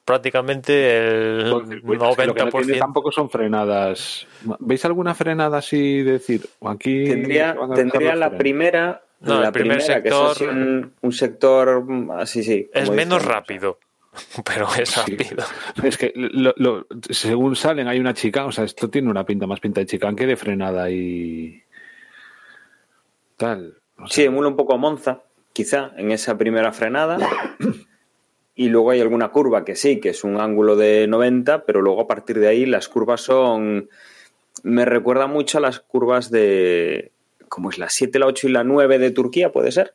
prácticamente 0.06 0.98
el 0.98 1.50
Todo 1.50 1.60
el 1.62 1.68
circuito. 1.68 2.10
Es 2.10 2.16
que 2.18 2.26
Lo 2.28 2.34
que 2.34 2.44
no 2.46 2.50
tiene 2.52 2.66
90%. 2.74 2.80
tampoco 2.80 3.12
son 3.12 3.30
frenadas. 3.30 4.28
¿Veis 4.60 4.84
alguna 4.86 5.14
frenada 5.16 5.58
así 5.58 6.04
de 6.04 6.14
decir? 6.14 6.48
Aquí 6.66 7.06
Tendría, 7.06 7.56
la 7.56 7.76
frenos"? 8.28 8.34
primera, 8.38 9.02
No, 9.22 9.40
la 9.42 9.48
el 9.48 9.54
primer 9.54 9.78
primera, 9.78 10.02
que 10.02 10.10
es 10.10 10.16
sector- 10.16 10.32
así 10.32 10.46
un, 10.46 10.94
un 11.02 11.12
sector 11.12 11.84
mm, 11.84 12.12
así, 12.12 12.44
sí. 12.44 12.70
Es 12.74 12.90
menos 12.90 13.20
dicen, 13.20 13.34
rápido, 13.34 13.80
pero 14.46 14.68
es 14.80 14.90
Sí. 14.90 15.00
rápido. 15.18 15.44
Es 15.84 15.98
que 15.98 16.12
lo- 16.16 16.54
lo- 16.58 16.88
según 17.10 17.56
salen 17.56 17.88
hay 17.88 18.00
una 18.00 18.14
chica, 18.14 18.46
o 18.46 18.52
sea, 18.52 18.64
esto 18.64 18.90
tiene 18.90 19.10
una 19.10 19.26
pinta 19.26 19.46
más 19.48 19.60
pinta 19.60 19.80
de 19.82 19.86
chica 19.86 20.14
que 20.16 20.26
de 20.26 20.36
frenada 20.36 20.90
y 20.90 21.62
tal. 23.38 23.78
O 24.00 24.08
Sí, 24.08 24.24
emula 24.24 24.48
un 24.48 24.56
poco 24.56 24.74
a 24.74 24.78
Monza, 24.78 25.22
quizá, 25.54 25.92
en 25.98 26.12
esa 26.12 26.38
primera 26.38 26.72
frenada. 26.72 27.18
Y 28.54 28.68
luego 28.68 28.92
hay 28.92 29.00
alguna 29.00 29.30
curva 29.30 29.64
que 29.64 29.76
sí, 29.78 30.00
que 30.02 30.10
es 30.10 30.26
un 30.26 30.40
ángulo 30.40 30.76
de 30.76 31.08
90, 31.08 31.64
pero 31.66 31.82
luego 31.82 32.02
a 32.02 32.08
partir 32.08 32.38
de 32.38 32.50
ahí 32.50 32.66
las 32.66 32.90
curvas 32.90 33.22
son... 33.22 33.90
Me 34.62 34.84
recuerda 34.84 35.26
mucho 35.26 35.58
a 35.58 35.62
las 35.62 35.80
curvas 35.80 36.30
de... 36.30 37.11
¿Cómo 37.52 37.70
es? 37.70 37.78
La 37.78 37.90
7, 37.90 38.18
la 38.18 38.28
8 38.28 38.48
y 38.48 38.52
la 38.54 38.64
9 38.64 38.98
de 38.98 39.12
Turquía, 39.12 39.52
¿puede 39.52 39.74
ser? 39.74 39.94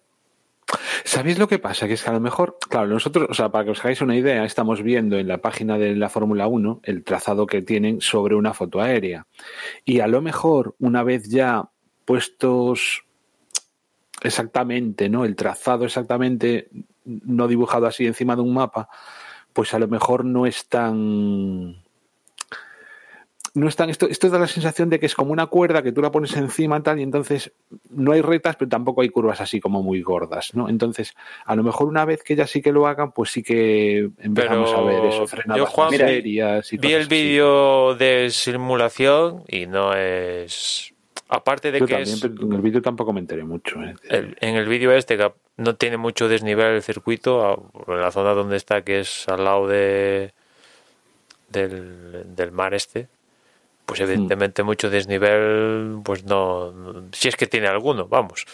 ¿Sabéis 1.05 1.38
lo 1.38 1.49
que 1.49 1.59
pasa? 1.59 1.87
Que 1.87 1.95
es 1.95 2.03
que 2.03 2.11
a 2.11 2.12
lo 2.12 2.21
mejor, 2.21 2.59
claro, 2.69 2.87
nosotros, 2.87 3.29
o 3.31 3.33
sea, 3.33 3.49
para 3.49 3.64
que 3.64 3.71
os 3.71 3.81
hagáis 3.81 4.03
una 4.03 4.14
idea, 4.14 4.45
estamos 4.45 4.83
viendo 4.83 5.16
en 5.16 5.27
la 5.27 5.38
página 5.38 5.79
de 5.79 5.97
la 5.97 6.11
Fórmula 6.11 6.49
1 6.49 6.81
el 6.83 7.03
trazado 7.03 7.47
que 7.47 7.62
tienen 7.62 8.03
sobre 8.03 8.35
una 8.35 8.53
foto 8.53 8.83
aérea. 8.83 9.27
Y 9.87 10.01
a 10.01 10.07
lo 10.07 10.21
mejor, 10.21 10.75
una 10.81 11.03
vez 11.03 11.31
ya 11.31 11.71
puestos 12.05 13.05
exactamente, 14.21 15.09
¿no? 15.09 15.25
El 15.25 15.35
trazado 15.35 15.87
exactamente, 15.87 16.69
no 17.05 17.49
dibujado 17.49 17.87
así 17.87 18.07
encima 18.07 18.37
de 18.37 18.42
un 18.42 18.53
mapa, 18.53 18.90
pues 19.55 19.73
a 19.73 19.79
lo 19.79 19.88
mejor 19.88 20.27
no 20.27 20.45
es 20.45 20.69
tan. 20.69 21.86
No 23.57 23.69
es 23.69 23.75
tan. 23.75 23.88
Esto, 23.90 24.07
esto 24.07 24.29
da 24.29 24.38
la 24.38 24.47
sensación 24.47 24.90
de 24.90 25.01
que 25.01 25.07
es 25.07 25.14
como 25.14 25.33
una 25.33 25.47
cuerda 25.47 25.83
que 25.83 25.90
tú 25.90 26.03
la 26.03 26.11
pones 26.12 26.37
encima 26.37 26.83
tal, 26.83 27.01
y 27.01 27.03
entonces 27.03 27.53
no 27.90 28.12
hay 28.12 28.21
rectas, 28.21 28.57
pero 28.57 28.69
tampoco 28.69 29.01
hay 29.01 29.09
curvas 29.09 29.40
así 29.40 29.61
como 29.61 29.83
muy 29.83 30.03
gordas, 30.03 30.55
¿no? 30.55 30.69
Entonces, 30.69 31.14
a 31.47 31.57
lo 31.57 31.62
mejor 31.62 31.88
una 31.88 32.05
vez 32.05 32.23
que 32.23 32.37
ya 32.37 32.47
sí 32.47 32.61
que 32.61 32.71
lo 32.71 32.87
hagan, 32.87 33.12
pues 33.12 33.31
sí 33.33 33.42
que 33.42 34.11
empezamos 34.19 34.71
Pero 34.71 34.83
a 34.83 34.85
ver 34.85 35.05
eso, 35.07 35.27
frenadas 35.27 35.59
yo, 35.59 35.66
Juan, 35.66 35.87
más 35.87 35.92
mira, 35.92 36.07
serias 36.07 36.73
y 36.73 36.77
Vi 36.77 36.92
el 36.92 37.07
vídeo 37.09 37.95
de 37.95 38.29
simulación 38.31 39.42
y 39.49 39.66
no 39.66 39.95
es. 39.95 40.92
Aparte 41.29 41.73
de 41.73 41.81
Yo 41.81 41.87
que 41.87 41.95
también, 41.95 42.14
es. 42.14 42.21
pero 42.21 42.35
en 42.47 42.53
el 42.53 42.61
vídeo 42.61 42.83
tampoco 42.83 43.12
me 43.12 43.21
enteré 43.21 43.42
mucho. 43.42 43.83
¿eh? 43.83 43.95
el- 44.11 44.37
en 44.40 44.55
el 44.57 44.69
vídeo 44.69 44.92
este 44.92 45.16
que 45.16 45.33
no 45.57 45.75
tiene 45.75 45.97
mucho 45.97 46.29
desnivel 46.29 46.75
el 46.75 46.83
circuito, 46.83 47.71
en 47.88 48.01
la 48.01 48.12
zona 48.12 48.33
donde 48.35 48.57
está, 48.59 48.83
que 48.83 49.01
es 49.01 49.27
al 49.29 49.45
lado 49.45 49.66
de 49.66 50.33
del, 51.49 52.35
del 52.37 52.53
mar 52.53 52.75
este, 52.75 53.09
pues 53.87 54.01
evidentemente 54.01 54.62
mucho 54.62 54.90
desnivel, 54.90 56.01
pues 56.05 56.25
no, 56.25 56.72
no- 56.72 57.05
si 57.12 57.29
es 57.29 57.37
que 57.37 57.46
tiene 57.46 57.68
alguno, 57.68 58.07
vamos. 58.09 58.44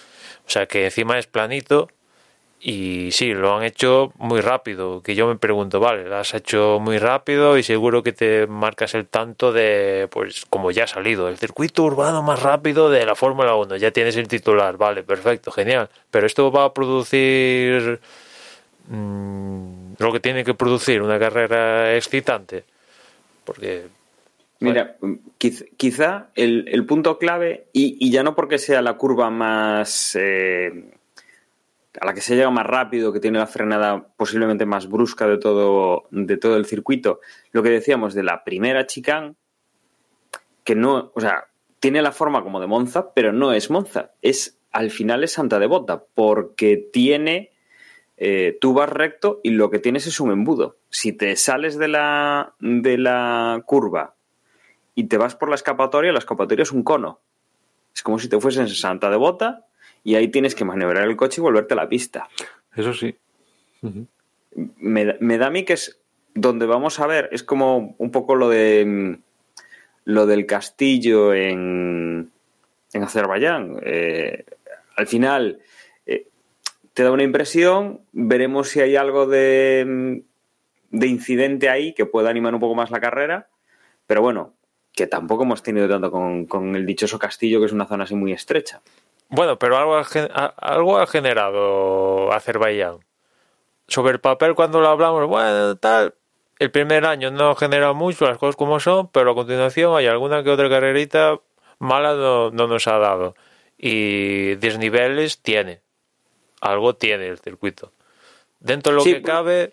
O 0.46 0.50
sea 0.50 0.66
que 0.66 0.84
encima 0.84 1.18
es 1.18 1.26
planito 1.26 1.88
y 2.60 3.08
sí, 3.10 3.34
lo 3.34 3.56
han 3.56 3.64
hecho 3.64 4.12
muy 4.18 4.40
rápido, 4.40 5.02
que 5.02 5.16
yo 5.16 5.26
me 5.26 5.34
pregunto, 5.36 5.80
vale, 5.80 6.04
lo 6.04 6.16
has 6.16 6.32
hecho 6.34 6.78
muy 6.80 6.98
rápido 6.98 7.58
y 7.58 7.64
seguro 7.64 8.04
que 8.04 8.12
te 8.12 8.46
marcas 8.46 8.94
el 8.94 9.06
tanto 9.08 9.52
de, 9.52 10.06
pues 10.12 10.44
como 10.48 10.70
ya 10.70 10.84
ha 10.84 10.86
salido, 10.86 11.28
el 11.28 11.38
circuito 11.38 11.82
urbano 11.82 12.22
más 12.22 12.40
rápido 12.40 12.88
de 12.88 13.04
la 13.04 13.16
Fórmula 13.16 13.56
1, 13.56 13.76
ya 13.78 13.90
tienes 13.90 14.16
el 14.16 14.28
titular, 14.28 14.76
vale, 14.76 15.02
perfecto, 15.02 15.50
genial, 15.50 15.88
pero 16.10 16.24
esto 16.26 16.52
va 16.52 16.66
a 16.66 16.72
producir 16.74 17.98
mm, 18.88 19.94
lo 19.98 20.12
que 20.12 20.20
tiene 20.20 20.44
que 20.44 20.54
producir 20.54 21.02
una 21.02 21.18
carrera 21.18 21.96
excitante, 21.96 22.64
porque... 23.44 24.01
Mira, 24.62 24.96
quiz- 25.38 25.68
quizá 25.76 26.30
el, 26.34 26.66
el 26.68 26.86
punto 26.86 27.18
clave, 27.18 27.66
y, 27.72 27.96
y 28.00 28.10
ya 28.10 28.22
no 28.22 28.34
porque 28.34 28.58
sea 28.58 28.82
la 28.82 28.96
curva 28.96 29.30
más. 29.30 30.16
eh, 30.20 30.90
a 32.00 32.06
la 32.06 32.14
que 32.14 32.22
se 32.22 32.34
llega 32.36 32.50
más 32.50 32.66
rápido, 32.66 33.12
que 33.12 33.20
tiene 33.20 33.38
la 33.38 33.46
frenada 33.46 34.06
posiblemente 34.16 34.64
más 34.64 34.88
brusca 34.88 35.26
de 35.26 35.36
todo, 35.36 36.08
de 36.10 36.38
todo 36.38 36.56
el 36.56 36.64
circuito, 36.64 37.20
lo 37.50 37.62
que 37.62 37.68
decíamos 37.68 38.14
de 38.14 38.22
la 38.22 38.44
primera 38.44 38.86
chicane, 38.86 39.34
que 40.64 40.74
no, 40.74 41.12
o 41.14 41.20
sea, 41.20 41.48
tiene 41.80 42.00
la 42.00 42.12
forma 42.12 42.42
como 42.42 42.60
de 42.60 42.66
Monza, 42.66 43.12
pero 43.12 43.32
no 43.32 43.52
es 43.52 43.70
Monza, 43.70 44.12
es 44.22 44.58
al 44.70 44.90
final 44.90 45.22
es 45.22 45.32
Santa 45.32 45.58
Devota, 45.58 46.04
porque 46.14 46.88
tiene, 46.92 47.50
eh, 48.16 48.56
tú 48.58 48.72
vas 48.72 48.88
recto 48.88 49.40
y 49.42 49.50
lo 49.50 49.68
que 49.68 49.78
tienes 49.78 50.06
es 50.06 50.18
un 50.18 50.30
embudo. 50.30 50.78
Si 50.88 51.12
te 51.12 51.36
sales 51.36 51.76
de 51.76 51.88
la, 51.88 52.54
de 52.58 52.96
la 52.96 53.62
curva 53.66 54.14
y 54.94 55.04
te 55.04 55.16
vas 55.16 55.34
por 55.36 55.48
la 55.48 55.54
escapatoria, 55.54 56.12
la 56.12 56.18
escapatoria 56.18 56.62
es 56.62 56.72
un 56.72 56.82
cono. 56.82 57.20
Es 57.94 58.02
como 58.02 58.18
si 58.18 58.28
te 58.28 58.40
fueses 58.40 58.60
en 58.60 58.68
Santa 58.68 59.10
Devota 59.10 59.66
y 60.04 60.14
ahí 60.16 60.28
tienes 60.28 60.54
que 60.54 60.64
maniobrar 60.64 61.06
el 61.08 61.16
coche 61.16 61.40
y 61.40 61.42
volverte 61.42 61.74
a 61.74 61.76
la 61.76 61.88
pista. 61.88 62.28
Eso 62.74 62.92
sí. 62.94 63.14
Me, 64.78 65.04
da- 65.04 65.16
me 65.20 65.38
da 65.38 65.46
a 65.46 65.50
mí 65.50 65.64
que 65.64 65.74
es 65.74 65.98
donde 66.34 66.66
vamos 66.66 67.00
a 67.00 67.06
ver, 67.06 67.28
es 67.32 67.42
como 67.42 67.94
un 67.98 68.10
poco 68.10 68.34
lo 68.34 68.48
de 68.48 68.84
mm, 68.86 69.22
lo 70.04 70.26
del 70.26 70.46
castillo 70.46 71.32
en, 71.34 72.30
en 72.92 73.02
Azerbaiyán. 73.02 73.78
Eh, 73.82 74.44
al 74.96 75.06
final 75.06 75.60
eh, 76.06 76.28
te 76.94 77.02
da 77.02 77.12
una 77.12 77.22
impresión, 77.22 78.00
veremos 78.12 78.68
si 78.68 78.80
hay 78.80 78.96
algo 78.96 79.26
de, 79.26 79.84
mm, 79.86 80.96
de 80.98 81.06
incidente 81.06 81.68
ahí 81.68 81.94
que 81.94 82.06
pueda 82.06 82.30
animar 82.30 82.54
un 82.54 82.60
poco 82.60 82.74
más 82.74 82.90
la 82.90 83.00
carrera, 83.00 83.48
pero 84.06 84.22
bueno, 84.22 84.54
que 84.94 85.06
tampoco 85.06 85.44
hemos 85.44 85.62
tenido 85.62 85.88
tanto 85.88 86.10
con, 86.10 86.46
con 86.46 86.76
el 86.76 86.84
dichoso 86.86 87.18
castillo, 87.18 87.60
que 87.60 87.66
es 87.66 87.72
una 87.72 87.86
zona 87.86 88.04
así 88.04 88.14
muy 88.14 88.32
estrecha. 88.32 88.82
Bueno, 89.28 89.58
pero 89.58 89.76
algo 89.78 89.96
ha, 89.96 90.44
algo 90.58 90.98
ha 90.98 91.06
generado 91.06 92.32
Azerbaiyán. 92.32 92.98
Sobre 93.88 94.12
el 94.12 94.20
papel, 94.20 94.54
cuando 94.54 94.80
lo 94.80 94.88
hablamos, 94.88 95.26
bueno, 95.26 95.76
tal. 95.76 96.14
El 96.58 96.70
primer 96.70 97.06
año 97.06 97.30
no 97.30 97.50
ha 97.50 97.56
generado 97.56 97.94
mucho, 97.94 98.26
las 98.26 98.38
cosas 98.38 98.56
como 98.56 98.78
son, 98.78 99.08
pero 99.08 99.32
a 99.32 99.34
continuación 99.34 99.96
hay 99.96 100.06
alguna 100.06 100.44
que 100.44 100.50
otra 100.50 100.68
carrerita 100.68 101.38
mala 101.78 102.14
no, 102.14 102.50
no 102.50 102.66
nos 102.68 102.86
ha 102.86 102.98
dado. 102.98 103.34
Y 103.78 104.54
desniveles 104.56 105.40
tiene. 105.40 105.80
Algo 106.60 106.94
tiene 106.94 107.26
el 107.26 107.38
circuito. 107.38 107.90
Dentro 108.60 108.92
de 108.92 108.96
lo 108.98 109.02
Sí, 109.02 109.14
que 109.14 109.20
pues- 109.20 109.30
cabe, 109.32 109.72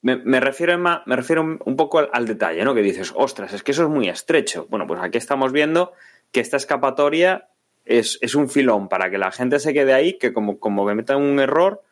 Me, 0.00 0.16
me 0.16 0.38
refiero, 0.40 0.78
más, 0.78 1.00
me 1.06 1.16
refiero 1.16 1.42
un, 1.42 1.76
poco 1.76 1.98
al, 1.98 2.08
al 2.12 2.26
detalle, 2.26 2.64
¿no? 2.64 2.74
Que 2.74 2.82
dices, 2.82 3.12
ostras, 3.16 3.52
es 3.52 3.62
que 3.62 3.72
eso 3.72 3.82
es 3.82 3.88
muy 3.88 4.08
estrecho. 4.08 4.66
Bueno, 4.70 4.86
pues 4.86 5.00
aquí 5.02 5.18
estamos 5.18 5.52
viendo 5.52 5.92
que 6.30 6.40
esta 6.40 6.56
escapatoria 6.56 7.48
es, 7.84 8.18
es 8.20 8.34
un 8.34 8.48
filón 8.48 8.88
para 8.88 9.10
que 9.10 9.18
la 9.18 9.32
gente 9.32 9.58
se 9.58 9.72
quede 9.72 9.94
ahí, 9.94 10.18
que 10.18 10.32
como, 10.32 10.60
como 10.60 10.84
cometa 10.84 11.16
un 11.16 11.40
error 11.40 11.82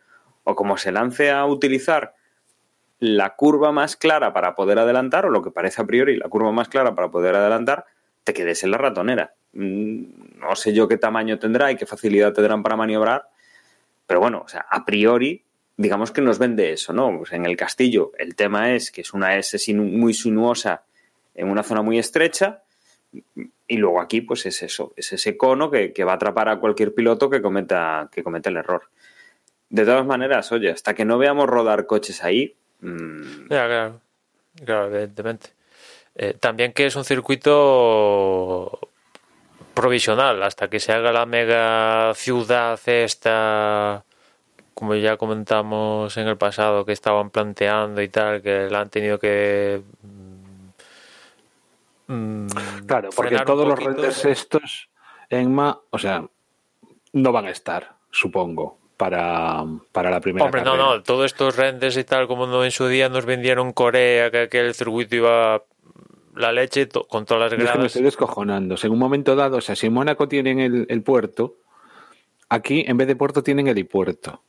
o 0.44 0.54
como 0.54 0.76
se 0.76 0.92
lance 0.92 1.30
a 1.30 1.44
utilizar 1.46 2.14
la 2.98 3.34
curva 3.34 3.72
más 3.72 3.96
clara 3.96 4.32
para 4.32 4.54
poder 4.54 4.78
adelantar, 4.78 5.26
o 5.26 5.30
lo 5.30 5.42
que 5.42 5.50
parece 5.50 5.82
a 5.82 5.86
priori 5.86 6.16
la 6.16 6.28
curva 6.28 6.52
más 6.52 6.68
clara 6.68 6.94
para 6.94 7.10
poder 7.10 7.34
adelantar, 7.34 7.86
te 8.24 8.32
quedes 8.32 8.62
en 8.62 8.70
la 8.70 8.78
ratonera. 8.78 9.34
Mm, 9.52 10.38
No 10.40 10.54
sé 10.54 10.72
yo 10.72 10.86
qué 10.86 10.96
tamaño 10.98 11.38
tendrá 11.38 11.72
y 11.72 11.76
qué 11.76 11.86
facilidad 11.86 12.32
tendrán 12.32 12.62
para 12.62 12.76
maniobrar, 12.76 13.28
pero 14.06 14.20
bueno, 14.20 14.42
o 14.44 14.48
sea, 14.48 14.66
a 14.70 14.84
priori, 14.84 15.44
digamos 15.76 16.10
que 16.10 16.22
nos 16.22 16.38
vende 16.38 16.72
eso, 16.72 16.92
¿no? 16.92 17.18
Pues 17.18 17.32
en 17.32 17.46
el 17.46 17.56
castillo 17.56 18.12
el 18.18 18.34
tema 18.34 18.74
es 18.74 18.90
que 18.90 19.02
es 19.02 19.12
una 19.12 19.36
S 19.36 19.74
muy 19.74 20.14
sinuosa 20.14 20.84
en 21.34 21.50
una 21.50 21.62
zona 21.62 21.82
muy 21.82 21.98
estrecha 21.98 22.62
y 23.66 23.76
luego 23.76 24.00
aquí 24.00 24.20
pues 24.20 24.46
es 24.46 24.62
eso, 24.62 24.92
es 24.96 25.12
ese 25.12 25.36
cono 25.36 25.70
que, 25.70 25.92
que 25.92 26.04
va 26.04 26.12
a 26.12 26.16
atrapar 26.16 26.48
a 26.48 26.58
cualquier 26.58 26.94
piloto 26.94 27.28
que 27.28 27.42
cometa, 27.42 28.08
que 28.12 28.22
cometa 28.22 28.50
el 28.50 28.56
error. 28.56 28.90
De 29.68 29.84
todas 29.84 30.06
maneras, 30.06 30.52
oye, 30.52 30.70
hasta 30.70 30.94
que 30.94 31.04
no 31.04 31.18
veamos 31.18 31.48
rodar 31.48 31.86
coches 31.86 32.22
ahí, 32.22 32.56
mm, 32.80 33.48
Ya, 33.50 33.66
claro. 33.66 34.00
Claro, 34.64 34.86
evidentemente. 34.86 35.50
Eh, 36.14 36.34
también 36.40 36.72
que 36.72 36.86
es 36.86 36.96
un 36.96 37.04
circuito 37.04 38.90
provisional 39.74 40.42
hasta 40.42 40.68
que 40.68 40.80
se 40.80 40.92
haga 40.92 41.12
la 41.12 41.26
mega 41.26 42.14
ciudad 42.14 42.80
esta 42.86 44.04
como 44.76 44.94
ya 44.94 45.16
comentamos 45.16 46.14
en 46.18 46.28
el 46.28 46.36
pasado, 46.36 46.84
que 46.84 46.92
estaban 46.92 47.30
planteando 47.30 48.02
y 48.02 48.08
tal, 48.10 48.42
que 48.42 48.68
la 48.70 48.80
han 48.82 48.90
tenido 48.90 49.18
que. 49.18 49.82
mm, 52.08 52.46
Claro, 52.86 53.08
porque 53.16 53.38
todos 53.40 53.66
los 53.66 53.78
renders 53.82 54.24
estos, 54.26 54.88
Enma, 55.30 55.80
o 55.90 55.98
sea, 55.98 56.24
no 57.14 57.32
van 57.32 57.46
a 57.46 57.50
estar, 57.50 57.94
supongo, 58.10 58.78
para, 58.98 59.64
para 59.92 60.10
la 60.10 60.20
primera 60.20 60.44
Hombre, 60.44 60.60
no, 60.62 60.72
carrera. 60.72 60.96
no, 60.96 61.02
todos 61.02 61.24
estos 61.26 61.56
renders 61.56 61.96
y 61.96 62.04
tal, 62.04 62.26
como 62.26 62.62
en 62.62 62.70
su 62.70 62.86
día 62.86 63.08
nos 63.08 63.24
vendieron 63.24 63.72
Corea, 63.72 64.30
que 64.30 64.40
aquel 64.42 64.74
circuito 64.74 65.16
iba 65.16 65.62
la 66.34 66.52
leche 66.52 66.86
con 67.08 67.24
todas 67.24 67.50
las 67.50 67.58
Yo 67.58 67.64
es 67.64 67.72
que 67.72 67.78
me 67.78 67.84
gradas. 67.84 67.86
estoy 67.86 68.02
descojonando. 68.02 68.76
En 68.82 68.92
un 68.92 68.98
momento 68.98 69.34
dado, 69.34 69.56
o 69.56 69.60
sea, 69.62 69.74
si 69.74 69.86
en 69.86 69.94
Mónaco 69.94 70.28
tienen 70.28 70.60
el, 70.60 70.86
el 70.90 71.02
puerto, 71.02 71.56
aquí 72.50 72.84
en 72.86 72.98
vez 72.98 73.08
de 73.08 73.16
puerto 73.16 73.42
tienen 73.42 73.68
helipuerto. 73.68 74.42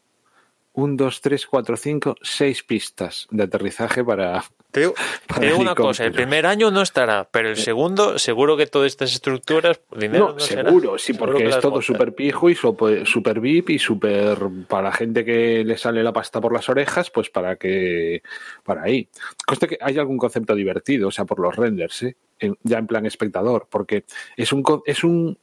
Un, 0.77 0.95
dos, 0.95 1.21
tres, 1.21 1.47
cuatro, 1.47 1.75
cinco, 1.75 2.15
seis 2.21 2.61
pistas 2.61 3.27
de 3.31 3.45
aterrizaje 3.45 4.03
para. 4.03 4.43
Te 4.69 4.81
digo, 4.81 4.93
para 5.25 5.39
te 5.41 5.47
digo 5.47 5.57
una 5.57 5.73
cosa, 5.73 6.05
el 6.05 6.11
primer 6.11 6.45
año 6.45 6.69
no 6.69 6.83
estará, 6.83 7.27
pero 7.31 7.49
el 7.49 7.57
segundo, 7.57 8.19
seguro 8.19 8.55
que 8.55 8.67
todas 8.67 8.85
estas 8.85 9.11
estructuras, 9.11 9.81
dinero 9.97 10.27
No, 10.27 10.33
no, 10.33 10.39
será. 10.39 10.63
seguro, 10.65 10.99
sí, 10.99 11.13
porque 11.13 11.45
que 11.45 11.49
es 11.49 11.59
todo 11.59 11.81
súper 11.81 12.13
pijo 12.13 12.51
y 12.51 12.53
súper 12.55 13.39
VIP 13.39 13.71
y 13.71 13.79
súper 13.79 14.37
para 14.67 14.91
gente 14.91 15.25
que 15.25 15.63
le 15.65 15.79
sale 15.79 16.03
la 16.03 16.13
pasta 16.13 16.39
por 16.39 16.53
las 16.53 16.69
orejas, 16.69 17.09
pues 17.09 17.31
para 17.31 17.55
que 17.55 18.21
para 18.63 18.83
ahí. 18.83 19.09
Conste 19.47 19.67
que 19.67 19.79
hay 19.81 19.97
algún 19.97 20.19
concepto 20.19 20.53
divertido, 20.53 21.07
o 21.07 21.11
sea, 21.11 21.25
por 21.25 21.39
los 21.39 21.55
renders, 21.55 22.03
¿eh? 22.03 22.17
Ya 22.61 22.77
en 22.77 22.85
plan 22.85 23.07
espectador, 23.07 23.67
porque 23.67 24.05
es 24.35 24.53
un 24.53 24.63
es 24.85 25.03
un 25.03 25.39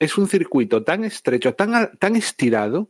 es 0.00 0.18
un 0.18 0.26
circuito 0.26 0.82
tan 0.82 1.04
estrecho, 1.04 1.54
tan 1.54 1.96
tan 2.00 2.16
estirado 2.16 2.88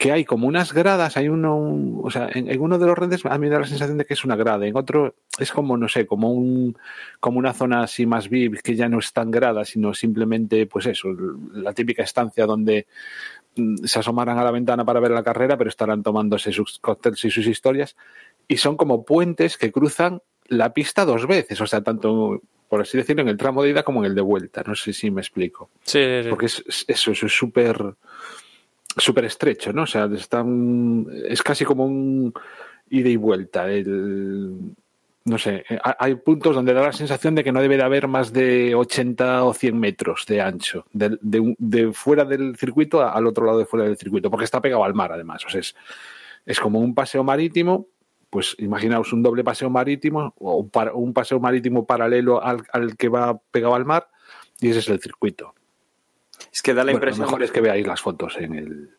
que 0.00 0.12
hay 0.12 0.24
como 0.24 0.48
unas 0.48 0.72
gradas, 0.72 1.18
hay 1.18 1.28
uno, 1.28 1.58
un- 1.58 2.00
o 2.02 2.10
sea, 2.10 2.30
en, 2.32 2.48
en 2.50 2.58
uno 2.62 2.78
de 2.78 2.86
los 2.86 2.96
renders 2.96 3.26
a 3.26 3.36
mí 3.36 3.46
me 3.46 3.50
da 3.50 3.60
la 3.60 3.66
sensación 3.66 3.98
de 3.98 4.06
que 4.06 4.14
es 4.14 4.24
una 4.24 4.34
grada, 4.34 4.66
en 4.66 4.74
otro 4.74 5.14
es 5.38 5.52
como, 5.52 5.76
no 5.76 5.88
sé, 5.90 6.06
como 6.06 6.32
un, 6.32 6.74
como 7.20 7.38
una 7.38 7.52
zona 7.52 7.82
así 7.82 8.06
más 8.06 8.30
VIP 8.30 8.62
que 8.62 8.76
ya 8.76 8.88
no 8.88 8.98
es 8.98 9.12
tan 9.12 9.30
grada, 9.30 9.62
sino 9.66 9.92
simplemente, 9.92 10.64
pues 10.66 10.86
eso, 10.86 11.08
la 11.52 11.74
típica 11.74 12.02
estancia 12.02 12.46
donde 12.46 12.86
mm, 13.56 13.84
se 13.84 13.98
asomarán 13.98 14.38
a 14.38 14.44
la 14.44 14.50
ventana 14.52 14.86
para 14.86 15.00
ver 15.00 15.10
la 15.10 15.22
carrera, 15.22 15.58
pero 15.58 15.68
estarán 15.68 16.02
tomándose 16.02 16.50
sus 16.50 16.78
cócteles 16.78 17.22
y 17.26 17.30
sus 17.30 17.46
historias, 17.46 17.94
y 18.48 18.56
son 18.56 18.78
como 18.78 19.04
puentes 19.04 19.58
que 19.58 19.70
cruzan 19.70 20.22
la 20.48 20.72
pista 20.72 21.04
dos 21.04 21.26
veces, 21.26 21.60
o 21.60 21.66
sea, 21.66 21.82
tanto, 21.82 22.40
por 22.70 22.80
así 22.80 22.96
decirlo, 22.96 23.20
en 23.20 23.28
el 23.28 23.36
tramo 23.36 23.62
de 23.62 23.68
ida 23.70 23.82
como 23.82 24.00
en 24.00 24.06
el 24.06 24.14
de 24.14 24.22
vuelta, 24.22 24.62
no 24.66 24.74
sé 24.74 24.94
si 24.94 25.10
me 25.10 25.20
explico. 25.20 25.68
Sí, 25.84 25.98
sí, 26.02 26.22
sí. 26.22 26.28
Porque 26.30 26.46
es, 26.46 26.64
es- 26.66 26.84
eso, 26.88 27.12
eso 27.12 27.26
es 27.26 27.32
súper 27.36 27.94
súper 28.96 29.24
estrecho, 29.24 29.72
¿no? 29.72 29.82
O 29.82 29.86
sea, 29.86 30.06
están, 30.14 31.06
es 31.28 31.42
casi 31.42 31.64
como 31.64 31.84
un 31.86 32.32
ida 32.90 33.08
y 33.08 33.16
vuelta. 33.16 33.70
El- 33.70 34.74
no 35.24 35.36
sé, 35.38 35.64
eh, 35.68 35.78
ha- 35.84 35.96
hay 36.00 36.14
puntos 36.16 36.54
donde 36.56 36.72
da 36.72 36.82
la 36.82 36.92
sensación 36.92 37.34
de 37.34 37.44
que 37.44 37.52
no 37.52 37.60
debe 37.60 37.76
de 37.76 37.82
haber 37.82 38.08
más 38.08 38.32
de 38.32 38.74
80 38.74 39.44
o 39.44 39.52
100 39.52 39.78
metros 39.78 40.24
de 40.26 40.40
ancho, 40.40 40.86
de, 40.92 41.18
de 41.20 41.92
fuera 41.92 42.24
del 42.24 42.56
circuito 42.56 43.02
al 43.06 43.26
otro 43.26 43.44
lado 43.44 43.58
de 43.58 43.66
fuera 43.66 43.84
del 43.86 43.98
circuito, 43.98 44.30
porque 44.30 44.44
está 44.46 44.60
pegado 44.62 44.82
al 44.82 44.94
mar 44.94 45.12
además. 45.12 45.44
O 45.46 45.50
sea, 45.50 45.60
es, 45.60 45.76
es 46.46 46.58
como 46.58 46.80
un 46.80 46.94
paseo 46.94 47.22
marítimo, 47.22 47.86
pues 48.30 48.56
imaginaos 48.58 49.12
un 49.12 49.22
doble 49.22 49.44
paseo 49.44 49.68
marítimo 49.70 50.34
o 50.38 50.66
un 50.94 51.12
paseo 51.12 51.38
marítimo 51.38 51.84
paralelo 51.86 52.42
al, 52.42 52.62
al 52.72 52.96
que 52.96 53.08
va 53.08 53.38
pegado 53.50 53.74
al 53.74 53.84
mar 53.84 54.08
y 54.60 54.70
ese 54.70 54.78
es 54.80 54.88
el 54.88 55.00
circuito. 55.00 55.54
Es 56.52 56.62
que 56.62 56.74
da 56.74 56.84
la 56.84 56.92
Bueno, 56.92 56.98
impresión. 56.98 57.22
Lo 57.22 57.26
mejor 57.26 57.42
es 57.42 57.52
que 57.52 57.60
veáis 57.60 57.86
las 57.86 58.00
fotos 58.00 58.36
en 58.38 58.54
el. 58.54 58.90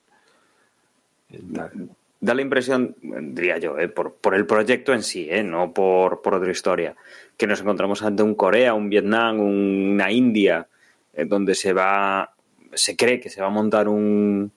en 1.30 1.92
da 2.22 2.36
la 2.36 2.44
impresión, 2.44 2.96
diría 3.02 3.58
yo, 3.58 3.80
eh, 3.80 3.90
por, 3.90 4.14
por 4.14 4.36
el 4.36 4.46
proyecto 4.46 4.94
en 4.94 5.02
sí, 5.02 5.28
eh, 5.30 5.44
no 5.44 5.74
por, 5.74 6.22
por 6.22 6.36
otra 6.36 6.52
historia, 6.52 6.96
que 7.36 7.48
nos 7.48 7.60
encontramos 7.62 8.04
ante 8.04 8.22
un 8.22 8.36
Corea, 8.36 8.76
un 8.76 8.90
Vietnam, 8.90 9.40
una 9.40 10.12
India, 10.12 10.68
eh, 11.14 11.26
donde 11.26 11.56
se 11.56 11.74
va, 11.74 12.32
se 12.74 12.96
cree 12.96 13.20
que 13.20 13.30
se 13.30 13.42
va 13.42 13.48
a 13.48 13.52
montar 13.52 13.88
un, 13.88 14.52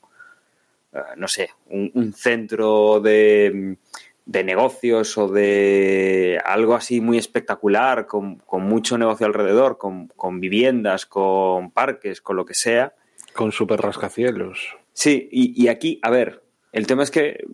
no 1.17 1.27
sé, 1.27 1.51
un, 1.71 1.91
un 1.95 2.13
centro 2.13 3.01
de, 3.01 3.79
de 4.27 4.43
negocios 4.45 5.19
o 5.19 5.29
de 5.29 6.41
algo 6.45 6.75
así 6.75 7.01
muy 7.01 7.19
espectacular, 7.19 8.07
con, 8.07 8.37
con 8.37 8.63
mucho 8.63 8.97
negocio 8.97 9.27
alrededor, 9.27 9.77
con, 9.79 10.09
con 10.09 10.41
viviendas, 10.41 11.05
con 11.07 11.71
parques, 11.71 12.21
con 12.23 12.37
lo 12.37 12.45
que 12.45 12.55
sea. 12.55 12.95
con 13.35 13.53
super 13.53 13.81
rascacielos. 13.81 14.77
Sí, 14.93 15.29
y, 15.31 15.63
y 15.63 15.69
aquí, 15.69 15.99
a 16.03 16.11
ver, 16.11 16.43
el 16.73 16.87
tema 16.87 17.03
es 17.03 17.11
que 17.11 17.45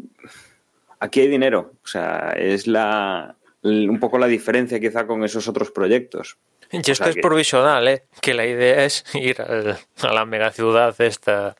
aquí 1.00 1.20
hay 1.20 1.28
dinero. 1.28 1.72
O 1.82 1.86
sea, 1.86 2.34
es 2.36 2.66
la 2.66 3.36
un 3.62 3.98
poco 4.00 4.16
la 4.18 4.26
diferencia 4.26 4.80
quizá 4.80 5.06
con 5.06 5.22
esos 5.24 5.46
otros 5.48 5.70
proyectos. 5.70 6.38
Y 6.70 6.76
O 6.76 6.80
esto 6.80 6.94
sea 6.94 7.08
es 7.08 7.14
que- 7.16 7.20
provisional, 7.20 7.88
¿eh? 7.88 8.04
Que 8.22 8.32
la 8.32 8.46
idea 8.46 8.84
es 8.84 9.04
ir 9.14 9.42
al- 9.42 9.76
a 10.02 10.12
la 10.12 10.24
megaciudad 10.24 10.94
esta. 11.00 11.56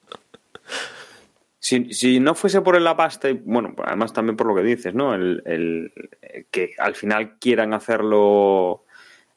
Si, 1.63 1.93
si 1.93 2.21
no 2.21 2.35
fuese 2.35 2.63
por 2.63 2.81
la 2.81 2.97
pasta, 2.97 3.29
y 3.29 3.35
bueno, 3.35 3.75
además 3.85 4.13
también 4.15 4.35
por 4.37 4.47
lo 4.47 4.55
que 4.55 4.63
dices, 4.63 4.95
¿no? 4.95 5.15
El, 5.15 5.43
el- 5.45 5.93
el 6.23 6.47
que 6.51 6.73
al 6.79 6.95
final 6.95 7.37
quieran 7.39 7.75
hacerlo, 7.75 8.85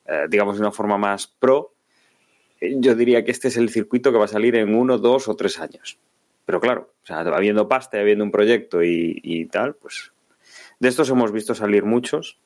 eh, 0.08 0.26
digamos, 0.30 0.56
de 0.56 0.62
una 0.62 0.72
forma 0.72 0.98
más 0.98 1.28
pro, 1.28 1.74
eh, 2.62 2.76
yo 2.78 2.96
diría 2.96 3.26
que 3.26 3.32
este 3.32 3.50
es 3.50 3.58
el 3.58 3.70
circuito 3.70 4.12
que 4.14 4.18
va 4.18 4.26
a 4.26 4.30
salir 4.30 4.56
en 4.56 4.74
uno, 4.74 4.98
dos 4.98 5.28
o 5.28 5.36
tres 5.36 5.60
años. 5.60 5.98
Pero 6.46 6.62
claro, 6.62 6.94
o 7.04 7.06
sea, 7.06 7.20
habiendo 7.20 7.68
pasta 7.68 7.98
y 7.98 8.02
habiendo 8.02 8.24
un 8.24 8.32
proyecto 8.32 8.82
y, 8.84 9.20
y 9.22 9.46
tal, 9.46 9.76
pues 9.76 10.12
de 10.80 10.88
estos 10.90 11.10
hemos 11.10 11.32
visto 11.34 11.54
salir 11.56 11.84
muchos 11.84 12.38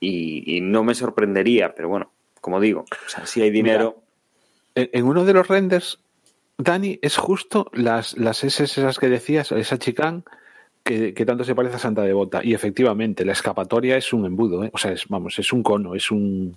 y, 0.00 0.56
y 0.56 0.60
no 0.60 0.82
me 0.84 0.94
sorprendería, 0.94 1.74
pero 1.74 1.88
bueno, 1.88 2.10
como 2.40 2.60
digo, 2.60 2.84
o 3.06 3.08
sea, 3.08 3.26
si 3.26 3.40
hay 3.42 3.50
dinero, 3.50 4.02
en 4.74 5.04
uno 5.04 5.24
de 5.24 5.32
los 5.34 5.46
renders, 5.48 6.00
Dani, 6.58 6.98
es 7.02 7.16
justo 7.16 7.70
las, 7.72 8.16
las 8.16 8.44
S 8.44 8.64
esas 8.64 8.98
que 8.98 9.08
decías, 9.08 9.52
esa 9.52 9.78
chicán 9.78 10.24
que, 10.84 11.14
que 11.14 11.26
tanto 11.26 11.44
se 11.44 11.54
parece 11.54 11.76
a 11.76 11.78
Santa 11.78 12.02
Devota. 12.02 12.40
Y 12.44 12.54
efectivamente, 12.54 13.24
la 13.24 13.32
escapatoria 13.32 13.96
es 13.96 14.12
un 14.12 14.26
embudo, 14.26 14.64
¿eh? 14.64 14.70
o 14.72 14.78
sea, 14.78 14.92
es, 14.92 15.06
vamos, 15.08 15.38
es 15.38 15.52
un 15.52 15.62
cono, 15.62 15.94
es 15.94 16.10
un. 16.10 16.56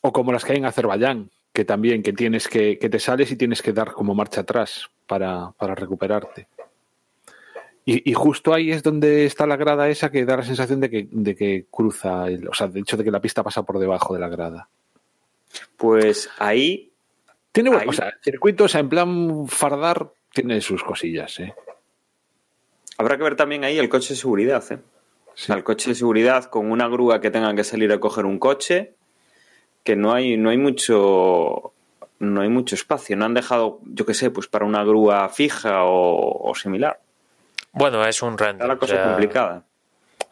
O 0.00 0.12
como 0.12 0.32
las 0.32 0.44
que 0.44 0.52
hay 0.52 0.58
en 0.58 0.64
Azerbaiyán, 0.64 1.30
que 1.52 1.64
también, 1.64 2.02
que 2.02 2.12
tienes 2.12 2.48
que, 2.48 2.78
que 2.78 2.88
te 2.88 2.98
sales 2.98 3.30
y 3.30 3.36
tienes 3.36 3.62
que 3.62 3.72
dar 3.72 3.92
como 3.92 4.14
marcha 4.14 4.40
atrás 4.40 4.90
para, 5.06 5.52
para 5.52 5.74
recuperarte. 5.74 6.48
Y, 7.84 8.10
y 8.10 8.14
justo 8.14 8.54
ahí 8.54 8.70
es 8.70 8.82
donde 8.82 9.26
está 9.26 9.46
la 9.46 9.56
grada 9.56 9.88
esa 9.88 10.10
que 10.10 10.24
da 10.24 10.36
la 10.36 10.44
sensación 10.44 10.80
de 10.80 10.88
que, 10.88 11.08
de 11.10 11.34
que 11.34 11.66
cruza, 11.70 12.26
o 12.48 12.54
sea, 12.54 12.68
de 12.68 12.80
hecho 12.80 12.96
de 12.96 13.04
que 13.04 13.10
la 13.10 13.20
pista 13.20 13.42
pasa 13.42 13.64
por 13.64 13.78
debajo 13.78 14.14
de 14.14 14.20
la 14.20 14.28
grada. 14.28 14.68
pues 15.76 16.30
ahí 16.38 16.91
Tiene 17.52 17.68
buen- 17.70 17.82
Ahí- 17.82 17.88
o 17.88 17.92
sea, 17.92 18.08
el 18.08 18.14
circuito, 18.22 18.64
o 18.64 18.68
sea, 18.68 18.80
en 18.80 18.88
plan 18.88 19.46
fardar, 19.46 20.10
tiene 20.32 20.60
sus 20.60 20.82
cosillas, 20.82 21.38
¿eh? 21.40 21.54
habrá 22.98 23.16
que 23.16 23.22
ver 23.24 23.36
también 23.36 23.64
ahí 23.64 23.78
el 23.78 23.88
coche 23.88 24.10
de 24.14 24.20
seguridad, 24.20 24.62
¿eh? 24.70 24.74
O 25.26 25.30
Sí. 25.34 25.46
sea, 25.46 25.56
el 25.56 25.64
coche 25.64 25.90
de 25.90 25.94
seguridad 25.96 26.44
con 26.44 26.70
una 26.70 26.86
grúa 26.88 27.20
que 27.20 27.30
tengan 27.30 27.56
que 27.56 27.64
salir 27.64 27.90
a 27.92 27.98
coger 28.00 28.26
un 28.26 28.38
coche, 28.38 28.94
que 29.82 29.96
no 29.96 30.12
hay, 30.12 30.36
no 30.36 30.50
hay 30.50 30.58
mucho 30.58 31.72
no 32.20 32.40
hay 32.42 32.48
mucho 32.48 32.76
espacio. 32.76 33.16
No 33.16 33.24
han 33.24 33.34
dejado, 33.34 33.80
yo 33.82 34.06
qué 34.06 34.14
sé, 34.14 34.30
pues 34.30 34.46
para 34.46 34.64
una 34.64 34.84
grúa 34.84 35.28
fija 35.28 35.82
o, 35.82 36.48
o 36.50 36.54
similar. 36.54 37.00
Bueno, 37.72 38.06
es 38.06 38.22
un 38.22 38.34
Está 38.34 38.46
render. 38.46 38.68
la 38.68 38.74
o 38.74 38.78
cosa 38.78 38.94
sea, 38.94 39.04
complicada. 39.06 39.64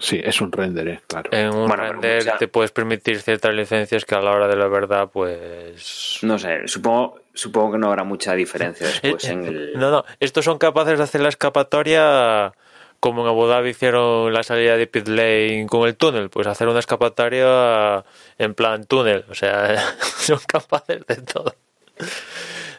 Sí, 0.00 0.20
es 0.22 0.40
un 0.40 0.50
render, 0.50 0.88
¿eh? 0.88 1.00
Claro. 1.06 1.30
En 1.32 1.54
un 1.54 1.68
Bueno, 1.68 1.84
render 1.84 2.34
te 2.38 2.48
puedes 2.48 2.72
permitir 2.72 3.20
ciertas 3.20 3.54
licencias 3.54 4.04
que 4.04 4.14
a 4.14 4.20
la 4.20 4.32
hora 4.32 4.48
de 4.48 4.56
la 4.56 4.66
verdad, 4.66 5.08
pues. 5.12 6.18
No 6.22 6.38
sé, 6.38 6.66
supongo, 6.66 7.20
supongo 7.34 7.72
que 7.72 7.78
no 7.78 7.88
habrá 7.88 8.02
mucha 8.04 8.34
diferencia 8.34 8.86
después 8.86 9.24
Eh, 9.24 9.32
en 9.32 9.44
el. 9.44 9.72
No, 9.78 9.90
no, 9.90 10.04
estos 10.18 10.44
son 10.44 10.58
capaces 10.58 10.98
de 10.98 11.04
hacer 11.04 11.20
la 11.20 11.28
escapatoria 11.28 12.52
como 12.98 13.22
en 13.22 13.28
Abu 13.28 13.46
Dhabi 13.46 13.70
hicieron 13.70 14.32
la 14.32 14.42
salida 14.42 14.76
de 14.76 14.86
pit 14.86 15.08
lane 15.08 15.66
con 15.68 15.88
el 15.88 15.96
túnel, 15.96 16.28
pues 16.28 16.46
hacer 16.46 16.68
una 16.68 16.80
escapatoria 16.80 18.04
en 18.38 18.54
plan 18.54 18.84
túnel, 18.84 19.24
o 19.30 19.34
sea, 19.34 19.76
son 20.18 20.38
capaces 20.46 21.06
de 21.06 21.16
todo. 21.16 21.54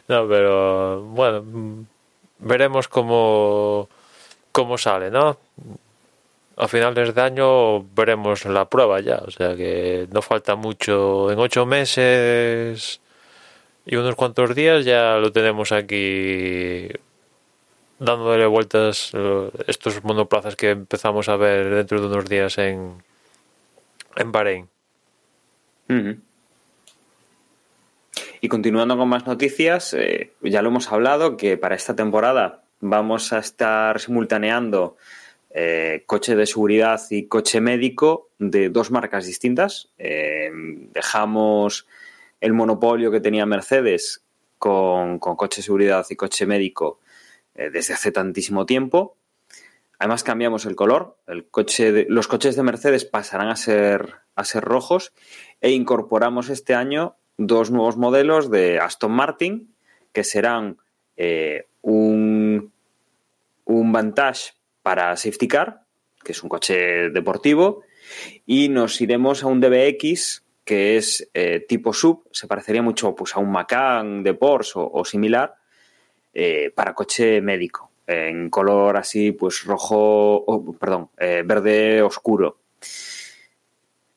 No, 0.08 0.28
pero 0.28 1.02
bueno, 1.02 1.42
mm, 1.42 1.86
veremos 2.38 2.86
cómo, 2.86 3.88
cómo 4.52 4.78
sale, 4.78 5.10
¿no? 5.10 5.38
A 6.56 6.68
finales 6.68 7.14
de 7.14 7.20
año 7.20 7.82
veremos 7.94 8.44
la 8.44 8.68
prueba 8.68 9.00
ya, 9.00 9.22
o 9.26 9.30
sea 9.30 9.56
que 9.56 10.06
no 10.12 10.20
falta 10.20 10.54
mucho, 10.54 11.30
en 11.30 11.38
ocho 11.38 11.64
meses 11.64 13.00
y 13.86 13.96
unos 13.96 14.14
cuantos 14.14 14.54
días 14.54 14.84
ya 14.84 15.16
lo 15.16 15.32
tenemos 15.32 15.72
aquí 15.72 16.88
dándole 17.98 18.46
vueltas 18.46 19.12
estos 19.66 20.04
monoplazas 20.04 20.56
que 20.56 20.70
empezamos 20.70 21.28
a 21.28 21.36
ver 21.36 21.70
dentro 21.70 22.00
de 22.00 22.06
unos 22.06 22.28
días 22.28 22.58
en, 22.58 23.02
en 24.16 24.32
Bahrein. 24.32 24.68
Y 28.40 28.48
continuando 28.48 28.96
con 28.96 29.08
más 29.08 29.26
noticias, 29.26 29.94
eh, 29.94 30.32
ya 30.42 30.62
lo 30.62 30.70
hemos 30.70 30.90
hablado 30.90 31.36
que 31.36 31.56
para 31.56 31.76
esta 31.76 31.94
temporada 31.94 32.62
vamos 32.80 33.32
a 33.32 33.38
estar 33.38 34.00
simultaneando 34.00 34.96
eh, 35.54 36.04
coche 36.06 36.34
de 36.34 36.46
seguridad 36.46 36.98
y 37.10 37.26
coche 37.26 37.60
médico 37.60 38.30
de 38.38 38.70
dos 38.70 38.90
marcas 38.90 39.26
distintas. 39.26 39.90
Eh, 39.98 40.50
dejamos 40.94 41.86
el 42.40 42.54
monopolio 42.54 43.10
que 43.10 43.20
tenía 43.20 43.44
Mercedes 43.44 44.24
con, 44.56 45.18
coche 45.18 45.58
de 45.58 45.64
seguridad 45.64 46.06
y 46.08 46.16
coche 46.16 46.46
médico 46.46 47.00
eh, 47.54 47.68
desde 47.70 47.92
hace 47.92 48.12
tantísimo 48.12 48.64
tiempo. 48.64 49.18
Además 49.98 50.24
cambiamos 50.24 50.64
el 50.64 50.74
color. 50.74 51.18
El 51.26 51.46
coche 51.46 52.06
los 52.08 52.28
coches 52.28 52.56
de 52.56 52.62
Mercedes 52.62 53.04
pasarán 53.04 53.48
a 53.48 53.56
ser, 53.56 54.14
a 54.34 54.44
ser 54.44 54.64
rojos 54.64 55.12
e 55.60 55.70
incorporamos 55.72 56.48
este 56.48 56.74
año 56.74 57.16
dos 57.36 57.70
nuevos 57.70 57.98
modelos 57.98 58.50
de 58.50 58.78
Aston 58.78 59.12
Martin 59.12 59.74
que 60.12 60.24
serán 60.24 60.78
un, 61.82 62.72
un 63.64 63.92
Vantage 63.92 64.52
para 64.82 65.16
safety 65.16 65.48
car, 65.48 65.82
que 66.22 66.32
es 66.32 66.42
un 66.42 66.48
coche 66.48 67.10
deportivo, 67.10 67.82
y 68.46 68.68
nos 68.68 69.00
iremos 69.00 69.42
a 69.42 69.46
un 69.46 69.60
DBX 69.60 70.42
que 70.64 70.96
es 70.96 71.28
eh, 71.34 71.64
tipo 71.68 71.92
sub, 71.92 72.28
se 72.30 72.46
parecería 72.46 72.82
mucho 72.82 73.14
pues, 73.14 73.34
a 73.34 73.40
un 73.40 73.50
Macan 73.50 74.22
de 74.22 74.34
Porsche 74.34 74.72
o, 74.76 75.04
similar, 75.04 75.56
eh, 76.32 76.70
para 76.74 76.94
coche 76.94 77.40
médico, 77.40 77.90
en 78.06 78.48
color 78.48 78.96
así, 78.96 79.32
pues 79.32 79.64
rojo, 79.64 80.36
o, 80.36 80.72
perdón, 80.74 81.10
eh, 81.18 81.42
verde 81.44 82.02
oscuro. 82.02 82.58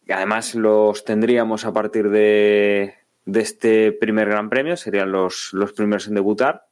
Además 0.07 0.53
los 0.53 1.03
tendríamos 1.03 1.65
a 1.65 1.73
partir 1.73 2.09
de, 2.09 2.93
de 3.25 3.39
este 3.41 3.91
primer 3.91 4.29
Gran 4.29 4.49
Premio, 4.49 4.77
serían 4.77 5.11
los, 5.11 5.49
los 5.53 5.73
primeros 5.73 6.07
en 6.07 6.13
debutar. 6.13 6.67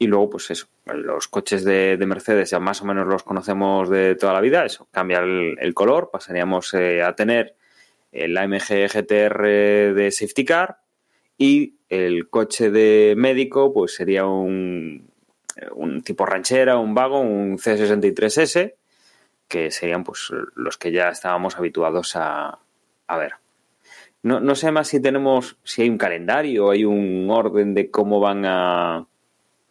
Y 0.00 0.06
luego, 0.06 0.30
pues 0.30 0.50
eso, 0.50 0.66
los 0.86 1.28
coches 1.28 1.62
de, 1.62 1.98
de 1.98 2.06
Mercedes 2.06 2.48
ya 2.48 2.58
más 2.58 2.80
o 2.80 2.86
menos 2.86 3.06
los 3.06 3.22
conocemos 3.22 3.90
de 3.90 4.14
toda 4.14 4.32
la 4.32 4.40
vida, 4.40 4.64
eso, 4.64 4.88
cambia 4.90 5.18
el, 5.18 5.58
el 5.60 5.74
color, 5.74 6.08
pasaríamos 6.10 6.72
eh, 6.72 7.02
a 7.02 7.14
tener 7.14 7.54
el 8.10 8.34
AMG 8.38 8.88
GTR 8.90 9.42
de 9.94 10.10
Safety 10.10 10.46
Car 10.46 10.78
y 11.36 11.76
el 11.90 12.30
coche 12.30 12.70
de 12.70 13.12
médico, 13.14 13.74
pues 13.74 13.94
sería 13.94 14.24
un, 14.24 15.10
un 15.74 16.00
tipo 16.00 16.24
ranchera, 16.24 16.78
un 16.78 16.94
vago, 16.94 17.20
un 17.20 17.58
C63S, 17.58 18.76
que 19.48 19.70
serían 19.70 20.02
pues 20.02 20.32
los 20.54 20.78
que 20.78 20.92
ya 20.92 21.10
estábamos 21.10 21.58
habituados 21.58 22.16
a, 22.16 22.58
a 23.06 23.16
ver. 23.18 23.34
No, 24.22 24.40
no 24.40 24.54
sé 24.54 24.72
más 24.72 24.88
si 24.88 25.02
tenemos, 25.02 25.58
si 25.62 25.82
hay 25.82 25.90
un 25.90 25.98
calendario, 25.98 26.70
hay 26.70 26.86
un 26.86 27.28
orden 27.30 27.74
de 27.74 27.90
cómo 27.90 28.18
van 28.18 28.46
a 28.46 29.06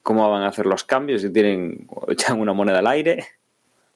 cómo 0.09 0.27
van 0.27 0.41
a 0.41 0.47
hacer 0.47 0.65
los 0.65 0.83
cambios, 0.85 1.21
si 1.21 1.31
tienen 1.31 1.87
echan 2.07 2.39
una 2.39 2.51
moneda 2.51 2.79
al 2.79 2.87
aire. 2.87 3.27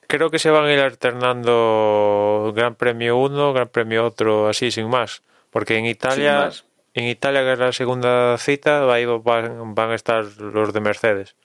Creo 0.06 0.30
que 0.30 0.38
se 0.38 0.52
van 0.52 0.66
a 0.66 0.72
ir 0.72 0.80
alternando 0.80 2.54
Gran 2.56 2.76
Premio 2.76 3.18
uno, 3.18 3.52
Gran 3.52 3.70
Premio 3.70 4.06
otro, 4.06 4.48
así 4.48 4.70
sin 4.70 4.90
más. 4.90 5.24
Porque 5.50 5.76
en 5.76 5.88
Italia, 5.88 6.52
en 6.94 7.06
Italia 7.06 7.42
que 7.42 7.54
es 7.54 7.58
la 7.58 7.72
segunda 7.72 8.38
cita, 8.38 8.94
ahí 8.94 9.06
van, 9.06 9.74
van 9.74 9.90
a 9.90 9.96
estar 9.96 10.24
los 10.24 10.72
de 10.72 10.82
Mercedes. 10.82 11.36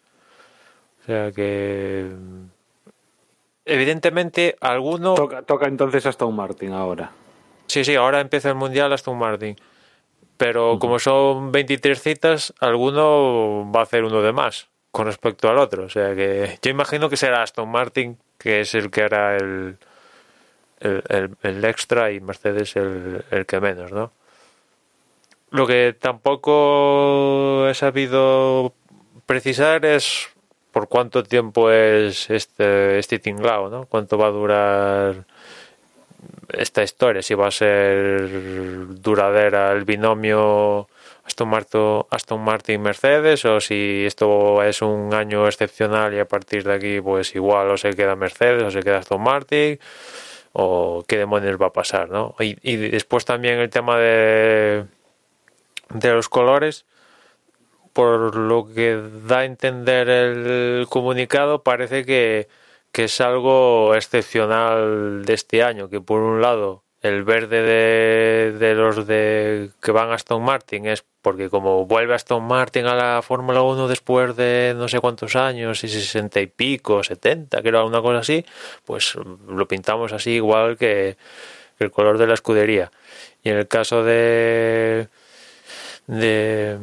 O 1.00 1.06
sea 1.06 1.32
que 1.32 2.10
evidentemente 3.64 4.54
alguno 4.60 5.14
Toca, 5.14 5.40
toca 5.40 5.66
entonces 5.66 6.04
Aston 6.04 6.36
Martin 6.36 6.74
ahora. 6.74 7.10
Sí, 7.68 7.86
sí, 7.86 7.94
ahora 7.94 8.20
empieza 8.20 8.50
el 8.50 8.56
Mundial 8.56 8.92
Aston 8.92 9.16
Martin. 9.16 9.56
Pero 10.38 10.78
como 10.78 10.98
son 10.98 11.52
23 11.52 12.00
citas, 12.00 12.54
alguno 12.60 13.70
va 13.70 13.80
a 13.80 13.82
hacer 13.82 14.04
uno 14.04 14.22
de 14.22 14.32
más 14.32 14.68
con 14.92 15.04
respecto 15.06 15.50
al 15.50 15.58
otro. 15.58 15.84
O 15.84 15.88
sea 15.90 16.14
que 16.14 16.58
yo 16.62 16.70
imagino 16.70 17.10
que 17.10 17.16
será 17.18 17.42
Aston 17.42 17.68
Martin, 17.68 18.16
que 18.38 18.60
es 18.60 18.74
el 18.74 18.90
que 18.90 19.02
hará 19.02 19.36
el, 19.36 19.76
el, 20.80 21.02
el- 21.08 21.36
el 21.42 21.64
extra 21.64 22.10
y 22.12 22.20
Mercedes 22.20 22.76
el, 22.76 23.24
el 23.30 23.44
que 23.46 23.60
menos, 23.60 23.92
¿no? 23.92 24.12
Lo 25.50 25.66
que 25.66 25.94
tampoco 25.98 27.68
he 27.68 27.74
sabido 27.74 28.74
precisar 29.26 29.84
es 29.84 30.28
por 30.72 30.88
cuánto 30.88 31.22
tiempo 31.24 31.70
es 31.70 32.30
este, 32.30 32.98
este 32.98 33.18
tinglao, 33.18 33.70
¿no? 33.70 33.86
Cuánto 33.86 34.18
va 34.18 34.26
a 34.26 34.30
durar 34.30 35.26
esta 36.48 36.82
historia, 36.82 37.22
si 37.22 37.34
va 37.34 37.48
a 37.48 37.50
ser 37.50 38.28
duradera 39.00 39.72
el 39.72 39.84
binomio 39.84 40.88
Aston 41.24 41.48
Martin, 41.48 42.02
Aston 42.10 42.40
Martin 42.40 42.80
Mercedes 42.82 43.44
o 43.44 43.60
si 43.60 44.04
esto 44.06 44.62
es 44.62 44.82
un 44.82 45.14
año 45.14 45.46
excepcional 45.46 46.14
y 46.14 46.18
a 46.18 46.26
partir 46.26 46.64
de 46.64 46.74
aquí 46.74 47.00
pues 47.00 47.34
igual 47.34 47.70
o 47.70 47.76
se 47.76 47.94
queda 47.94 48.16
Mercedes 48.16 48.62
o 48.62 48.70
se 48.70 48.82
queda 48.82 48.98
Aston 48.98 49.22
Martin 49.22 49.78
o 50.52 51.04
qué 51.06 51.18
demonios 51.18 51.60
va 51.60 51.66
a 51.66 51.72
pasar, 51.72 52.08
¿no? 52.08 52.34
Y, 52.40 52.56
y 52.62 52.76
después 52.76 53.24
también 53.24 53.58
el 53.58 53.70
tema 53.70 53.98
de 53.98 54.86
de 55.90 56.12
los 56.12 56.28
colores 56.28 56.84
por 57.98 58.36
lo 58.36 58.72
que 58.72 58.96
da 59.26 59.40
a 59.40 59.44
entender 59.44 60.08
el 60.08 60.86
comunicado, 60.88 61.64
parece 61.64 62.04
que, 62.04 62.46
que 62.92 63.04
es 63.04 63.20
algo 63.20 63.94
excepcional 63.94 65.24
de 65.24 65.34
este 65.34 65.62
año, 65.62 65.88
que 65.88 66.00
por 66.00 66.20
un 66.20 66.40
lado 66.40 66.84
el 67.00 67.22
verde 67.22 67.62
de, 67.62 68.58
de 68.58 68.74
los 68.74 69.06
de 69.06 69.70
que 69.80 69.92
van 69.92 70.10
a 70.10 70.14
Aston 70.14 70.42
Martin 70.42 70.86
es 70.86 71.04
porque 71.22 71.48
como 71.48 71.86
vuelve 71.86 72.14
Aston 72.14 72.42
Martin 72.42 72.86
a 72.86 72.94
la 72.96 73.22
Fórmula 73.22 73.62
1 73.62 73.86
después 73.86 74.34
de 74.34 74.74
no 74.76 74.88
sé 74.88 74.98
cuántos 74.98 75.36
años, 75.36 75.84
y 75.84 75.88
60 75.88 76.40
y 76.40 76.46
pico, 76.46 77.04
70, 77.04 77.62
que 77.62 77.68
era 77.68 77.84
una 77.84 78.00
cosa 78.02 78.18
así, 78.18 78.44
pues 78.84 79.14
lo 79.14 79.68
pintamos 79.68 80.12
así 80.12 80.32
igual 80.32 80.76
que, 80.76 81.16
que 81.76 81.84
el 81.84 81.90
color 81.90 82.18
de 82.18 82.26
la 82.26 82.34
escudería. 82.34 82.90
Y 83.42 83.50
en 83.50 83.58
el 83.58 83.68
caso 83.68 84.02
de 84.02 85.08
de 86.06 86.78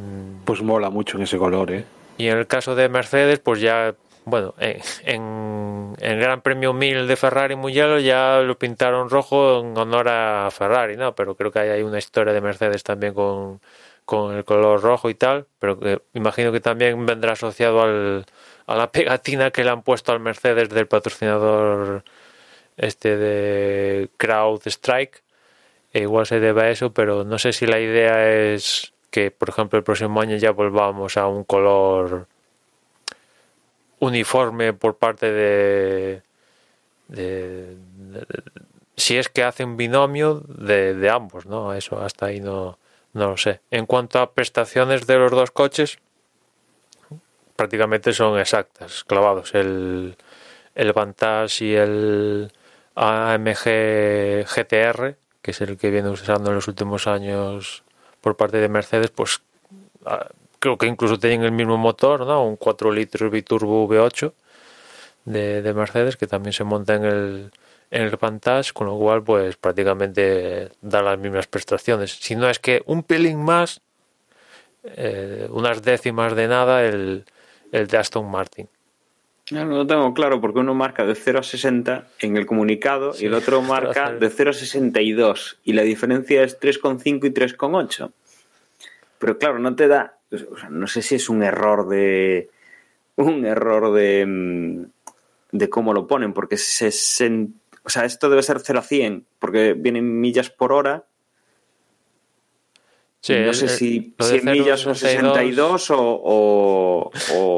Pues 0.45 0.61
mola 0.61 0.89
mucho 0.89 1.17
en 1.17 1.23
ese 1.23 1.37
color, 1.37 1.71
¿eh? 1.71 1.83
y 2.17 2.27
en 2.27 2.37
el 2.37 2.47
caso 2.47 2.75
de 2.75 2.87
Mercedes, 2.89 3.39
pues 3.39 3.59
ya, 3.59 3.95
bueno, 4.25 4.55
en, 4.57 4.81
en, 5.05 5.95
el 5.99 6.19
Gran 6.19 6.41
Premio 6.41 6.73
1000 6.73 7.07
de 7.07 7.15
Ferrari 7.15 7.55
Mugello 7.55 7.99
ya 7.99 8.41
lo 8.41 8.57
pintaron 8.57 9.09
rojo 9.09 9.61
en 9.61 9.77
honor 9.77 10.09
a 10.09 10.49
Ferrari, 10.51 10.97
¿no? 10.97 11.15
Pero 11.15 11.35
creo 11.35 11.51
que 11.51 11.59
hay, 11.59 11.83
una 11.83 11.99
historia 11.99 12.33
de 12.33 12.41
Mercedes 12.41 12.83
también 12.83 13.13
con, 13.13 13.61
con 14.05 14.35
el 14.35 14.43
color 14.43 14.81
rojo 14.81 15.09
y 15.09 15.15
tal, 15.15 15.47
pero 15.59 15.79
imagino 16.13 16.51
que 16.51 16.59
también 16.59 17.05
vendrá 17.05 17.33
asociado 17.33 17.81
al, 17.81 18.25
a 18.67 18.75
la 18.75 18.91
pegatina 18.91 19.51
que 19.51 19.63
le 19.63 19.69
han 19.69 19.83
puesto 19.83 20.11
al 20.11 20.19
Mercedes 20.19 20.69
del 20.69 20.87
patrocinador 20.87 22.03
este 22.77 23.17
de 23.17 24.09
Crowd 24.17 24.61
Strike. 24.65 25.23
E 25.93 26.01
igual 26.01 26.25
se 26.25 26.39
debe 26.39 26.63
a 26.63 26.69
eso, 26.71 26.93
pero 26.93 27.23
no 27.23 27.39
sé 27.39 27.53
si 27.53 27.65
la 27.67 27.79
idea 27.79 28.53
es 28.53 28.93
que, 29.11 29.31
por 29.31 29.49
ejemplo, 29.49 29.77
el 29.77 29.83
próximo 29.83 30.19
año 30.21 30.35
ya 30.37 30.51
volvamos 30.51 31.17
a 31.17 31.27
un 31.27 31.43
color 31.45 32.27
uniforme 33.99 34.73
por 34.73 34.97
parte 34.97 35.31
de, 35.31 36.21
de- 37.07 37.77
si 38.97 39.17
es 39.17 39.29
que 39.29 39.43
hacen 39.43 39.77
binomio 39.77 40.41
de, 40.47 40.93
de 40.93 41.09
ambos, 41.09 41.45
¿no? 41.45 41.73
Eso 41.73 41.99
hasta 42.01 42.27
ahí 42.27 42.39
no, 42.39 42.77
no 43.13 43.29
lo 43.31 43.37
sé. 43.37 43.59
En 43.71 43.85
cuanto 43.85 44.19
a 44.19 44.31
prestaciones 44.31 45.05
de 45.05 45.17
los 45.17 45.31
dos 45.31 45.51
coches, 45.51 45.99
prácticamente 47.55 48.13
son 48.13 48.39
exactas, 48.39 49.03
clavados. 49.03 49.53
El, 49.55 50.15
el 50.75 50.93
Vantage 50.93 51.65
y 51.65 51.75
el 51.75 52.51
AMG 52.95 54.45
GTR, 54.45 55.17
que 55.41 55.51
es 55.51 55.61
el 55.61 55.77
que 55.77 55.91
viene 55.91 56.09
usando 56.09 56.49
en 56.49 56.55
los 56.55 56.67
últimos 56.67 57.07
años 57.07 57.83
por 58.21 58.35
parte 58.35 58.57
de 58.57 58.69
Mercedes, 58.69 59.11
pues 59.11 59.41
ah, 60.05 60.27
creo 60.65 60.77
que 60.79 60.87
incluso 60.87 61.19
tienen 61.19 61.43
el 61.43 61.51
mismo 61.51 61.77
motor, 61.77 62.25
¿no? 62.25 62.43
Un 62.43 62.55
4 62.55 62.91
litros 62.91 63.31
biturbo 63.31 63.87
V8 63.87 64.33
de, 65.25 65.61
de 65.61 65.73
Mercedes 65.75 66.17
que 66.17 66.25
también 66.25 66.53
se 66.53 66.63
monta 66.63 66.95
en 66.95 67.05
el, 67.05 67.51
en 67.91 68.01
el 68.01 68.17
Vantage, 68.17 68.73
con 68.73 68.87
lo 68.87 68.97
cual 68.97 69.23
pues 69.23 69.57
prácticamente 69.57 70.71
da 70.81 71.03
las 71.03 71.19
mismas 71.19 71.45
prestaciones. 71.45 72.17
Si 72.19 72.35
no 72.35 72.49
es 72.49 72.57
que 72.57 72.81
un 72.87 73.03
pelín 73.03 73.43
más, 73.43 73.81
eh, 74.83 75.47
unas 75.51 75.83
décimas 75.83 76.35
de 76.35 76.47
nada 76.47 76.83
el, 76.83 77.25
el 77.71 77.85
de 77.85 77.97
Aston 77.99 78.27
Martin. 78.31 78.67
No, 79.51 79.65
no 79.65 79.77
lo 79.77 79.85
tengo 79.85 80.11
claro 80.15 80.41
porque 80.41 80.61
uno 80.61 80.73
marca 80.73 81.05
de 81.05 81.13
0 81.13 81.41
a 81.41 81.43
60 81.43 82.07
en 82.21 82.37
el 82.37 82.47
comunicado 82.47 83.13
y 83.19 83.25
el 83.25 83.35
otro 83.35 83.61
marca 83.61 84.11
de 84.19 84.31
0 84.31 84.49
a 84.49 84.53
62 84.53 85.59
y 85.63 85.73
la 85.73 85.83
diferencia 85.83 86.41
es 86.41 86.59
3,5 86.59 87.27
y 87.27 87.29
3,8. 87.29 88.11
Pero 89.19 89.37
claro, 89.37 89.59
no 89.59 89.75
te 89.75 89.87
da, 89.87 90.14
o 90.31 90.57
sea, 90.57 90.69
no 90.69 90.87
sé 90.87 91.01
si 91.01 91.15
es 91.15 91.29
un 91.29 91.43
error 91.43 91.87
de 91.87 92.49
un 93.15 93.45
error 93.45 93.93
de 93.93 94.25
mm, 94.25 94.85
de 95.51 95.69
cómo 95.69 95.93
lo 95.93 96.07
ponen 96.07 96.33
porque 96.33 96.57
se, 96.57 96.87
sen- 96.89 97.53
o 97.83 97.89
sea, 97.89 98.05
esto 98.05 98.29
debe 98.29 98.43
ser 98.43 98.59
0 98.59 98.79
a 98.79 98.81
100 98.81 99.25
porque 99.39 99.73
vienen 99.73 100.19
millas 100.19 100.49
por 100.49 100.73
hora 100.73 101.05
Sí, 103.21 103.33
no 103.43 103.53
sé 103.53 103.65
el- 103.65 103.71
si 103.71 104.13
lo 104.19 104.27
de 104.27 104.39
100 104.39 104.51
millas 104.51 104.79
son 104.81 104.93
0,62 104.93 104.97
62 104.99 105.91
o, 105.91 105.97
o, 105.99 107.11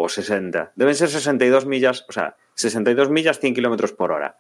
o 0.03 0.07
60. 0.07 0.72
Deben 0.76 0.95
ser 0.95 1.09
62 1.09 1.65
millas, 1.65 2.05
o 2.07 2.11
sea, 2.13 2.38
62 2.53 3.09
millas 3.09 3.39
100 3.41 3.53
kilómetros 3.53 3.91
por 3.91 4.13
hora. 4.13 4.38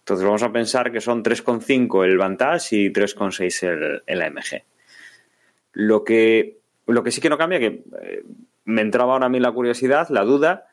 Entonces 0.00 0.26
vamos 0.26 0.42
a 0.42 0.52
pensar 0.52 0.92
que 0.92 1.00
son 1.00 1.22
3,5 1.22 2.04
el 2.04 2.18
Vantage 2.18 2.76
y 2.76 2.92
3,6 2.92 3.62
el, 3.62 4.02
el 4.04 4.20
AMG. 4.22 4.62
Lo 5.74 6.04
que, 6.04 6.58
lo 6.86 7.02
que 7.02 7.10
sí 7.10 7.20
que 7.20 7.28
no 7.28 7.38
cambia, 7.38 7.58
que 7.58 7.84
eh, 8.02 8.24
me 8.64 8.82
entraba 8.82 9.12
ahora 9.12 9.26
a 9.26 9.28
mí 9.28 9.40
la 9.40 9.52
curiosidad, 9.52 10.08
la 10.10 10.24
duda, 10.24 10.66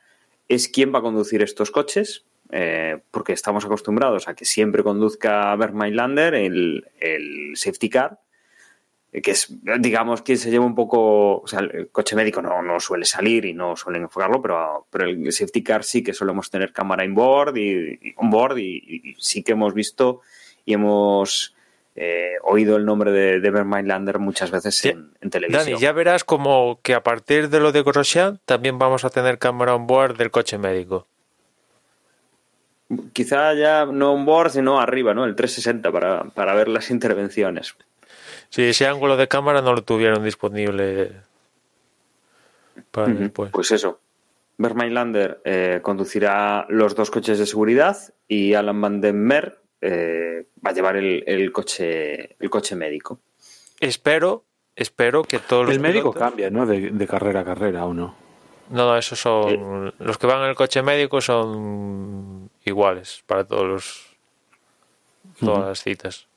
es 0.47 0.67
quién 0.67 0.93
va 0.93 0.99
a 0.99 1.03
conducir 1.03 1.41
estos 1.41 1.71
coches, 1.71 2.25
eh, 2.51 2.99
porque 3.11 3.33
estamos 3.33 3.65
acostumbrados 3.65 4.27
a 4.27 4.33
que 4.33 4.45
siempre 4.45 4.83
conduzca 4.83 5.55
Berg 5.55 5.75
Lander, 5.75 6.33
el, 6.33 6.87
el 6.99 7.51
safety 7.55 7.89
car, 7.89 8.19
eh, 9.11 9.21
que 9.21 9.31
es, 9.31 9.55
digamos, 9.79 10.23
quien 10.23 10.37
se 10.37 10.49
lleva 10.49 10.65
un 10.65 10.75
poco, 10.75 11.41
o 11.41 11.47
sea, 11.47 11.59
el 11.59 11.89
coche 11.91 12.15
médico 12.15 12.41
no, 12.41 12.61
no 12.63 12.79
suele 12.79 13.05
salir 13.05 13.45
y 13.45 13.53
no 13.53 13.75
suelen 13.75 14.03
enfocarlo, 14.03 14.41
pero, 14.41 14.87
pero 14.89 15.05
el 15.05 15.31
safety 15.31 15.63
car 15.63 15.83
sí 15.83 16.03
que 16.03 16.13
solemos 16.13 16.49
tener 16.49 16.73
cámara 16.73 17.03
on 17.03 17.13
board 17.13 17.57
y, 17.57 17.99
y, 18.01 18.13
on 18.17 18.29
board 18.31 18.57
y 18.57 19.15
sí 19.19 19.43
que 19.43 19.51
hemos 19.51 19.73
visto 19.73 20.21
y 20.65 20.73
hemos 20.73 21.55
eh, 22.01 22.37
oído 22.43 22.77
el 22.77 22.85
nombre 22.85 23.11
de, 23.11 23.41
de 23.41 23.51
Berg 23.51 23.85
Lander 23.85 24.19
muchas 24.19 24.51
veces 24.51 24.85
en, 24.85 25.11
en 25.19 25.29
televisión. 25.29 25.65
Dani, 25.65 25.77
ya 25.77 25.91
verás 25.91 26.23
como 26.23 26.79
que 26.81 26.93
a 26.93 27.03
partir 27.03 27.49
de 27.49 27.59
lo 27.59 27.73
de 27.73 27.83
Grosjean 27.83 28.39
también 28.45 28.79
vamos 28.79 29.03
a 29.03 29.09
tener 29.09 29.37
cámara 29.37 29.75
on 29.75 29.85
board 29.85 30.15
del 30.15 30.31
coche 30.31 30.57
médico. 30.57 31.07
Quizá 33.11 33.53
ya 33.53 33.85
no 33.85 34.13
on 34.13 34.25
board, 34.25 34.51
sino 34.51 34.79
arriba, 34.79 35.13
¿no? 35.13 35.25
El 35.25 35.35
360 35.35 35.91
para, 35.91 36.23
para 36.29 36.55
ver 36.55 36.69
las 36.69 36.89
intervenciones. 36.89 37.75
Sí, 38.49 38.63
ese 38.63 38.87
ángulo 38.87 39.17
de 39.17 39.27
cámara 39.27 39.61
no 39.61 39.73
lo 39.73 39.83
tuvieron 39.83 40.23
disponible 40.23 41.11
para 42.91 43.07
después. 43.13 43.51
Pues 43.51 43.71
eso. 43.71 43.99
Berg 44.57 44.77
Lander 44.89 45.41
eh, 45.43 45.79
conducirá 45.81 46.65
los 46.69 46.95
dos 46.95 47.11
coches 47.11 47.39
de 47.39 47.45
seguridad 47.45 47.97
y 48.29 48.53
Alan 48.53 48.79
Van 48.79 49.01
den 49.01 49.21
Mer 49.21 49.59
eh, 49.81 50.45
va 50.65 50.71
a 50.71 50.73
llevar 50.73 50.95
el, 50.97 51.23
el 51.27 51.51
coche 51.51 52.35
el 52.39 52.49
coche 52.49 52.75
médico. 52.75 53.19
Espero, 53.79 54.43
espero 54.75 55.23
que 55.23 55.39
todos 55.39 55.65
los 55.67 55.75
El 55.75 55.81
médico 55.81 56.11
pilotos- 56.13 56.19
cambia, 56.19 56.49
¿no? 56.49 56.65
De, 56.65 56.91
de 56.91 57.07
carrera 57.07 57.41
a 57.41 57.45
carrera 57.45 57.85
o 57.85 57.93
no. 57.93 58.15
No, 58.69 58.85
no, 58.87 58.97
esos 58.97 59.19
son 59.19 59.93
los 59.97 60.17
que 60.17 60.27
van 60.27 60.43
en 60.43 60.49
el 60.49 60.55
coche 60.55 60.81
médico 60.83 61.21
son 61.21 62.49
iguales 62.65 63.23
para 63.25 63.43
todos 63.45 63.65
los 63.67 64.05
todas 65.39 65.65
las 65.67 65.81
citas. 65.83 66.27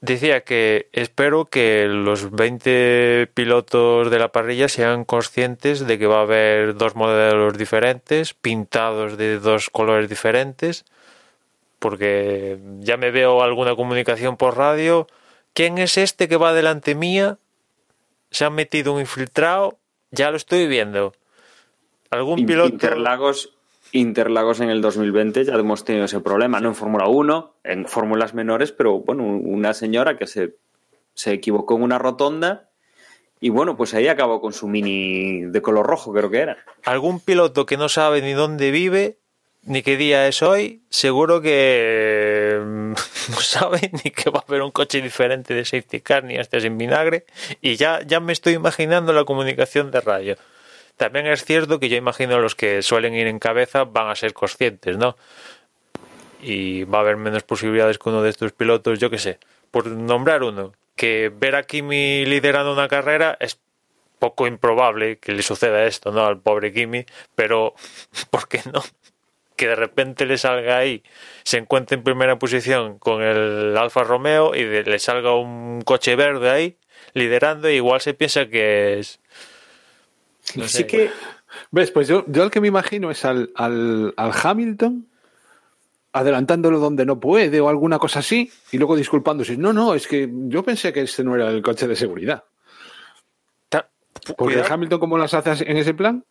Decía 0.00 0.42
que 0.42 0.88
espero 0.92 1.44
que 1.46 1.86
los 1.88 2.30
20 2.30 3.28
pilotos 3.34 4.10
de 4.10 4.18
la 4.18 4.32
parrilla 4.32 4.68
sean 4.68 5.04
conscientes 5.04 5.86
de 5.86 5.98
que 5.98 6.06
va 6.06 6.18
a 6.18 6.22
haber 6.22 6.74
dos 6.74 6.96
modelos 6.96 7.56
diferentes, 7.56 8.34
pintados 8.34 9.16
de 9.16 9.38
dos 9.38 9.70
colores 9.70 10.08
diferentes, 10.08 10.84
porque 11.80 12.60
ya 12.78 12.96
me 12.96 13.10
veo 13.10 13.42
alguna 13.42 13.74
comunicación 13.74 14.36
por 14.36 14.56
radio. 14.56 15.08
¿Quién 15.52 15.78
es 15.78 15.98
este 15.98 16.28
que 16.28 16.36
va 16.36 16.52
delante 16.52 16.94
mía? 16.94 17.38
Se 18.30 18.44
ha 18.44 18.50
metido 18.50 18.92
un 18.92 19.00
infiltrado, 19.00 19.78
ya 20.12 20.30
lo 20.30 20.36
estoy 20.36 20.68
viendo. 20.68 21.14
Algún 22.10 22.46
piloto. 22.46 22.68
Interlagos, 22.68 23.54
Interlagos 23.92 24.60
en 24.60 24.70
el 24.70 24.82
2020 24.82 25.44
ya 25.44 25.54
hemos 25.54 25.84
tenido 25.84 26.04
ese 26.04 26.20
problema, 26.20 26.60
no 26.60 26.68
en 26.68 26.74
Fórmula 26.76 27.08
1, 27.08 27.54
en 27.64 27.86
fórmulas 27.86 28.34
menores, 28.34 28.70
pero 28.70 29.00
bueno, 29.00 29.24
una 29.24 29.74
señora 29.74 30.16
que 30.16 30.28
se, 30.28 30.54
se 31.14 31.32
equivocó 31.32 31.76
en 31.76 31.82
una 31.82 31.98
rotonda 31.98 32.68
y 33.40 33.48
bueno, 33.48 33.76
pues 33.76 33.94
ahí 33.94 34.06
acabó 34.06 34.40
con 34.40 34.52
su 34.52 34.68
mini 34.68 35.42
de 35.46 35.62
color 35.62 35.86
rojo, 35.86 36.12
creo 36.12 36.30
que 36.30 36.38
era. 36.38 36.58
algún 36.84 37.20
piloto 37.20 37.64
que 37.66 37.78
no 37.78 37.88
sabe 37.88 38.20
ni 38.20 38.32
dónde 38.32 38.70
vive 38.70 39.19
ni 39.62 39.82
qué 39.82 39.96
día 39.96 40.26
es 40.26 40.42
hoy, 40.42 40.82
seguro 40.90 41.40
que 41.40 42.58
mm, 42.60 42.92
no 43.30 43.40
sabe 43.40 43.90
ni 44.04 44.10
que 44.10 44.30
va 44.30 44.40
a 44.40 44.44
haber 44.46 44.62
un 44.62 44.70
coche 44.70 45.00
diferente 45.00 45.54
de 45.54 45.64
safety 45.64 46.00
car 46.00 46.24
ni 46.24 46.36
este 46.36 46.60
sin 46.60 46.78
vinagre 46.78 47.24
y 47.60 47.76
ya, 47.76 48.00
ya 48.02 48.20
me 48.20 48.32
estoy 48.32 48.54
imaginando 48.54 49.12
la 49.12 49.24
comunicación 49.24 49.90
de 49.90 50.00
radio. 50.00 50.36
También 50.96 51.26
es 51.26 51.44
cierto 51.44 51.80
que 51.80 51.88
yo 51.88 51.96
imagino 51.96 52.38
los 52.40 52.54
que 52.54 52.82
suelen 52.82 53.14
ir 53.14 53.26
en 53.26 53.38
cabeza 53.38 53.84
van 53.84 54.08
a 54.08 54.14
ser 54.14 54.34
conscientes, 54.34 54.98
¿no? 54.98 55.16
Y 56.42 56.84
va 56.84 56.98
a 56.98 57.00
haber 57.02 57.16
menos 57.16 57.42
posibilidades 57.42 57.98
que 57.98 58.08
uno 58.10 58.22
de 58.22 58.30
estos 58.30 58.52
pilotos, 58.52 58.98
yo 58.98 59.08
qué 59.08 59.18
sé, 59.18 59.38
por 59.70 59.86
nombrar 59.86 60.42
uno, 60.42 60.72
que 60.96 61.32
ver 61.34 61.56
a 61.56 61.62
Kimi 61.62 62.26
liderando 62.26 62.72
una 62.72 62.88
carrera 62.88 63.36
es 63.40 63.58
poco 64.18 64.46
improbable 64.46 65.18
que 65.18 65.32
le 65.32 65.42
suceda 65.42 65.86
esto, 65.86 66.12
¿no? 66.12 66.26
Al 66.26 66.38
pobre 66.38 66.72
Kimi, 66.72 67.06
pero 67.34 67.74
¿por 68.30 68.48
qué 68.48 68.60
no? 68.72 68.82
Que 69.60 69.68
de 69.68 69.76
repente 69.76 70.24
le 70.24 70.38
salga 70.38 70.78
ahí, 70.78 71.02
se 71.44 71.58
encuentre 71.58 71.96
en 71.98 72.02
primera 72.02 72.38
posición 72.38 72.98
con 72.98 73.20
el 73.20 73.76
Alfa 73.76 74.04
Romeo 74.04 74.54
y 74.54 74.64
de- 74.64 74.84
le 74.84 74.98
salga 74.98 75.34
un 75.34 75.82
coche 75.82 76.16
verde 76.16 76.48
ahí 76.48 76.76
liderando 77.12 77.68
e 77.68 77.74
igual 77.74 78.00
se 78.00 78.14
piensa 78.14 78.46
que 78.46 78.98
es... 78.98 79.20
no 80.56 80.66
sé. 80.66 80.78
Sí 80.78 80.84
que 80.84 81.10
¿Ves? 81.72 81.90
Pues 81.90 82.08
yo, 82.08 82.24
yo 82.28 82.42
al 82.44 82.50
que 82.50 82.60
me 82.62 82.68
imagino 82.68 83.10
es 83.10 83.24
al, 83.26 83.50
al, 83.54 84.14
al 84.16 84.30
Hamilton 84.32 85.06
adelantándolo 86.12 86.78
donde 86.78 87.04
no 87.04 87.20
puede 87.20 87.60
o 87.60 87.68
alguna 87.68 87.98
cosa 87.98 88.20
así 88.20 88.50
y 88.72 88.78
luego 88.78 88.96
disculpándose. 88.96 89.58
No, 89.58 89.72
no, 89.74 89.94
es 89.94 90.06
que 90.06 90.26
yo 90.32 90.62
pensé 90.62 90.92
que 90.92 91.02
este 91.02 91.22
no 91.22 91.34
era 91.34 91.48
el 91.50 91.60
coche 91.60 91.86
de 91.86 91.96
seguridad. 91.96 92.44
Porque 94.22 94.34
Cuidado, 94.36 94.66
el 94.66 94.72
Hamilton, 94.72 95.00
¿cómo 95.00 95.18
las 95.18 95.34
hace 95.34 95.70
en 95.70 95.76
ese 95.76 95.94
plan? 95.94 96.24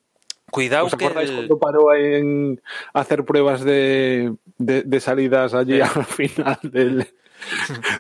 Cuidado 0.50 0.86
¿Os 0.88 0.96
que 0.96 1.06
acordáis 1.06 1.30
el- 1.30 1.36
cuando 1.36 1.60
paró 1.60 1.94
en 1.96 2.62
hacer 2.94 3.24
pruebas 3.26 3.64
de, 3.64 4.34
de- 4.58 4.84
de 4.84 5.00
salidas 5.00 5.54
allí 5.54 5.80
al 5.82 6.06
final 6.06 6.60
del, 6.64 7.08